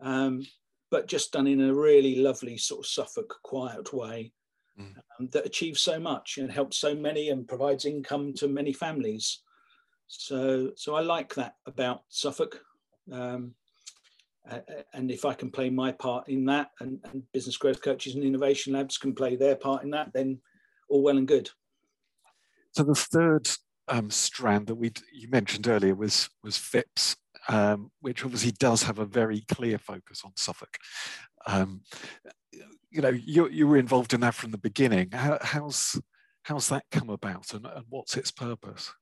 Um, 0.00 0.46
but 0.90 1.08
just 1.08 1.32
done 1.32 1.46
in 1.46 1.62
a 1.62 1.74
really 1.74 2.16
lovely 2.16 2.58
sort 2.58 2.80
of 2.80 2.86
Suffolk 2.86 3.34
quiet 3.42 3.94
way 3.94 4.30
mm. 4.78 4.94
um, 5.18 5.30
that 5.32 5.46
achieves 5.46 5.80
so 5.80 5.98
much 5.98 6.36
and 6.36 6.52
helps 6.52 6.76
so 6.76 6.94
many 6.94 7.30
and 7.30 7.48
provides 7.48 7.86
income 7.86 8.34
to 8.34 8.46
many 8.46 8.74
families. 8.74 9.40
So, 10.08 10.72
so 10.76 10.94
I 10.94 11.00
like 11.00 11.34
that 11.34 11.54
about 11.66 12.02
Suffolk. 12.08 12.60
Um, 13.10 13.54
and 14.92 15.10
if 15.10 15.24
I 15.24 15.34
can 15.34 15.50
play 15.50 15.70
my 15.70 15.92
part 15.92 16.28
in 16.28 16.44
that, 16.46 16.70
and, 16.80 16.98
and, 17.04 17.22
business 17.32 17.56
growth 17.56 17.80
coaches 17.80 18.14
and 18.14 18.24
innovation 18.24 18.72
labs 18.72 18.98
can 18.98 19.14
play 19.14 19.36
their 19.36 19.54
part 19.54 19.84
in 19.84 19.90
that, 19.90 20.12
then 20.12 20.40
all 20.88 21.02
well 21.02 21.16
and 21.16 21.28
good. 21.28 21.48
So 22.72 22.82
the 22.82 22.94
third 22.94 23.48
um, 23.88 24.10
strand 24.10 24.66
that 24.66 24.74
we 24.74 24.92
you 25.12 25.28
mentioned 25.28 25.68
earlier 25.68 25.94
was 25.94 26.28
was 26.42 26.56
FIPS, 26.56 27.16
um, 27.48 27.90
which 28.00 28.24
obviously 28.24 28.52
does 28.52 28.82
have 28.82 28.98
a 28.98 29.04
very 29.04 29.44
clear 29.52 29.78
focus 29.78 30.22
on 30.24 30.32
Suffolk. 30.36 30.76
Um, 31.46 31.82
you 32.90 33.00
know, 33.00 33.08
you, 33.10 33.48
you 33.48 33.66
were 33.66 33.78
involved 33.78 34.12
in 34.12 34.20
that 34.20 34.34
from 34.34 34.50
the 34.50 34.58
beginning. 34.58 35.10
How, 35.12 35.38
how's 35.40 36.00
how's 36.42 36.68
that 36.68 36.84
come 36.90 37.10
about 37.10 37.54
and, 37.54 37.66
and 37.66 37.84
what's 37.88 38.16
its 38.16 38.30
purpose? 38.30 38.92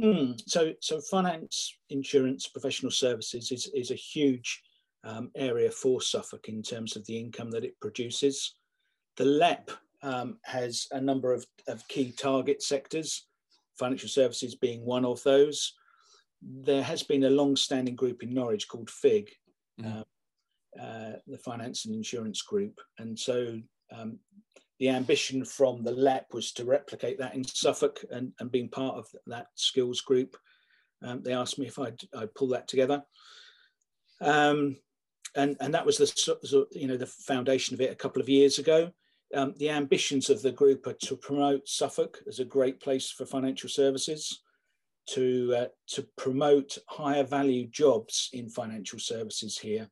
Hmm. 0.00 0.32
So, 0.46 0.72
so 0.80 1.00
finance, 1.00 1.76
insurance, 1.90 2.46
professional 2.48 2.90
services 2.90 3.52
is, 3.52 3.70
is 3.74 3.90
a 3.90 3.96
huge 3.96 4.62
um, 5.04 5.30
area 5.36 5.70
for 5.70 6.00
Suffolk 6.00 6.48
in 6.48 6.62
terms 6.62 6.96
of 6.96 7.04
the 7.06 7.18
income 7.18 7.50
that 7.50 7.64
it 7.64 7.78
produces. 7.80 8.54
The 9.16 9.24
LEP 9.24 9.70
um, 10.02 10.38
has 10.44 10.86
a 10.92 11.00
number 11.00 11.34
of, 11.34 11.46
of 11.68 11.86
key 11.88 12.12
target 12.12 12.62
sectors, 12.62 13.26
financial 13.78 14.08
services 14.08 14.54
being 14.54 14.84
one 14.84 15.04
of 15.04 15.22
those. 15.22 15.74
There 16.42 16.82
has 16.82 17.02
been 17.02 17.24
a 17.24 17.30
long-standing 17.30 17.96
group 17.96 18.22
in 18.22 18.32
Norwich 18.32 18.68
called 18.68 18.88
FIG, 18.88 19.30
mm. 19.80 19.98
uh, 19.98 20.80
uh, 20.80 21.16
the 21.26 21.38
Finance 21.38 21.84
and 21.84 21.94
Insurance 21.94 22.40
Group, 22.42 22.80
and 22.98 23.18
so 23.18 23.60
um, 23.94 24.18
the 24.80 24.88
ambition 24.88 25.44
from 25.44 25.84
the 25.84 25.92
LEP 25.92 26.32
was 26.32 26.52
to 26.52 26.64
replicate 26.64 27.18
that 27.18 27.34
in 27.34 27.44
Suffolk 27.44 28.02
and, 28.10 28.32
and 28.40 28.50
being 28.50 28.70
part 28.70 28.96
of 28.96 29.06
that 29.26 29.48
skills 29.54 30.00
group. 30.00 30.36
Um, 31.02 31.22
they 31.22 31.34
asked 31.34 31.58
me 31.58 31.66
if 31.66 31.78
I'd, 31.78 32.00
I'd 32.16 32.34
pull 32.34 32.48
that 32.48 32.66
together. 32.66 33.02
Um, 34.22 34.78
and, 35.36 35.56
and 35.60 35.74
that 35.74 35.84
was 35.84 35.98
the, 35.98 36.66
you 36.72 36.88
know, 36.88 36.96
the 36.96 37.06
foundation 37.06 37.74
of 37.74 37.82
it 37.82 37.92
a 37.92 37.96
couple 37.96 38.22
of 38.22 38.28
years 38.28 38.58
ago. 38.58 38.90
Um, 39.34 39.54
the 39.58 39.68
ambitions 39.68 40.30
of 40.30 40.40
the 40.40 40.50
group 40.50 40.86
are 40.86 40.94
to 41.04 41.16
promote 41.16 41.68
Suffolk 41.68 42.18
as 42.26 42.40
a 42.40 42.44
great 42.44 42.80
place 42.80 43.10
for 43.10 43.26
financial 43.26 43.68
services, 43.68 44.40
to, 45.10 45.54
uh, 45.56 45.66
to 45.88 46.06
promote 46.16 46.78
higher 46.88 47.22
value 47.22 47.68
jobs 47.68 48.30
in 48.32 48.48
financial 48.48 48.98
services 48.98 49.58
here. 49.58 49.90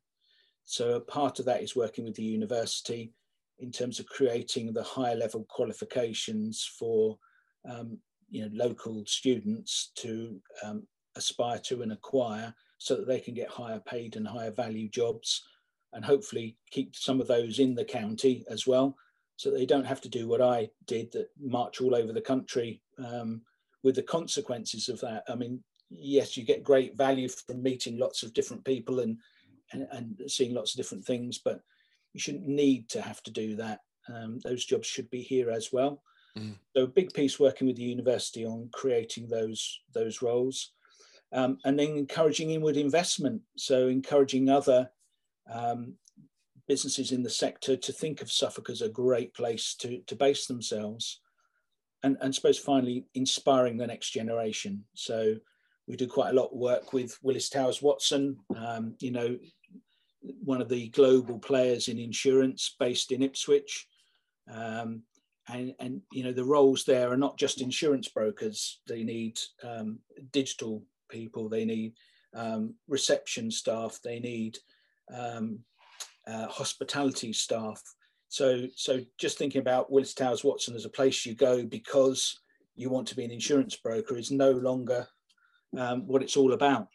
So 0.65 0.95
a 0.95 0.99
part 0.99 1.37
of 1.37 1.45
that 1.45 1.61
is 1.61 1.75
working 1.75 2.05
with 2.05 2.15
the 2.15 2.23
university 2.23 3.13
in 3.59 3.71
terms 3.71 3.99
of 3.99 4.07
creating 4.07 4.73
the 4.73 4.83
higher 4.83 5.15
level 5.15 5.45
qualifications 5.49 6.69
for 6.77 7.17
um, 7.69 7.97
you 8.29 8.41
know 8.41 8.49
local 8.53 9.03
students 9.05 9.91
to 9.95 10.39
um, 10.63 10.83
aspire 11.15 11.59
to 11.59 11.81
and 11.81 11.91
acquire 11.91 12.53
so 12.77 12.95
that 12.95 13.07
they 13.07 13.19
can 13.19 13.33
get 13.33 13.49
higher 13.49 13.79
paid 13.79 14.15
and 14.15 14.27
higher 14.27 14.51
value 14.51 14.89
jobs 14.89 15.43
and 15.93 16.05
hopefully 16.05 16.55
keep 16.71 16.95
some 16.95 17.19
of 17.19 17.27
those 17.27 17.59
in 17.59 17.75
the 17.75 17.83
county 17.83 18.45
as 18.49 18.65
well 18.67 18.95
so 19.35 19.49
they 19.49 19.65
don't 19.65 19.85
have 19.85 20.01
to 20.01 20.09
do 20.09 20.27
what 20.27 20.41
I 20.41 20.69
did 20.85 21.11
that 21.13 21.29
march 21.39 21.81
all 21.81 21.95
over 21.95 22.13
the 22.13 22.21
country 22.21 22.81
um, 23.03 23.41
with 23.83 23.95
the 23.95 24.03
consequences 24.03 24.89
of 24.89 24.99
that. 25.01 25.23
I 25.27 25.35
mean 25.35 25.63
yes 25.89 26.37
you 26.37 26.45
get 26.45 26.63
great 26.63 26.95
value 26.95 27.27
from 27.27 27.63
meeting 27.63 27.97
lots 27.97 28.23
of 28.23 28.33
different 28.33 28.63
people 28.63 28.99
and 28.99 29.17
and, 29.71 29.87
and 29.91 30.21
seeing 30.27 30.53
lots 30.53 30.73
of 30.73 30.77
different 30.77 31.05
things 31.05 31.39
but 31.43 31.61
you 32.13 32.19
shouldn't 32.19 32.47
need 32.47 32.89
to 32.89 33.01
have 33.01 33.21
to 33.23 33.31
do 33.31 33.55
that. 33.57 33.79
Um, 34.13 34.39
those 34.43 34.65
jobs 34.65 34.87
should 34.87 35.09
be 35.09 35.21
here 35.21 35.51
as 35.51 35.69
well. 35.71 36.01
Mm. 36.37 36.55
So 36.75 36.83
a 36.83 36.87
big 36.87 37.13
piece 37.13 37.39
working 37.39 37.67
with 37.67 37.75
the 37.75 37.83
university 37.83 38.45
on 38.45 38.69
creating 38.73 39.27
those 39.27 39.81
those 39.93 40.21
roles, 40.21 40.71
um, 41.33 41.57
and 41.65 41.77
then 41.77 41.97
encouraging 41.97 42.51
inward 42.51 42.77
investment. 42.77 43.41
So 43.57 43.87
encouraging 43.87 44.49
other 44.49 44.89
um, 45.51 45.95
businesses 46.67 47.11
in 47.11 47.23
the 47.23 47.29
sector 47.29 47.75
to 47.75 47.91
think 47.91 48.21
of 48.21 48.31
Suffolk 48.31 48.69
as 48.69 48.81
a 48.81 48.89
great 48.89 49.33
place 49.33 49.75
to 49.75 50.01
to 50.07 50.15
base 50.15 50.45
themselves, 50.45 51.21
and 52.03 52.17
and 52.21 52.33
suppose 52.33 52.59
finally 52.59 53.05
inspiring 53.13 53.77
the 53.77 53.87
next 53.87 54.11
generation. 54.11 54.85
So 54.93 55.35
we 55.87 55.95
do 55.95 56.07
quite 56.07 56.29
a 56.29 56.35
lot 56.35 56.51
of 56.51 56.57
work 56.57 56.93
with 56.93 57.17
Willis 57.23 57.49
Towers 57.49 57.81
Watson. 57.81 58.37
Um, 58.55 58.95
you 58.99 59.11
know, 59.11 59.37
one 60.21 60.61
of 60.61 60.69
the 60.69 60.89
global 60.89 61.39
players 61.39 61.87
in 61.87 61.97
insurance 61.97 62.75
based 62.79 63.11
in 63.11 63.21
Ipswich. 63.21 63.87
Um, 64.51 65.03
and, 65.47 65.73
and, 65.79 66.01
you 66.11 66.23
know, 66.23 66.33
the 66.33 66.45
roles 66.45 66.83
there 66.83 67.11
are 67.11 67.17
not 67.17 67.37
just 67.37 67.61
insurance 67.61 68.07
brokers. 68.07 68.81
They 68.87 69.03
need 69.03 69.39
um, 69.63 69.99
digital 70.31 70.83
people. 71.09 71.49
They 71.49 71.65
need 71.65 71.93
um, 72.35 72.75
reception 72.87 73.49
staff. 73.49 73.99
They 74.03 74.19
need 74.19 74.57
um, 75.13 75.59
uh, 76.27 76.47
hospitality 76.47 77.33
staff. 77.33 77.81
So, 78.27 78.67
so 78.75 78.99
just 79.17 79.37
thinking 79.37 79.61
about 79.61 79.91
Willis 79.91 80.13
Towers 80.13 80.43
Watson 80.43 80.75
as 80.75 80.85
a 80.85 80.89
place 80.89 81.25
you 81.25 81.33
go 81.33 81.63
because 81.65 82.39
you 82.75 82.89
want 82.89 83.07
to 83.07 83.15
be 83.15 83.25
an 83.25 83.31
insurance 83.31 83.75
broker 83.75 84.17
is 84.17 84.29
no 84.29 84.51
longer 84.51 85.07
um, 85.77 86.07
what 86.07 86.21
it's 86.21 86.37
all 86.37 86.53
about. 86.53 86.87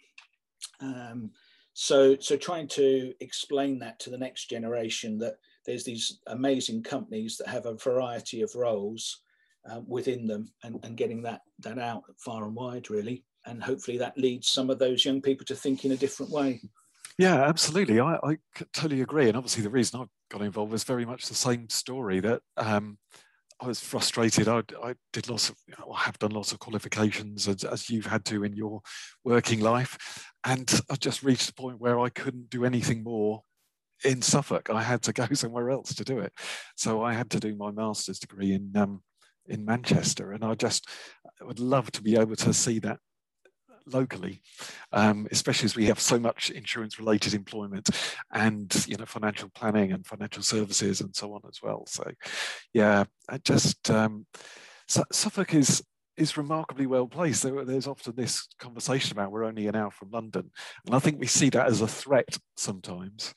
Um, 0.81 1.31
so, 1.75 2.17
so 2.19 2.37
trying 2.37 2.69
to 2.69 3.13
explain 3.21 3.79
that 3.81 3.99
to 4.01 4.11
the 4.11 4.19
next 4.19 4.49
generation 4.49 5.19
that 5.19 5.35
there's 5.67 5.85
these 5.85 6.21
amazing 6.29 6.83
companies 6.83 7.37
that 7.37 7.49
have 7.49 7.67
a 7.67 7.75
variety 7.75 8.43
of 8.43 8.55
roles 8.55 9.21
um, 9.69 9.85
within 9.89 10.27
them 10.27 10.53
and, 10.63 10.79
and 10.85 10.97
getting 10.97 11.23
that, 11.23 11.41
that 11.59 11.79
out 11.79 12.05
far 12.19 12.45
and 12.45 12.55
wide 12.55 12.91
really. 12.91 13.25
And 13.47 13.63
hopefully 13.63 13.99
that 13.99 14.17
leads 14.17 14.49
some 14.49 14.71
of 14.71 14.79
those 14.79 15.05
young 15.05 15.21
people 15.21 15.45
to 15.47 15.55
think 15.55 15.85
in 15.85 15.93
a 15.93 15.97
different 15.97 16.33
way. 16.33 16.61
Yeah, 17.19 17.43
absolutely. 17.43 18.01
I, 18.01 18.17
I 18.23 18.39
totally 18.73 19.03
agree. 19.03 19.29
And 19.29 19.37
obviously, 19.37 19.63
the 19.63 19.71
reason 19.71 20.01
I 20.01 20.05
got 20.31 20.43
involved 20.43 20.73
was 20.73 20.83
very 20.83 21.05
much 21.05 21.27
the 21.29 21.35
same 21.35 21.69
story 21.69 22.21
that 22.21 22.41
um, 22.57 22.99
I 23.65 23.69
was 23.69 23.81
frustrated. 23.81 24.47
I, 24.47 24.63
I 24.83 24.95
did 25.15 25.31
lots 25.31 25.49
of, 25.49 25.57
you 25.67 25.75
know, 25.79 25.91
I 25.93 26.01
have 26.03 26.19
done 26.19 26.33
lots 26.33 26.53
of 26.53 26.59
qualifications 26.59 27.49
as, 27.49 27.65
as, 27.65 27.89
you've 27.89 28.05
had 28.05 28.25
to 28.27 28.45
in 28.45 28.55
your 28.55 28.83
working 29.25 29.61
life. 29.61 30.29
And 30.45 30.81
I 30.91 30.97
just 30.97 31.23
reached 31.23 31.49
a 31.49 31.55
point 31.55 31.81
where 31.81 31.99
I 31.99 32.11
couldn't 32.11 32.51
do 32.51 32.67
anything 32.67 33.03
more 33.03 33.41
in 34.05 34.21
Suffolk. 34.21 34.69
I 34.69 34.83
had 34.83 35.01
to 35.05 35.15
go 35.15 35.27
somewhere 35.33 35.71
else 35.71 35.95
to 35.95 36.05
do 36.05 36.19
it. 36.19 36.35
So 36.77 37.03
I 37.03 37.15
had 37.15 37.31
to 37.31 37.41
do 37.41 37.57
my 37.57 37.71
master's 37.71 38.19
degree 38.19 38.53
in, 38.53 38.71
um, 38.77 39.03
in 39.47 39.65
Manchester. 39.65 40.33
And 40.33 40.45
I 40.45 40.55
just 40.55 40.87
would 41.41 41.59
love 41.59 41.91
to 41.93 42.03
be 42.03 42.17
able 42.17 42.37
to 42.37 42.53
see 42.53 42.79
that 42.81 42.99
locally, 43.87 44.41
um, 44.93 45.27
especially 45.31 45.67
as 45.67 45.77
we 45.77 45.87
have 45.87 46.01
so 46.01 46.19
much 46.19 46.51
insurance-related 46.51 47.35
employment 47.35 47.91
and 48.33 48.85
you 48.89 48.97
know 48.97 49.07
financial 49.07 49.51
planning 49.51 49.93
and 49.93 50.07
financial 50.07 50.43
services 50.43 51.01
and 51.01 51.15
so 51.15 51.33
on 51.33 51.41
as 51.49 51.61
well. 51.63 51.85
So, 51.87 52.11
yeah, 52.73 53.05
I 53.29 53.39
just 53.39 53.91
um, 53.91 54.27
Suffolk 54.87 55.55
is 55.55 55.83
is 56.17 56.37
remarkably 56.37 56.87
well 56.87 57.09
placed. 57.09 57.43
There, 57.43 57.65
there's 57.65 57.89
often 57.89 58.15
this 58.17 58.47
conversation 58.59 59.13
about 59.13 59.33
we're 59.33 59.45
only 59.45 59.67
an 59.67 59.77
hour 59.77 59.91
from 59.91 60.11
London, 60.11 60.51
and 60.87 60.95
I 60.95 60.99
think 60.99 61.19
we 61.19 61.27
see 61.27 61.51
that 61.51 61.67
as 61.67 61.81
a 61.81 61.89
threat 61.89 62.39
sometimes. 62.57 63.35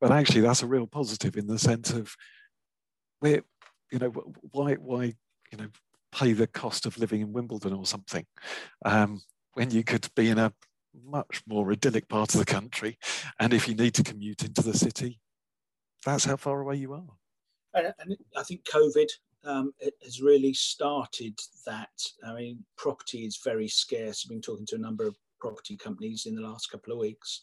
But 0.00 0.12
actually, 0.12 0.42
that's 0.42 0.62
a 0.62 0.66
real 0.66 0.86
positive 0.86 1.36
in 1.36 1.46
the 1.46 1.58
sense 1.58 1.90
of 1.90 2.14
we're, 3.22 3.42
you 3.90 3.98
know, 3.98 4.10
why 4.52 4.74
why 4.74 5.14
you 5.52 5.58
know 5.58 5.68
pay 6.12 6.32
the 6.32 6.46
cost 6.46 6.86
of 6.86 6.98
living 6.98 7.20
in 7.20 7.32
Wimbledon 7.32 7.72
or 7.72 7.86
something. 7.86 8.26
Um, 8.84 9.20
when 9.54 9.70
you 9.70 9.84
could 9.84 10.08
be 10.14 10.28
in 10.28 10.38
a 10.38 10.52
much 11.04 11.42
more 11.46 11.70
idyllic 11.70 12.08
part 12.08 12.34
of 12.34 12.40
the 12.40 12.46
country. 12.46 12.98
And 13.38 13.52
if 13.52 13.68
you 13.68 13.74
need 13.74 13.94
to 13.94 14.02
commute 14.02 14.42
into 14.42 14.62
the 14.62 14.74
city, 14.76 15.20
that's 16.04 16.24
how 16.24 16.36
far 16.36 16.60
away 16.60 16.76
you 16.76 16.92
are. 16.94 17.04
And, 17.74 17.94
and 17.98 18.16
I 18.36 18.42
think 18.42 18.64
COVID 18.64 19.06
um, 19.44 19.72
has 20.02 20.20
really 20.20 20.52
started 20.52 21.38
that. 21.66 21.90
I 22.26 22.34
mean, 22.34 22.64
property 22.76 23.24
is 23.24 23.40
very 23.44 23.68
scarce. 23.68 24.24
I've 24.24 24.30
been 24.30 24.40
talking 24.40 24.66
to 24.66 24.76
a 24.76 24.80
number 24.80 25.06
of 25.06 25.16
property 25.38 25.76
companies 25.76 26.26
in 26.26 26.34
the 26.34 26.42
last 26.42 26.70
couple 26.70 26.92
of 26.92 26.98
weeks, 26.98 27.42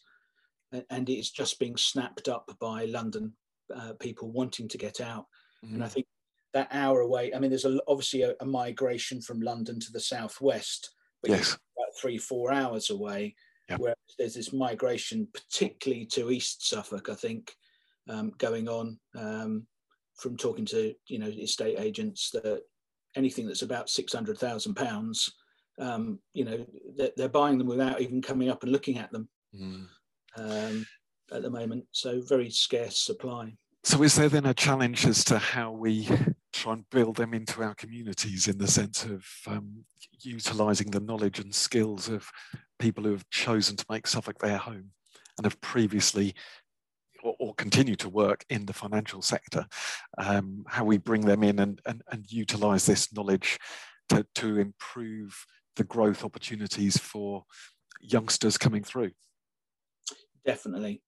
and 0.90 1.08
it's 1.08 1.30
just 1.30 1.58
being 1.58 1.76
snapped 1.76 2.28
up 2.28 2.50
by 2.60 2.84
London 2.84 3.32
uh, 3.74 3.92
people 3.98 4.30
wanting 4.30 4.68
to 4.68 4.78
get 4.78 5.00
out. 5.00 5.26
Mm-hmm. 5.64 5.76
And 5.76 5.84
I 5.84 5.88
think 5.88 6.06
that 6.52 6.68
hour 6.70 7.00
away, 7.00 7.32
I 7.34 7.38
mean, 7.38 7.50
there's 7.50 7.64
a, 7.64 7.80
obviously 7.88 8.22
a, 8.22 8.34
a 8.40 8.46
migration 8.46 9.20
from 9.20 9.40
London 9.40 9.80
to 9.80 9.92
the 9.92 10.00
southwest, 10.00 10.90
but 11.22 11.30
yes 11.30 11.58
three, 11.98 12.18
four 12.18 12.52
hours 12.52 12.90
away. 12.90 13.34
Whereas 13.76 13.96
there's 14.18 14.34
this 14.34 14.52
migration, 14.52 15.28
particularly 15.34 16.06
to 16.06 16.30
East 16.30 16.66
Suffolk, 16.66 17.10
I 17.10 17.14
think, 17.14 17.54
um, 18.08 18.32
going 18.38 18.66
on 18.66 18.98
um, 19.14 19.66
from 20.16 20.38
talking 20.38 20.64
to 20.66 20.94
you 21.06 21.18
know 21.18 21.26
estate 21.26 21.78
agents 21.78 22.30
that 22.30 22.62
anything 23.14 23.46
that's 23.46 23.62
about 23.62 23.90
six 23.90 24.14
hundred 24.14 24.38
thousand 24.38 24.74
pounds, 24.74 25.30
um, 25.78 26.18
you 26.32 26.44
know, 26.44 26.66
they're, 26.96 27.10
they're, 27.16 27.28
buying 27.28 27.58
them 27.58 27.66
without 27.66 28.00
even 28.00 28.22
coming 28.22 28.48
up 28.48 28.62
and 28.62 28.72
looking 28.72 28.98
at 28.98 29.12
them 29.12 29.28
mm. 29.54 29.86
at 31.32 31.42
the 31.42 31.50
moment. 31.50 31.84
So 31.92 32.20
very 32.22 32.50
scarce 32.50 32.98
supply. 32.98 33.52
So 33.84 34.02
is 34.02 34.16
there 34.16 34.28
then 34.28 34.46
a 34.46 34.54
challenge 34.54 35.06
as 35.06 35.24
to 35.24 35.38
how 35.38 35.72
we 35.72 36.08
try 36.52 36.72
and 36.72 36.88
build 36.90 37.16
them 37.16 37.34
into 37.34 37.62
our 37.62 37.74
communities 37.74 38.48
in 38.48 38.58
the 38.58 38.68
sense 38.68 39.04
of 39.04 39.26
um, 39.46 39.84
utilizing 40.20 40.90
the 40.90 41.00
knowledge 41.00 41.38
and 41.38 41.54
skills 41.54 42.08
of 42.08 42.28
people 42.78 43.04
who 43.04 43.12
have 43.12 43.28
chosen 43.30 43.76
to 43.76 43.84
make 43.90 44.06
Suffolk 44.06 44.38
their 44.38 44.56
home 44.56 44.90
and 45.36 45.44
have 45.44 45.60
previously 45.60 46.34
or, 47.22 47.34
or 47.38 47.54
continue 47.54 47.96
to 47.96 48.08
work 48.08 48.44
in 48.48 48.66
the 48.66 48.72
financial 48.72 49.22
sector, 49.22 49.66
um, 50.18 50.64
how 50.68 50.84
we 50.84 50.98
bring 50.98 51.22
them 51.22 51.42
in 51.42 51.58
and, 51.58 51.80
and, 51.86 52.02
and 52.10 52.30
utilize 52.30 52.86
this 52.86 53.12
knowledge 53.12 53.58
to, 54.08 54.26
to 54.34 54.58
improve 54.58 55.44
the 55.76 55.84
growth 55.84 56.24
opportunities 56.24 56.96
for 56.96 57.44
youngsters 58.00 58.56
coming 58.56 58.82
through. 58.82 59.10
Definitely, 60.44 61.02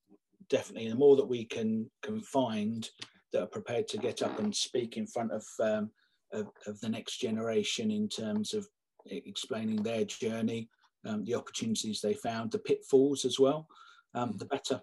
definitely. 0.49 0.89
The 0.89 0.97
more 0.97 1.17
that 1.17 1.29
we 1.29 1.45
can 1.45 1.91
can 2.03 2.21
find 2.21 2.89
that 3.33 3.43
are 3.43 3.47
prepared 3.47 3.89
to 3.89 3.99
get 3.99 4.23
up 4.23 4.39
and 4.39 4.55
speak 4.55 4.97
in 4.97 5.07
front 5.07 5.33
of 5.33 5.45
um, 5.61 5.91
of, 6.33 6.49
of 6.67 6.81
the 6.81 6.89
next 6.89 7.19
generation 7.19 7.91
in 7.91 8.09
terms 8.09 8.55
of 8.55 8.67
explaining 9.07 9.83
their 9.83 10.05
journey, 10.05 10.69
um, 11.07 11.25
the 11.25 11.35
opportunities 11.35 12.01
they 12.01 12.15
found, 12.15 12.51
the 12.51 12.59
pitfalls 12.59 13.25
as 13.25 13.39
well, 13.39 13.67
um, 14.15 14.35
the 14.37 14.45
better, 14.45 14.81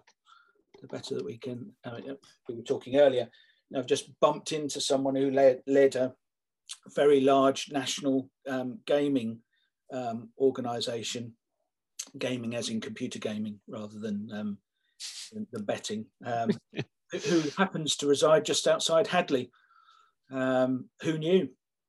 the 0.80 0.88
better 0.88 1.14
that 1.14 1.24
we 1.24 1.38
can. 1.38 1.72
Uh, 1.84 2.00
we 2.48 2.54
were 2.54 2.62
talking 2.62 2.96
earlier. 2.96 3.28
I've 3.76 3.86
just 3.86 4.10
bumped 4.20 4.52
into 4.52 4.80
someone 4.80 5.16
who 5.16 5.30
led, 5.30 5.62
led 5.66 5.96
a 5.96 6.14
very 6.94 7.20
large 7.20 7.70
national 7.72 8.30
um, 8.48 8.78
gaming 8.86 9.38
um, 9.92 10.30
organization, 10.38 11.34
gaming 12.18 12.54
as 12.54 12.68
in 12.68 12.80
computer 12.80 13.18
gaming 13.18 13.60
rather 13.68 13.98
than 13.98 14.28
um, 14.32 14.58
than 15.52 15.64
betting, 15.64 16.06
um, 16.24 16.50
who 17.12 17.42
happens 17.56 17.96
to 17.96 18.06
reside 18.06 18.44
just 18.44 18.66
outside 18.66 19.06
Hadleigh. 19.06 19.48
Um, 20.30 20.88
who 21.02 21.18
knew? 21.18 21.48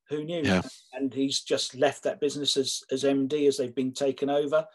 Who 0.10 0.24
knew? 0.24 0.42
Yeah. 0.44 0.62
And 0.94 1.14
he's 1.14 1.42
just 1.42 1.76
left 1.76 2.04
that 2.04 2.22
business 2.22 2.56
as, 2.56 2.84
as 2.92 3.04
MD 3.04 3.48
as 3.48 3.58
they've 3.58 3.76
been 3.76 3.94
taken 3.94 4.30
over. 4.30 4.66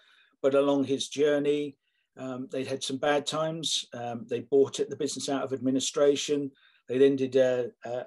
But 0.42 0.54
along 0.54 0.84
his 0.84 1.08
journey, 1.08 1.76
um, 2.18 2.48
they'd 2.50 2.66
had 2.66 2.82
some 2.82 2.98
bad 2.98 3.26
times. 3.26 3.86
Um, 3.94 4.26
they 4.28 4.40
bought 4.40 4.80
it, 4.80 4.90
the 4.90 4.96
business 4.96 5.28
out 5.28 5.42
of 5.44 5.52
administration. 5.52 6.50
They 6.88 6.98
then 6.98 7.16
did 7.16 7.36
a, 7.36 7.70
a, 7.84 8.04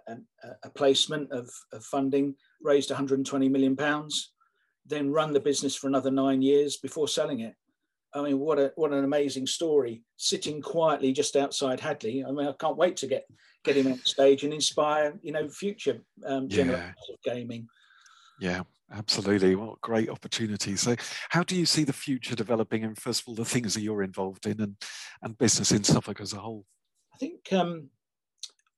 a 0.63 0.69
placement 0.69 1.31
of, 1.31 1.49
of, 1.71 1.83
funding, 1.83 2.35
raised 2.61 2.91
120 2.91 3.49
million 3.49 3.75
pounds, 3.75 4.33
then 4.85 5.11
run 5.11 5.31
the 5.31 5.39
business 5.39 5.75
for 5.75 5.87
another 5.87 6.11
nine 6.11 6.41
years 6.41 6.77
before 6.77 7.07
selling 7.07 7.39
it. 7.39 7.55
I 8.15 8.21
mean, 8.21 8.39
what 8.39 8.57
a 8.57 8.71
what 8.75 8.93
an 8.93 9.03
amazing 9.03 9.45
story! 9.45 10.01
Sitting 10.15 10.61
quietly 10.61 11.11
just 11.11 11.35
outside 11.35 11.81
Hadleigh. 11.81 12.25
I 12.25 12.31
mean, 12.31 12.47
I 12.47 12.53
can't 12.57 12.77
wait 12.77 12.95
to 12.97 13.07
get 13.07 13.25
get 13.65 13.75
him 13.75 13.91
on 13.91 13.99
stage 14.05 14.43
and 14.43 14.53
inspire, 14.53 15.19
you 15.21 15.33
know, 15.33 15.49
future 15.49 15.99
um, 16.25 16.47
generations 16.47 16.95
yeah. 17.09 17.13
of 17.13 17.35
gaming. 17.35 17.67
Yeah, 18.39 18.61
absolutely. 18.93 19.55
What 19.55 19.81
great 19.81 20.09
opportunity. 20.09 20.77
So, 20.77 20.95
how 21.29 21.43
do 21.43 21.57
you 21.57 21.65
see 21.65 21.83
the 21.83 21.91
future 21.91 22.35
developing? 22.35 22.85
And 22.85 22.97
first 22.97 23.21
of 23.21 23.27
all, 23.27 23.35
the 23.35 23.43
things 23.43 23.73
that 23.73 23.81
you're 23.81 24.03
involved 24.03 24.45
in, 24.45 24.61
and 24.61 24.77
and 25.21 25.37
business 25.37 25.73
in 25.73 25.83
Suffolk 25.83 26.21
as 26.21 26.31
a 26.31 26.37
whole. 26.37 26.65
I 27.13 27.17
think 27.17 27.51
um, 27.51 27.89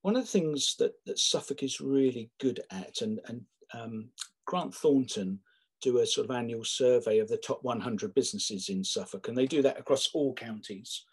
one 0.02 0.16
of 0.16 0.24
the 0.24 0.32
things 0.32 0.76
that 0.80 0.94
that 1.06 1.20
Suffolk 1.20 1.62
is 1.62 1.80
really 1.80 2.32
good 2.40 2.62
at, 2.72 3.02
and 3.02 3.20
and 3.28 3.42
um, 3.76 4.10
Grant 4.48 4.74
Thornton 4.74 5.42
do 5.82 6.00
a 6.00 6.06
sort 6.06 6.30
of 6.30 6.36
annual 6.36 6.64
survey 6.64 7.20
of 7.20 7.28
the 7.28 7.38
top 7.38 7.64
100 7.64 8.14
businesses 8.14 8.70
in 8.70 8.84
Suffolk, 8.84 9.28
and 9.28 9.38
they 9.38 9.46
do 9.46 9.62
that 9.62 9.80
across 9.80 10.10
all 10.14 10.34
counties. 10.34 11.04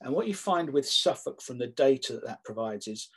And 0.00 0.14
what 0.14 0.28
you 0.28 0.34
find 0.34 0.70
with 0.70 0.88
Suffolk 0.88 1.40
from 1.40 1.58
the 1.58 1.68
data 1.68 2.14
that 2.14 2.26
that 2.26 2.44
provides 2.44 2.86
is 2.86 3.08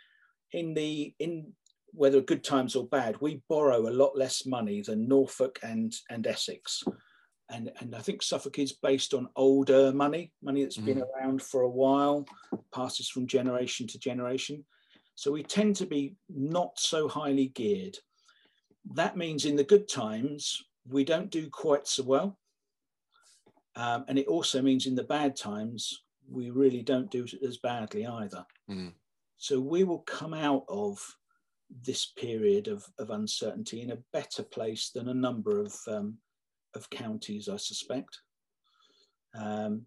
in 0.53 0.73
the 0.73 1.13
in 1.19 1.51
whether 1.91 2.21
good 2.21 2.43
times 2.43 2.75
or 2.75 2.87
bad, 2.87 3.19
we 3.19 3.41
borrow 3.49 3.87
a 3.87 3.91
lot 3.91 4.15
less 4.15 4.45
money 4.45 4.81
than 4.81 5.07
Norfolk 5.07 5.59
and 5.63 5.93
and 6.09 6.25
Essex. 6.25 6.83
And, 7.51 7.71
and 7.79 7.95
I 7.95 7.99
think 7.99 8.21
Suffolk 8.21 8.59
is 8.59 8.73
based 8.73 9.15
on 9.15 9.27
older 9.35 9.91
money, 9.91 10.31
money 10.43 10.61
that's 10.61 10.77
mm. 10.77 10.85
been 10.85 11.01
around 11.01 11.41
for 11.41 11.61
a 11.61 11.69
while, 11.69 12.25
passes 12.71 13.09
from 13.09 13.25
generation 13.25 13.87
to 13.87 13.97
generation. 13.97 14.63
So 15.15 15.31
we 15.31 15.41
tend 15.41 15.75
to 15.77 15.87
be 15.87 16.15
not 16.29 16.77
so 16.77 17.07
highly 17.07 17.47
geared. 17.47 17.97
That 18.93 19.17
means 19.17 19.45
in 19.45 19.55
the 19.55 19.63
good 19.63 19.89
times, 19.89 20.63
we 20.89 21.03
don't 21.03 21.29
do 21.29 21.49
quite 21.49 21.87
so 21.87 22.03
well. 22.03 22.37
Um, 23.75 24.05
and 24.07 24.17
it 24.17 24.27
also 24.27 24.61
means 24.61 24.87
in 24.87 24.95
the 24.95 25.03
bad 25.03 25.35
times, 25.35 26.03
we 26.29 26.49
really 26.49 26.81
don't 26.81 27.09
do 27.09 27.25
as 27.45 27.57
badly 27.57 28.05
either. 28.05 28.45
Mm. 28.69 28.93
So 29.37 29.59
we 29.59 29.83
will 29.83 29.99
come 29.99 30.33
out 30.33 30.63
of 30.67 30.99
this 31.85 32.07
period 32.17 32.67
of, 32.67 32.85
of 32.97 33.11
uncertainty 33.11 33.81
in 33.81 33.91
a 33.91 34.03
better 34.11 34.43
place 34.43 34.91
than 34.93 35.09
a 35.09 35.13
number 35.13 35.61
of, 35.61 35.73
um, 35.87 36.17
of 36.75 36.89
counties, 36.89 37.47
I 37.47 37.57
suspect, 37.57 38.19
um, 39.35 39.85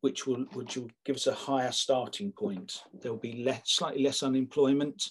which, 0.00 0.26
will, 0.26 0.44
which 0.52 0.76
will 0.76 0.90
give 1.04 1.16
us 1.16 1.28
a 1.28 1.34
higher 1.34 1.72
starting 1.72 2.32
point. 2.32 2.82
There 3.00 3.12
will 3.12 3.18
be 3.20 3.44
less, 3.44 3.62
slightly 3.64 4.02
less 4.02 4.22
unemployment. 4.22 5.02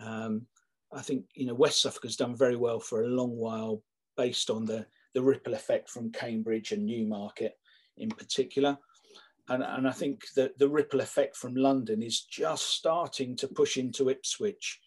Um, 0.00 0.46
I 0.92 1.02
think 1.02 1.24
you 1.34 1.46
know 1.46 1.54
West 1.54 1.82
Suffolk 1.82 2.02
has 2.04 2.16
done 2.16 2.36
very 2.36 2.56
well 2.56 2.80
for 2.80 3.02
a 3.02 3.08
long 3.08 3.36
while 3.36 3.82
based 4.18 4.50
on 4.50 4.66
the, 4.66 4.84
the 5.14 5.22
ripple 5.22 5.54
effect 5.54 5.88
from 5.88 6.12
Cambridge 6.12 6.72
and 6.72 6.84
Newmarket 6.84 7.54
in 7.96 8.10
particular. 8.10 8.76
And, 9.48 9.62
and 9.62 9.88
I 9.88 9.92
think 9.92 10.24
that 10.36 10.58
the 10.58 10.68
ripple 10.68 11.00
effect 11.00 11.34
from 11.36 11.54
London 11.54 12.02
is 12.02 12.20
just 12.20 12.74
starting 12.74 13.34
to 13.36 13.48
push 13.48 13.78
into 13.78 14.10
Ipswich. 14.10 14.78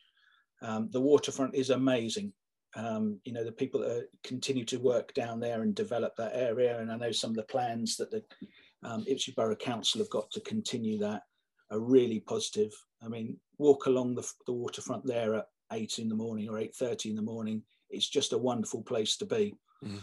Um, 0.61 0.89
the 0.91 1.01
waterfront 1.01 1.55
is 1.55 1.71
amazing. 1.71 2.33
Um, 2.75 3.19
you 3.25 3.33
know, 3.33 3.43
the 3.43 3.51
people 3.51 3.79
that 3.81 4.07
continue 4.23 4.63
to 4.65 4.77
work 4.77 5.13
down 5.15 5.39
there 5.39 5.63
and 5.63 5.73
develop 5.73 6.15
that 6.17 6.35
area. 6.35 6.79
And 6.79 6.91
I 6.91 6.97
know 6.97 7.11
some 7.11 7.31
of 7.31 7.37
the 7.37 7.43
plans 7.43 7.97
that 7.97 8.11
the 8.11 8.23
um, 8.83 9.03
Ipswich 9.07 9.35
Borough 9.35 9.55
Council 9.55 9.99
have 9.99 10.09
got 10.11 10.29
to 10.31 10.41
continue 10.41 10.99
that 10.99 11.23
are 11.71 11.79
really 11.79 12.19
positive. 12.19 12.71
I 13.03 13.07
mean, 13.07 13.37
walk 13.57 13.87
along 13.87 14.15
the, 14.15 14.29
the 14.45 14.53
waterfront 14.53 15.05
there 15.05 15.35
at 15.35 15.45
eight 15.71 15.99
in 15.99 16.09
the 16.09 16.15
morning 16.15 16.49
or 16.49 16.55
8.30 16.55 17.11
in 17.11 17.15
the 17.15 17.21
morning 17.21 17.63
it's 17.91 18.07
just 18.07 18.33
a 18.33 18.37
wonderful 18.37 18.81
place 18.81 19.17
to 19.17 19.25
be. 19.25 19.55
Mm. 19.83 20.01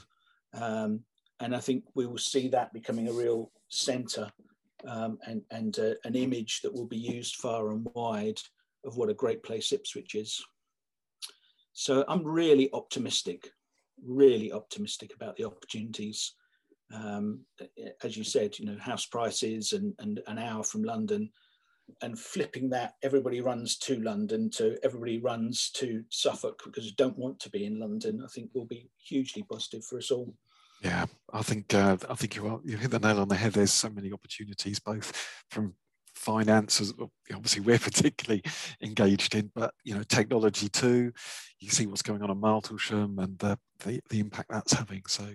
Um, 0.55 1.01
and 1.41 1.55
I 1.55 1.61
think 1.61 1.85
we 1.95 2.07
will 2.07 2.19
see 2.19 2.49
that 2.49 2.73
becoming 2.73 3.09
a 3.09 3.13
real 3.13 3.51
centre 3.69 4.31
um, 4.87 5.19
and, 5.27 5.43
and 5.51 5.79
uh, 5.79 5.95
an 6.05 6.15
image 6.15 6.61
that 6.63 6.73
will 6.73 6.87
be 6.87 6.99
used 6.99 7.37
far 7.37 7.71
and 7.71 7.87
wide 7.95 8.39
of 8.85 8.97
what 8.97 9.11
a 9.11 9.15
great 9.15 9.43
place 9.43 9.73
Ipswich 9.73 10.15
is. 10.15 10.43
So 11.73 12.05
I'm 12.09 12.25
really 12.25 12.71
optimistic, 12.73 13.51
really 14.05 14.53
optimistic 14.53 15.15
about 15.15 15.37
the 15.37 15.45
opportunities. 15.45 16.35
Um, 16.93 17.41
as 18.03 18.17
you 18.17 18.25
said, 18.25 18.59
you 18.59 18.67
know, 18.67 18.79
house 18.79 19.07
prices 19.07 19.73
and, 19.73 19.95
and 19.99 20.21
an 20.27 20.39
hour 20.39 20.65
from 20.65 20.83
London 20.83 21.31
and 22.03 22.19
flipping 22.19 22.71
that 22.71 22.95
everybody 23.03 23.41
runs 23.41 23.77
to 23.79 24.01
London 24.01 24.51
to 24.51 24.79
everybody 24.83 25.19
runs 25.19 25.71
to 25.75 26.05
Suffolk 26.11 26.63
because 26.65 26.85
you 26.85 26.93
don't 26.97 27.19
want 27.19 27.41
to 27.41 27.51
be 27.51 27.65
in 27.65 27.79
London, 27.79 28.23
I 28.25 28.29
think 28.29 28.51
will 28.55 28.67
be 28.67 28.91
hugely 28.99 29.45
positive 29.51 29.85
for 29.85 29.99
us 29.99 30.11
all. 30.11 30.35
Yeah, 30.83 31.07
I 31.33 31.43
think 31.43 31.75
uh, 31.75 31.97
I 32.09 32.15
think 32.15 32.37
you 32.37 32.47
are, 32.47 32.61
you 32.65 32.77
hit 32.77 32.91
the 32.93 33.01
nail 33.01 33.21
on 33.21 33.29
the 33.29 33.35
head. 33.35 33.53
There's 33.53 33.73
so 33.73 33.91
many 33.91 34.13
opportunities, 34.13 34.79
both 34.79 35.13
from 35.51 35.75
finance, 36.19 36.81
as 36.81 36.93
obviously 37.33 37.61
we're 37.61 37.79
particularly 37.79 38.43
engaged 38.83 39.35
in, 39.35 39.51
but 39.55 39.73
you 39.85 39.95
know 39.95 40.03
technology 40.03 40.69
too. 40.69 41.13
You 41.61 41.71
see 41.71 41.87
what's 41.87 42.03
going 42.03 42.23
on 42.23 42.31
in 42.31 42.41
Martlesham 42.41 43.23
and 43.23 43.39
the, 43.39 43.59
the, 43.81 44.01
the 44.11 44.21
impact 44.21 44.49
that's 44.51 44.73
having. 44.73 45.03
So, 45.09 45.27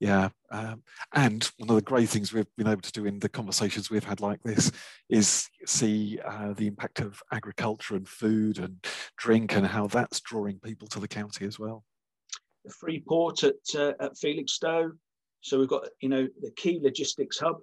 yeah. 0.00 0.30
Um, 0.50 0.82
and 1.14 1.48
one 1.58 1.70
of 1.70 1.76
the 1.76 1.82
great 1.82 2.08
things 2.08 2.32
we've 2.32 2.44
been 2.56 2.66
able 2.66 2.80
to 2.80 2.92
do 2.92 3.06
in 3.06 3.20
the 3.20 3.28
conversations 3.28 3.88
we've 3.88 4.02
had 4.02 4.20
like 4.20 4.42
this 4.42 4.72
is 5.08 5.48
see 5.66 6.18
uh, 6.24 6.54
the 6.54 6.66
impact 6.66 6.98
of 6.98 7.22
agriculture 7.32 7.94
and 7.94 8.08
food 8.08 8.58
and 8.58 8.84
drink 9.16 9.54
and 9.54 9.64
how 9.64 9.86
that's 9.86 10.20
drawing 10.20 10.58
people 10.58 10.88
to 10.88 10.98
the 10.98 11.06
county 11.06 11.46
as 11.46 11.58
well. 11.58 11.84
The 12.64 12.72
free 12.72 13.04
port 13.06 13.44
at, 13.44 13.54
uh, 13.76 13.92
at 14.00 14.18
Felixstowe. 14.18 14.90
So 15.42 15.58
we've 15.58 15.68
got, 15.68 15.88
you 16.00 16.08
know, 16.08 16.26
the 16.40 16.50
key 16.50 16.80
logistics 16.82 17.38
hub 17.38 17.58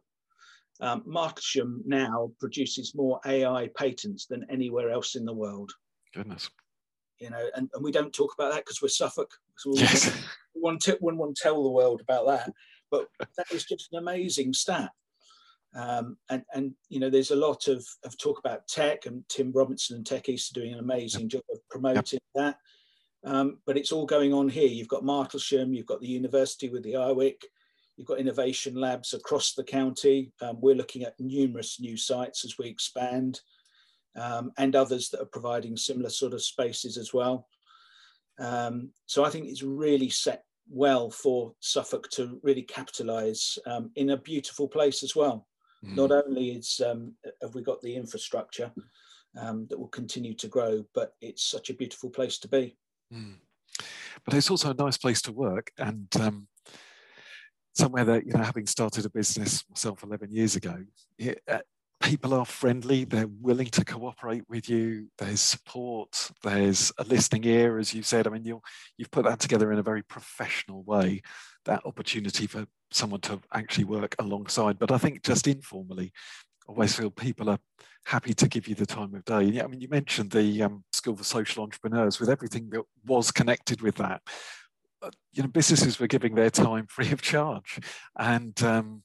um, 0.80 1.02
Martlesham 1.08 1.82
now 1.86 2.32
produces 2.40 2.94
more 2.96 3.20
AI 3.26 3.70
patents 3.76 4.26
than 4.26 4.46
anywhere 4.50 4.90
else 4.90 5.16
in 5.16 5.26
the 5.26 5.34
world. 5.34 5.72
Goodness. 6.14 6.50
You 7.20 7.32
know, 7.32 7.50
and, 7.56 7.70
and 7.74 7.84
we 7.84 7.92
don't 7.92 8.14
talk 8.14 8.34
about 8.38 8.54
that 8.54 8.64
because 8.66 8.82
we're 8.82 8.90
Suffolk. 8.90 9.32
So 9.58 9.72
we, 9.72 9.80
yes. 9.80 10.16
want 10.54 10.82
to 10.82 10.98
we 11.02 11.14
want 11.14 11.36
to 11.36 11.44
tell 11.44 11.64
the 11.64 11.70
world 11.70 12.02
about 12.02 12.28
that. 12.28 12.52
But 12.92 13.08
that 13.20 13.48
is 13.52 13.66
just 13.66 13.90
an 13.92 14.00
amazing 14.00 14.54
stat. 14.54 14.92
Um, 15.76 16.18
and, 16.30 16.44
and 16.54 16.74
you 16.90 17.00
know, 17.00 17.10
there's 17.10 17.32
a 17.32 17.36
lot 17.36 17.68
of, 17.68 17.86
of 18.04 18.18
talk 18.18 18.40
about 18.40 18.68
tech, 18.68 19.06
and 19.06 19.24
Tim 19.30 19.52
Robinson 19.52 19.98
and 19.98 20.06
Tech 20.06 20.30
East 20.30 20.56
are 20.56 20.60
doing 20.60 20.74
an 20.74 20.80
amazing 20.80 21.24
yep. 21.24 21.30
job 21.30 21.42
of 21.52 21.60
promoting 21.70 22.20
yep. 22.36 22.56
that. 23.24 23.30
Um, 23.30 23.58
but 23.66 23.78
it's 23.78 23.92
all 23.92 24.06
going 24.06 24.34
on 24.34 24.48
here. 24.48 24.68
You've 24.68 24.88
got 24.88 25.04
Martlesham, 25.04 25.76
you've 25.76 25.86
got 25.86 26.02
the 26.02 26.08
university 26.08 26.70
with 26.70 26.84
the 26.84 26.94
IWIC, 26.94 27.36
You've 27.98 28.08
got 28.08 28.20
innovation 28.20 28.76
labs 28.76 29.14
across 29.14 29.54
the 29.54 29.64
county. 29.64 30.32
Um, 30.42 30.62
we're 30.62 30.76
looking 30.76 31.04
at 31.04 31.20
numerous 31.20 31.80
new 31.80 31.98
sites 31.98 32.46
as 32.46 32.58
we 32.58 32.68
expand 32.68 33.42
um, 34.16 34.52
and 34.58 34.76
others 34.76 35.10
that 35.10 35.22
are 35.22 35.26
providing 35.26 35.76
similar 35.76 36.10
sort 36.10 36.34
of 36.34 36.44
spaces 36.44 36.98
as 36.98 37.14
well. 37.14 37.48
Um, 38.40 38.92
so 39.08 39.26
I 39.26 39.30
think 39.30 39.48
it's 39.48 39.64
really 39.64 40.10
set 40.10 40.44
well 40.70 41.10
for 41.10 41.54
Suffolk 41.60 42.10
to 42.12 42.40
really 42.44 42.62
capitalise 42.62 43.58
um, 43.66 43.90
in 43.96 44.12
a 44.12 44.18
beautiful 44.18 44.68
place 44.68 45.02
as 45.02 45.16
well. 45.16 45.48
Mm. 45.84 45.96
Not 45.96 46.12
only 46.12 46.52
is 46.52 46.80
um, 46.86 47.14
have 47.42 47.56
we 47.56 47.64
got 47.64 47.82
the 47.82 47.96
infrastructure 47.96 48.72
um, 49.40 49.68
that 49.70 49.80
will 49.80 49.88
continue 49.88 50.34
to 50.36 50.48
grow, 50.48 50.86
but 50.94 51.14
it's 51.22 51.50
such 51.50 51.70
a 51.70 51.74
beautiful 51.74 52.10
place 52.10 52.38
to 52.40 52.48
be. 52.48 52.78
Mm. 53.14 53.36
But 54.26 54.34
it's 54.34 54.52
also 54.52 54.72
a 54.72 54.84
nice 54.84 54.98
place 54.98 55.22
to 55.24 55.32
work, 55.32 55.72
and 55.78 56.08
um, 56.20 56.48
somewhere 57.78 58.06
that 58.06 58.26
you 58.26 58.34
know 58.34 58.44
having 58.44 58.66
started 58.66 59.06
a 59.06 59.10
business 59.10 59.64
myself 59.70 60.04
11 60.04 60.32
years 60.32 60.56
ago 60.56 60.78
it, 61.18 61.42
uh, 61.48 61.60
people 62.02 62.34
are 62.34 62.46
friendly, 62.46 63.04
they're 63.04 63.30
willing 63.42 63.68
to 63.68 63.84
cooperate 63.84 64.44
with 64.48 64.70
you, 64.70 65.08
there's 65.18 65.42
support, 65.42 66.32
there's 66.44 66.92
a 66.98 67.04
listening 67.04 67.44
ear, 67.46 67.78
as 67.80 67.94
you 67.94 68.04
said. 68.04 68.28
I 68.28 68.30
mean, 68.30 68.46
you 68.46 68.62
you've 68.98 69.12
put 69.12 69.26
that 69.26 69.40
together 69.40 69.72
in 69.72 69.80
a 69.80 69.84
very 69.84 70.04
professional 70.04 70.84
way, 70.84 71.22
that 71.66 71.86
opportunity 71.86 72.48
for 72.48 72.66
someone 72.92 73.22
to 73.22 73.40
actually 73.54 73.86
work 73.86 74.16
alongside. 74.20 74.80
But 74.80 74.92
I 74.92 74.98
think 74.98 75.24
just 75.24 75.48
informally, 75.48 76.12
I 76.68 76.72
always 76.72 76.96
feel 76.96 77.10
people 77.10 77.50
are 77.50 77.60
happy 78.06 78.34
to 78.36 78.48
give 78.48 78.68
you 78.68 78.76
the 78.76 78.86
time 78.86 79.14
of 79.14 79.26
day. 79.26 79.44
Yeah, 79.44 79.64
I 79.64 79.68
mean, 79.68 79.82
you 79.82 79.90
mentioned 79.90 80.32
the 80.32 80.64
um, 80.64 80.84
School 80.94 81.16
for 81.16 81.24
Social 81.24 81.64
Entrepreneurs 81.64 82.20
with 82.20 82.30
everything 82.30 82.70
that 82.72 82.84
was 83.06 83.32
connected 83.32 83.82
with 83.82 83.96
that. 83.96 84.22
Uh, 85.02 85.12
you 85.34 85.44
know, 85.44 85.50
businesses 85.50 86.00
were 86.00 86.08
giving 86.08 86.36
their 86.36 86.50
time 86.50 86.88
free 86.90 87.12
of 87.12 87.22
charge, 87.22 87.80
and 88.18 88.62
um, 88.64 89.04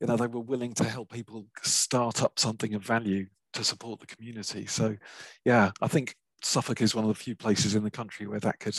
you 0.00 0.06
know 0.06 0.16
they 0.16 0.26
were 0.26 0.40
willing 0.40 0.74
to 0.74 0.84
help 0.84 1.10
people 1.10 1.46
start 1.62 2.22
up 2.22 2.38
something 2.38 2.74
of 2.74 2.84
value 2.84 3.26
to 3.52 3.64
support 3.64 4.00
the 4.00 4.06
community. 4.06 4.66
So, 4.66 4.96
yeah, 5.44 5.70
I 5.80 5.88
think 5.88 6.16
Suffolk 6.42 6.80
is 6.80 6.94
one 6.94 7.04
of 7.04 7.08
the 7.08 7.14
few 7.14 7.36
places 7.36 7.74
in 7.74 7.84
the 7.84 7.90
country 7.90 8.26
where 8.26 8.40
that 8.40 8.58
could 8.58 8.76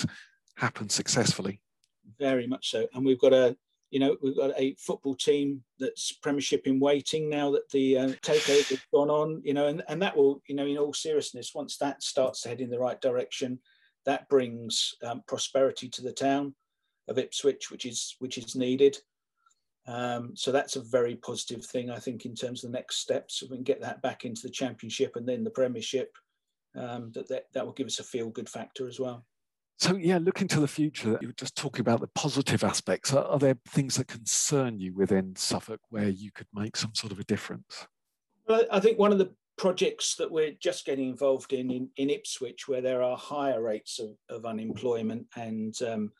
happen 0.57 0.89
successfully. 0.89 1.61
Very 2.19 2.47
much 2.47 2.69
so, 2.69 2.87
and 2.93 3.05
we've 3.05 3.19
got 3.19 3.33
a 3.33 3.55
you 3.89 3.99
know 3.99 4.17
we've 4.21 4.35
got 4.35 4.51
a 4.57 4.75
football 4.75 5.15
team 5.15 5.63
that's 5.79 6.11
Premiership 6.11 6.67
in 6.67 6.79
waiting 6.79 7.29
now 7.29 7.51
that 7.51 7.69
the 7.69 7.97
uh, 7.97 8.07
takeover 8.21 8.69
has 8.69 8.81
gone 8.93 9.09
on. 9.09 9.41
You 9.43 9.53
know, 9.53 9.67
and 9.67 9.83
and 9.87 10.01
that 10.01 10.17
will 10.17 10.41
you 10.47 10.55
know 10.55 10.65
in 10.65 10.77
all 10.77 10.93
seriousness 10.93 11.53
once 11.55 11.77
that 11.77 12.03
starts 12.03 12.41
to 12.41 12.49
head 12.49 12.61
in 12.61 12.69
the 12.69 12.79
right 12.79 12.99
direction, 12.99 13.59
that 14.05 14.29
brings 14.29 14.95
um, 15.03 15.23
prosperity 15.27 15.89
to 15.89 16.01
the 16.01 16.11
town 16.11 16.55
of 17.07 17.17
Ipswich, 17.17 17.71
which 17.71 17.85
is 17.85 18.15
which 18.19 18.37
is 18.37 18.55
needed. 18.55 18.97
Um, 19.85 20.31
so 20.35 20.51
that's 20.51 20.77
a 20.77 20.81
very 20.81 21.15
positive 21.15 21.65
thing, 21.65 21.89
I 21.89 21.99
think, 21.99 22.25
in 22.25 22.35
terms 22.35 22.63
of 22.63 22.71
the 22.71 22.77
next 22.77 22.97
steps. 22.97 23.41
If 23.41 23.49
we 23.49 23.57
can 23.57 23.63
get 23.63 23.81
that 23.81 24.01
back 24.01 24.23
into 24.23 24.41
the 24.43 24.49
championship 24.49 25.15
and 25.15 25.27
then 25.27 25.43
the 25.43 25.49
Premiership, 25.49 26.11
um, 26.75 27.11
that, 27.13 27.27
that 27.27 27.45
that 27.53 27.65
will 27.65 27.73
give 27.73 27.87
us 27.87 27.99
a 27.99 28.03
feel 28.03 28.29
good 28.29 28.49
factor 28.49 28.87
as 28.87 28.99
well. 28.99 29.25
So 29.79 29.97
yeah, 29.97 30.19
looking 30.21 30.47
to 30.49 30.59
the 30.59 30.67
future, 30.67 31.17
you 31.19 31.27
were 31.27 31.33
just 31.33 31.57
talking 31.57 31.81
about 31.81 31.99
the 31.99 32.07
positive 32.15 32.63
aspects. 32.63 33.13
Are, 33.13 33.25
are 33.25 33.39
there 33.39 33.57
things 33.67 33.97
that 33.97 34.07
concern 34.07 34.79
you 34.79 34.93
within 34.93 35.35
Suffolk 35.35 35.81
where 35.89 36.09
you 36.09 36.31
could 36.31 36.47
make 36.53 36.77
some 36.77 36.93
sort 36.93 37.11
of 37.11 37.19
a 37.19 37.23
difference? 37.23 37.87
Well, 38.47 38.63
I 38.71 38.79
think 38.79 38.99
one 38.99 39.11
of 39.11 39.17
the 39.17 39.33
projects 39.57 40.15
that 40.15 40.31
we're 40.31 40.55
just 40.59 40.85
getting 40.85 41.09
involved 41.09 41.53
in 41.53 41.71
in, 41.71 41.89
in 41.97 42.09
Ipswich, 42.09 42.67
where 42.67 42.81
there 42.81 43.03
are 43.03 43.17
higher 43.17 43.61
rates 43.61 43.99
of, 43.99 44.11
of 44.29 44.45
unemployment 44.45 45.27
and, 45.35 45.75
um, 45.81 46.11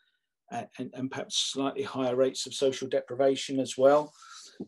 and, 0.78 0.90
and 0.94 1.10
perhaps 1.10 1.50
slightly 1.52 1.82
higher 1.82 2.16
rates 2.16 2.46
of 2.46 2.54
social 2.54 2.88
deprivation 2.88 3.58
as 3.58 3.76
well, 3.76 4.12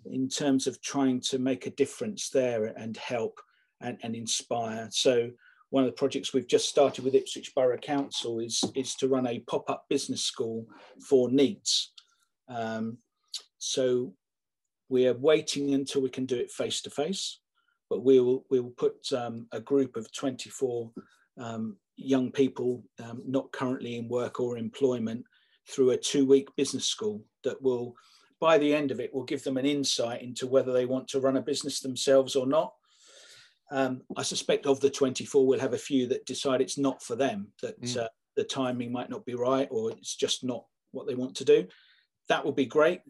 in 0.07 0.29
terms 0.29 0.67
of 0.67 0.81
trying 0.83 1.21
to 1.21 1.39
make 1.39 1.67
a 1.67 1.71
difference 1.71 2.31
there 2.31 2.65
and 2.65 2.97
help 2.97 3.41
and, 3.81 3.99
and 4.03 4.17
inspire. 4.17 4.89
So 4.91 5.31
one 5.71 5.85
of 5.85 5.89
the 5.89 5.97
projects 5.97 6.33
we've 6.33 6.49
just 6.49 6.69
started 6.69 7.05
with 7.05 7.15
Ipswich 7.15 7.53
Borough 7.55 7.79
Council 7.79 8.41
is, 8.41 8.63
is 8.75 8.95
to 8.97 9.09
run 9.09 9.27
a 9.27 9.41
pop-up 9.41 9.85
business 9.89 10.23
school 10.23 10.67
for 11.09 11.29
NEETs. 11.29 11.89
Um, 12.49 12.99
so 13.59 14.15
we're 14.89 15.15
waiting 15.15 15.75
until 15.75 16.03
we 16.03 16.09
can 16.09 16.27
do 16.27 16.37
it 16.37 16.51
face 16.51 16.81
to 16.83 16.91
face, 16.91 17.41
but 17.91 18.05
we 18.05 18.21
will 18.21 18.45
we 18.51 18.61
will 18.61 18.71
put 18.71 19.13
um, 19.13 19.47
a 19.53 19.61
group 19.61 19.97
of 19.97 20.13
24 20.13 20.91
um, 21.39 21.77
young 21.97 22.31
people 22.31 22.83
um, 23.03 23.23
not 23.27 23.53
currently 23.53 23.97
in 23.97 24.09
work 24.09 24.41
or 24.41 24.59
employment 24.59 25.25
through 25.69 25.91
a 25.91 25.97
two-week 25.97 26.49
business 26.57 26.85
school 26.85 27.23
that 27.43 27.61
will, 27.61 27.95
by 28.41 28.57
the 28.57 28.73
end 28.73 28.91
of 28.91 29.01
it, 29.01 29.13
will 29.13 29.25
give 29.25 29.43
them 29.43 29.57
an 29.57 29.67
insight 29.67 30.23
into 30.23 30.47
whether 30.47 30.73
they 30.73 30.87
want 30.87 31.09
to 31.09 31.21
run 31.21 31.37
a 31.37 31.43
business 31.43 31.81
themselves 31.81 32.37
or 32.37 32.47
not 32.47 32.73
um, 33.71 34.03
I 34.17 34.23
suspect 34.23 34.67
of 34.67 34.81
the 34.81 34.91
24, 34.91 35.47
we'll 35.47 35.59
have 35.61 35.75
a 35.75 35.79
few 35.79 36.07
that 36.09 36.27
decide 36.27 36.61
it's 36.61 36.79
not 36.79 37.03
for 37.03 37.17
them, 37.17 37.49
that 37.63 37.81
mm. 37.81 37.97
uh, 37.97 38.09
the 38.37 38.45
timing 38.45 38.93
might 38.93 39.11
not 39.11 39.25
be 39.25 39.35
right 39.35 39.69
or 39.71 39.91
it's 39.91 40.15
just 40.15 40.45
not 40.45 40.65
what 40.93 41.07
they 41.07 41.15
want 41.15 41.35
to 41.37 41.45
do. 41.45 41.67
That 42.29 42.45
would 42.45 42.57
be 42.57 42.67
great. 42.67 43.01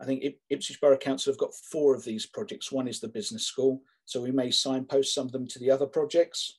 I 0.00 0.04
think 0.04 0.24
Ipswich 0.50 0.80
Borough 0.80 0.96
Council 0.96 1.32
have 1.32 1.38
got 1.38 1.54
four 1.70 1.94
of 1.94 2.04
these 2.04 2.26
projects. 2.26 2.72
One 2.72 2.88
is 2.88 3.00
the 3.00 3.08
business 3.08 3.46
school, 3.46 3.82
so 4.04 4.20
we 4.20 4.30
may 4.30 4.50
signpost 4.50 5.14
some 5.14 5.26
of 5.26 5.32
them 5.32 5.46
to 5.48 5.58
the 5.58 5.70
other 5.70 5.86
projects. 5.86 6.56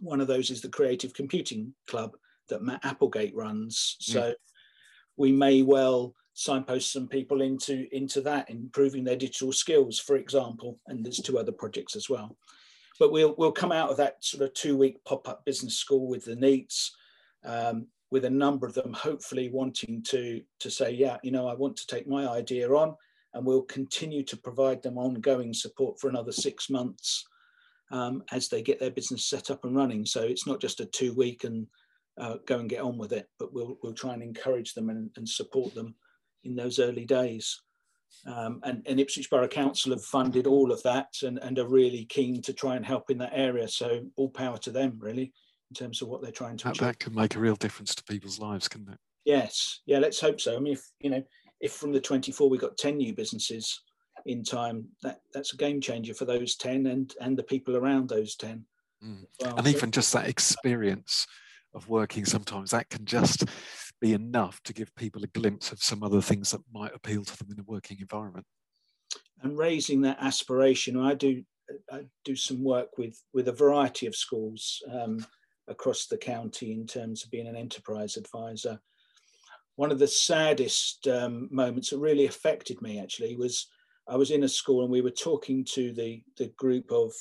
One 0.00 0.20
of 0.20 0.26
those 0.26 0.50
is 0.50 0.60
the 0.60 0.68
Creative 0.68 1.12
Computing 1.14 1.72
Club 1.86 2.16
that 2.48 2.62
Matt 2.62 2.84
Applegate 2.84 3.34
runs. 3.34 3.96
Mm. 4.02 4.12
So 4.12 4.20
mm. 4.20 4.34
we 5.16 5.32
may 5.32 5.62
well 5.62 6.14
signpost 6.34 6.92
some 6.92 7.08
people 7.08 7.40
into 7.40 7.86
into 7.94 8.20
that, 8.22 8.50
improving 8.50 9.04
their 9.04 9.16
digital 9.16 9.52
skills, 9.52 9.98
for 9.98 10.16
example. 10.16 10.78
And 10.86 11.04
there's 11.04 11.20
two 11.20 11.38
other 11.38 11.52
projects 11.52 11.96
as 11.96 12.10
well 12.10 12.36
but 12.98 13.12
we'll 13.12 13.34
we'll 13.36 13.52
come 13.52 13.72
out 13.72 13.90
of 13.90 13.96
that 13.96 14.22
sort 14.24 14.42
of 14.42 14.54
two 14.54 14.76
week 14.76 15.02
pop 15.04 15.28
up 15.28 15.44
business 15.44 15.76
school 15.76 16.06
with 16.06 16.24
the 16.24 16.36
NEETs, 16.36 16.90
um, 17.44 17.86
with 18.10 18.24
a 18.24 18.30
number 18.30 18.66
of 18.66 18.74
them 18.74 18.92
hopefully 18.92 19.50
wanting 19.50 20.02
to 20.08 20.42
to 20.60 20.70
say, 20.70 20.90
yeah, 20.92 21.18
you 21.22 21.30
know, 21.30 21.48
I 21.48 21.54
want 21.54 21.76
to 21.76 21.86
take 21.86 22.06
my 22.06 22.26
idea 22.28 22.68
on, 22.70 22.94
and 23.36 23.44
we'll 23.44 23.62
continue 23.62 24.22
to 24.24 24.36
provide 24.36 24.82
them 24.82 24.96
ongoing 24.96 25.52
support 25.52 26.00
for 26.00 26.08
another 26.08 26.32
six 26.32 26.70
months 26.70 27.24
um, 27.92 28.22
as 28.32 28.48
they 28.48 28.62
get 28.62 28.80
their 28.80 28.90
business 28.90 29.26
set 29.28 29.50
up 29.50 29.64
and 29.64 29.76
running. 29.76 30.06
So 30.06 30.22
it's 30.22 30.46
not 30.46 30.60
just 30.60 30.80
a 30.80 30.86
two 30.86 31.12
week 31.12 31.44
and 31.44 31.66
uh, 32.18 32.36
go 32.46 32.58
and 32.58 32.68
get 32.68 32.80
on 32.80 32.96
with 32.96 33.12
it, 33.12 33.28
but 33.38 33.52
we'll 33.52 33.76
we'll 33.82 33.92
try 33.92 34.14
and 34.14 34.22
encourage 34.22 34.72
them 34.72 34.88
and, 34.88 35.10
and 35.16 35.28
support 35.28 35.74
them 35.74 35.94
in 36.44 36.56
those 36.56 36.78
early 36.78 37.04
days. 37.04 37.60
Um, 38.24 38.60
and, 38.62 38.82
and, 38.86 38.98
Ipswich 38.98 39.28
Borough 39.28 39.48
Council 39.48 39.92
have 39.92 40.02
funded 40.02 40.46
all 40.46 40.72
of 40.72 40.82
that 40.84 41.08
and, 41.22 41.38
and, 41.38 41.58
are 41.58 41.68
really 41.68 42.06
keen 42.06 42.40
to 42.42 42.52
try 42.52 42.76
and 42.76 42.86
help 42.86 43.10
in 43.10 43.18
that 43.18 43.32
area. 43.34 43.68
So 43.68 44.06
all 44.16 44.30
power 44.30 44.56
to 44.58 44.70
them, 44.70 44.96
really, 44.98 45.32
in 45.70 45.74
terms 45.74 46.00
of 46.00 46.08
what 46.08 46.22
they're 46.22 46.30
trying 46.30 46.56
to 46.58 46.64
that, 46.64 46.70
achieve. 46.70 46.86
That 46.86 46.98
can 46.98 47.14
make 47.14 47.34
a 47.34 47.40
real 47.40 47.56
difference 47.56 47.94
to 47.96 48.04
people's 48.04 48.38
lives, 48.38 48.68
couldn't 48.68 48.92
it? 48.92 48.98
Yes. 49.24 49.80
Yeah, 49.86 49.98
let's 49.98 50.20
hope 50.20 50.40
so. 50.40 50.56
I 50.56 50.60
mean, 50.60 50.74
if, 50.74 50.82
you 51.00 51.10
know, 51.10 51.22
if 51.66 51.72
from 51.72 51.92
the 51.92 52.00
24 52.00 52.48
we 52.48 52.58
got 52.58 52.78
10 52.78 52.96
new 52.96 53.12
businesses 53.12 53.82
in 54.24 54.42
time, 54.42 54.86
that, 55.02 55.20
that's 55.34 55.52
a 55.52 55.56
game 55.56 55.80
changer 55.80 56.14
for 56.14 56.24
those 56.24 56.54
10 56.56 56.86
and, 56.86 57.12
and 57.20 57.36
the 57.36 57.42
people 57.42 57.76
around 57.76 58.08
those 58.08 58.36
10. 58.36 58.64
Mm. 59.04 59.26
Well, 59.40 59.56
and 59.56 59.66
even 59.66 59.90
just 59.90 60.12
that 60.12 60.28
experience 60.28 61.26
of 61.74 61.88
working 61.88 62.24
sometimes 62.24 62.70
that 62.70 62.88
can 62.88 63.04
just 63.04 63.44
be 64.00 64.12
enough 64.12 64.62
to 64.62 64.72
give 64.72 64.94
people 64.94 65.24
a 65.24 65.38
glimpse 65.38 65.72
of 65.72 65.82
some 65.82 66.02
other 66.02 66.20
things 66.20 66.52
that 66.52 66.60
might 66.72 66.94
appeal 66.94 67.24
to 67.24 67.36
them 67.36 67.48
in 67.50 67.60
a 67.60 67.64
working 67.64 67.98
environment. 68.00 68.46
And 69.42 69.58
raising 69.58 70.00
that 70.02 70.18
aspiration, 70.20 70.98
I 70.98 71.14
do 71.14 71.42
I 71.90 72.04
do 72.24 72.36
some 72.36 72.62
work 72.62 72.96
with 72.96 73.20
with 73.34 73.48
a 73.48 73.52
variety 73.52 74.06
of 74.06 74.14
schools 74.14 74.82
um, 74.90 75.24
across 75.66 76.06
the 76.06 76.16
county 76.16 76.72
in 76.72 76.86
terms 76.86 77.24
of 77.24 77.30
being 77.30 77.48
an 77.48 77.56
enterprise 77.56 78.16
advisor. 78.16 78.80
One 79.76 79.92
of 79.92 79.98
the 79.98 80.08
saddest 80.08 81.06
um, 81.06 81.48
moments 81.50 81.90
that 81.90 81.98
really 81.98 82.26
affected 82.26 82.80
me 82.80 82.98
actually 82.98 83.36
was 83.36 83.68
I 84.08 84.16
was 84.16 84.30
in 84.30 84.44
a 84.44 84.48
school 84.48 84.82
and 84.82 84.90
we 84.90 85.02
were 85.02 85.10
talking 85.10 85.64
to 85.72 85.92
the 85.92 86.22
the 86.38 86.48
group 86.56 86.90
of 86.90 87.12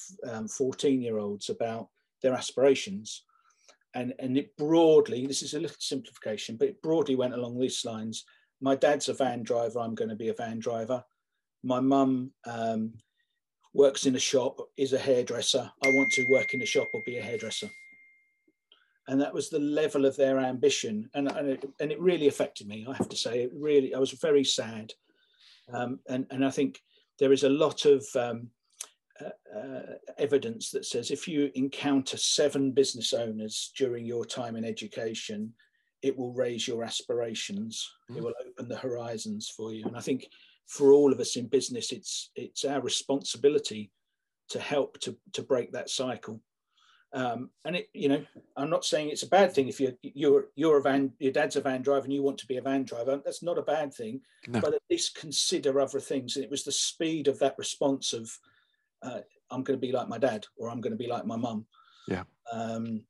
14 0.51 0.95
um, 0.95 1.01
year 1.01 1.17
olds 1.17 1.49
about 1.49 1.89
their 2.21 2.33
aspirations. 2.33 3.23
And 3.93 4.13
and 4.19 4.37
it 4.37 4.55
broadly 4.57 5.27
this 5.27 5.43
is 5.43 5.53
a 5.53 5.59
little 5.59 5.77
simplification 5.79 6.57
but 6.57 6.69
it 6.69 6.81
broadly 6.81 7.15
went 7.15 7.33
along 7.33 7.59
these 7.59 7.83
lines. 7.85 8.25
My 8.61 8.75
dad's 8.75 9.09
a 9.09 9.13
van 9.13 9.43
driver 9.43 9.79
i'm 9.79 9.95
going 9.95 10.09
to 10.09 10.15
be 10.15 10.29
a 10.29 10.33
van 10.33 10.59
driver. 10.59 11.03
My 11.63 11.79
mum 11.79 12.31
um, 12.45 12.93
works 13.73 14.05
in 14.05 14.15
a 14.15 14.19
shop 14.19 14.59
is 14.77 14.93
a 14.93 14.99
hairdresser. 14.99 15.69
I 15.83 15.87
want 15.89 16.11
to 16.13 16.27
work 16.29 16.53
in 16.53 16.61
a 16.61 16.65
shop 16.65 16.87
or 16.93 17.01
be 17.05 17.17
a 17.17 17.23
hairdresser 17.23 17.69
and 19.07 19.21
that 19.21 19.33
was 19.33 19.49
the 19.49 19.59
level 19.59 20.05
of 20.05 20.15
their 20.17 20.39
ambition 20.39 21.09
and, 21.13 21.31
and, 21.31 21.49
it, 21.49 21.69
and 21.79 21.91
it 21.91 21.99
really 21.99 22.27
affected 22.27 22.67
me 22.67 22.85
i 22.89 22.93
have 22.93 23.09
to 23.09 23.17
say 23.17 23.43
it 23.43 23.51
really 23.53 23.93
i 23.93 23.99
was 23.99 24.11
very 24.11 24.43
sad 24.43 24.93
um, 25.73 25.99
and, 26.07 26.25
and 26.31 26.45
i 26.45 26.51
think 26.51 26.81
there 27.19 27.31
is 27.31 27.43
a 27.43 27.49
lot 27.49 27.85
of 27.85 28.05
um, 28.15 28.49
uh, 29.55 29.93
evidence 30.17 30.71
that 30.71 30.85
says 30.85 31.11
if 31.11 31.27
you 31.27 31.49
encounter 31.55 32.17
seven 32.17 32.71
business 32.71 33.13
owners 33.13 33.71
during 33.77 34.05
your 34.05 34.25
time 34.25 34.55
in 34.55 34.65
education, 34.65 35.53
it 36.01 36.17
will 36.17 36.33
raise 36.33 36.67
your 36.67 36.83
aspirations. 36.83 37.89
Mm. 38.11 38.17
It 38.17 38.23
will 38.23 38.33
open 38.45 38.67
the 38.67 38.77
horizons 38.77 39.49
for 39.55 39.73
you. 39.73 39.85
And 39.85 39.95
I 39.95 40.01
think 40.01 40.27
for 40.67 40.91
all 40.91 41.13
of 41.13 41.19
us 41.19 41.35
in 41.35 41.47
business, 41.47 41.91
it's 41.91 42.31
it's 42.35 42.65
our 42.65 42.81
responsibility 42.81 43.91
to 44.49 44.59
help 44.59 44.99
to 44.99 45.15
to 45.33 45.41
break 45.41 45.71
that 45.71 45.89
cycle. 45.89 46.41
Um, 47.15 47.49
and 47.63 47.77
it, 47.77 47.87
you 47.93 48.09
know, 48.09 48.25
I'm 48.57 48.69
not 48.69 48.83
saying 48.83 49.09
it's 49.09 49.23
a 49.23 49.29
bad 49.29 49.53
thing 49.53 49.69
if 49.69 49.79
you're 49.79 49.93
you're 50.01 50.47
you're 50.55 50.77
a 50.79 50.81
van, 50.81 51.13
your 51.17 51.31
dad's 51.31 51.55
a 51.55 51.61
van 51.61 51.81
driver, 51.81 52.03
and 52.03 52.13
you 52.13 52.21
want 52.21 52.37
to 52.39 52.45
be 52.45 52.57
a 52.57 52.61
van 52.61 52.83
driver. 52.83 53.21
That's 53.23 53.41
not 53.41 53.57
a 53.57 53.61
bad 53.63 53.93
thing, 53.93 54.19
no. 54.47 54.59
but 54.59 54.73
at 54.73 54.81
least 54.89 55.15
consider 55.15 55.79
other 55.79 56.01
things. 56.01 56.35
And 56.35 56.43
it 56.43 56.51
was 56.51 56.65
the 56.65 56.73
speed 56.73 57.29
of 57.29 57.39
that 57.39 57.55
response 57.57 58.11
of 58.11 58.29
uh, 59.01 59.21
I'm 59.49 59.63
going 59.63 59.79
to 59.79 59.87
be 59.87 59.93
like 59.93 60.09
my 60.09 60.17
dad 60.17 60.45
or 60.57 60.69
I'm 60.69 60.81
going 60.81 60.91
to 60.91 60.97
be 60.97 61.07
like 61.07 61.25
my 61.25 61.37
mum. 61.37 61.65
Yeah. 62.09 62.23
Um, 62.51 63.03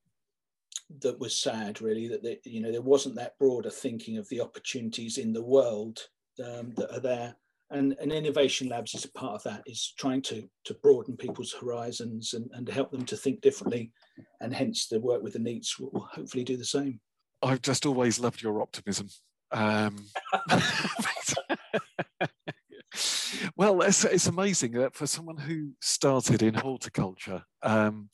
that 1.01 1.19
was 1.19 1.39
sad, 1.39 1.81
really. 1.81 2.07
That 2.07 2.21
they, 2.21 2.39
you 2.43 2.61
know 2.61 2.71
there 2.71 2.83
wasn't 2.83 3.15
that 3.15 3.39
broader 3.39 3.71
thinking 3.71 4.19
of 4.19 4.29
the 4.29 4.41
opportunities 4.41 5.17
in 5.17 5.33
the 5.33 5.43
world 5.43 5.99
um, 6.45 6.73
that 6.77 6.93
are 6.95 6.99
there, 6.99 7.35
and, 7.71 7.95
and 7.99 8.11
innovation 8.11 8.69
labs 8.69 8.93
is 8.93 9.05
a 9.05 9.11
part 9.11 9.35
of 9.35 9.43
that 9.43 9.63
is 9.65 9.93
trying 9.97 10.21
to 10.23 10.47
to 10.65 10.73
broaden 10.75 11.17
people's 11.17 11.53
horizons 11.53 12.33
and, 12.33 12.49
and 12.53 12.69
help 12.69 12.91
them 12.91 13.05
to 13.05 13.17
think 13.17 13.41
differently. 13.41 13.91
And 14.41 14.53
hence 14.53 14.87
the 14.87 14.99
work 14.99 15.23
with 15.23 15.33
the 15.33 15.39
NEETs 15.39 15.79
will 15.79 16.07
hopefully 16.11 16.43
do 16.43 16.57
the 16.57 16.65
same. 16.65 16.99
I've 17.41 17.61
just 17.61 17.85
always 17.85 18.19
loved 18.19 18.41
your 18.41 18.61
optimism. 18.61 19.07
Um, 19.51 20.05
well 23.55 23.81
it's, 23.81 24.03
it's 24.05 24.27
amazing 24.27 24.71
that 24.73 24.95
for 24.95 25.07
someone 25.07 25.37
who 25.37 25.71
started 25.81 26.41
in 26.41 26.53
horticulture 26.55 27.43
um, 27.61 28.09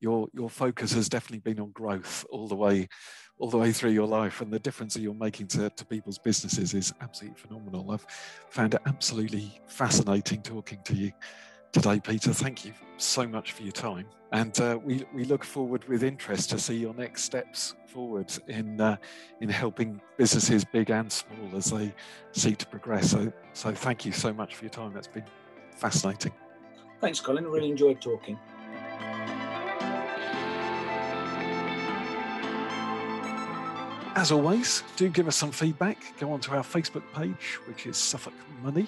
your 0.00 0.28
your 0.32 0.50
focus 0.50 0.92
has 0.92 1.08
definitely 1.08 1.38
been 1.38 1.60
on 1.60 1.70
growth 1.72 2.26
all 2.28 2.46
the 2.46 2.54
way 2.54 2.88
all 3.38 3.50
the 3.50 3.58
way 3.58 3.72
through 3.72 3.90
your 3.90 4.06
life 4.06 4.40
and 4.40 4.52
the 4.52 4.58
difference 4.58 4.94
that 4.94 5.00
you're 5.00 5.14
making 5.14 5.46
to, 5.48 5.68
to 5.70 5.84
people's 5.84 6.18
businesses 6.18 6.72
is 6.74 6.92
absolutely 7.00 7.38
phenomenal. 7.38 7.90
I've 7.90 8.06
found 8.50 8.74
it 8.74 8.80
absolutely 8.86 9.60
fascinating 9.66 10.42
talking 10.42 10.78
to 10.84 10.94
you 10.94 11.12
today, 11.72 11.98
Peter. 11.98 12.32
Thank 12.32 12.64
you 12.64 12.72
so 12.96 13.26
much 13.26 13.52
for 13.52 13.62
your 13.62 13.72
time. 13.72 14.06
And 14.30 14.58
uh, 14.60 14.78
we, 14.82 15.04
we 15.12 15.24
look 15.24 15.44
forward 15.44 15.86
with 15.88 16.04
interest 16.04 16.50
to 16.50 16.58
see 16.58 16.76
your 16.76 16.94
next 16.94 17.24
steps 17.24 17.74
forward 17.86 18.32
in, 18.46 18.80
uh, 18.80 18.96
in 19.40 19.48
helping 19.48 20.00
businesses, 20.16 20.64
big 20.64 20.90
and 20.90 21.10
small, 21.10 21.56
as 21.56 21.70
they 21.70 21.92
seek 22.32 22.58
to 22.58 22.66
progress. 22.66 23.10
So, 23.10 23.32
so 23.52 23.72
thank 23.72 24.04
you 24.04 24.12
so 24.12 24.32
much 24.32 24.54
for 24.54 24.64
your 24.64 24.70
time. 24.70 24.92
That's 24.92 25.08
been 25.08 25.24
fascinating. 25.76 26.32
Thanks, 27.00 27.20
Colin. 27.20 27.46
Really 27.46 27.70
enjoyed 27.70 28.00
talking. 28.00 28.38
As 34.16 34.30
always, 34.30 34.84
do 34.96 35.08
give 35.08 35.26
us 35.26 35.34
some 35.34 35.50
feedback. 35.50 35.98
Go 36.20 36.30
onto 36.30 36.52
our 36.52 36.62
Facebook 36.62 37.02
page, 37.14 37.58
which 37.66 37.84
is 37.86 37.96
Suffolk 37.96 38.34
Money, 38.62 38.86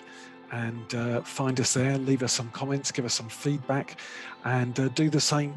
and 0.52 0.94
uh, 0.94 1.20
find 1.22 1.58
us 1.58 1.74
there. 1.74 1.98
Leave 1.98 2.22
us 2.22 2.32
some 2.32 2.48
comments, 2.50 2.92
give 2.92 3.04
us 3.04 3.14
some 3.14 3.28
feedback, 3.28 3.98
and 4.44 4.78
uh, 4.78 4.86
do 4.88 5.10
the 5.10 5.20
same 5.20 5.54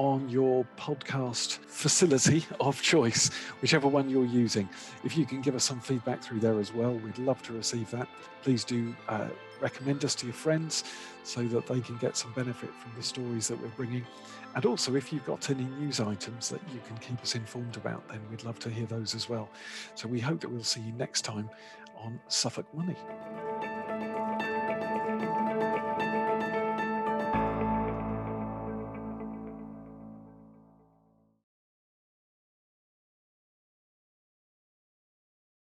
on 0.00 0.26
your 0.30 0.64
podcast 0.78 1.58
facility 1.58 2.42
of 2.60 2.80
choice, 2.80 3.28
whichever 3.60 3.86
one 3.86 4.08
you're 4.08 4.24
using. 4.24 4.66
If 5.04 5.14
you 5.14 5.26
can 5.26 5.42
give 5.42 5.54
us 5.54 5.62
some 5.62 5.78
feedback 5.78 6.22
through 6.22 6.40
there 6.40 6.58
as 6.58 6.72
well, 6.72 6.94
we'd 6.94 7.18
love 7.18 7.42
to 7.42 7.52
receive 7.52 7.90
that. 7.90 8.08
Please 8.42 8.64
do 8.64 8.96
uh, 9.08 9.28
recommend 9.60 10.02
us 10.06 10.14
to 10.14 10.26
your 10.26 10.32
friends 10.32 10.84
so 11.22 11.42
that 11.42 11.66
they 11.66 11.80
can 11.80 11.98
get 11.98 12.16
some 12.16 12.32
benefit 12.32 12.74
from 12.74 12.92
the 12.96 13.02
stories 13.02 13.46
that 13.48 13.60
we're 13.60 13.68
bringing. 13.68 14.06
And 14.54 14.64
also, 14.64 14.94
if 14.94 15.12
you've 15.12 15.26
got 15.26 15.50
any 15.50 15.64
news 15.64 16.00
items 16.00 16.48
that 16.48 16.62
you 16.72 16.80
can 16.86 16.96
keep 16.96 17.20
us 17.20 17.34
informed 17.34 17.76
about, 17.76 18.08
then 18.08 18.22
we'd 18.30 18.42
love 18.42 18.58
to 18.60 18.70
hear 18.70 18.86
those 18.86 19.14
as 19.14 19.28
well. 19.28 19.50
So 19.96 20.08
we 20.08 20.18
hope 20.18 20.40
that 20.40 20.48
we'll 20.48 20.64
see 20.64 20.80
you 20.80 20.92
next 20.92 21.26
time 21.26 21.50
on 21.98 22.18
Suffolk 22.28 22.72
Money. 22.74 22.96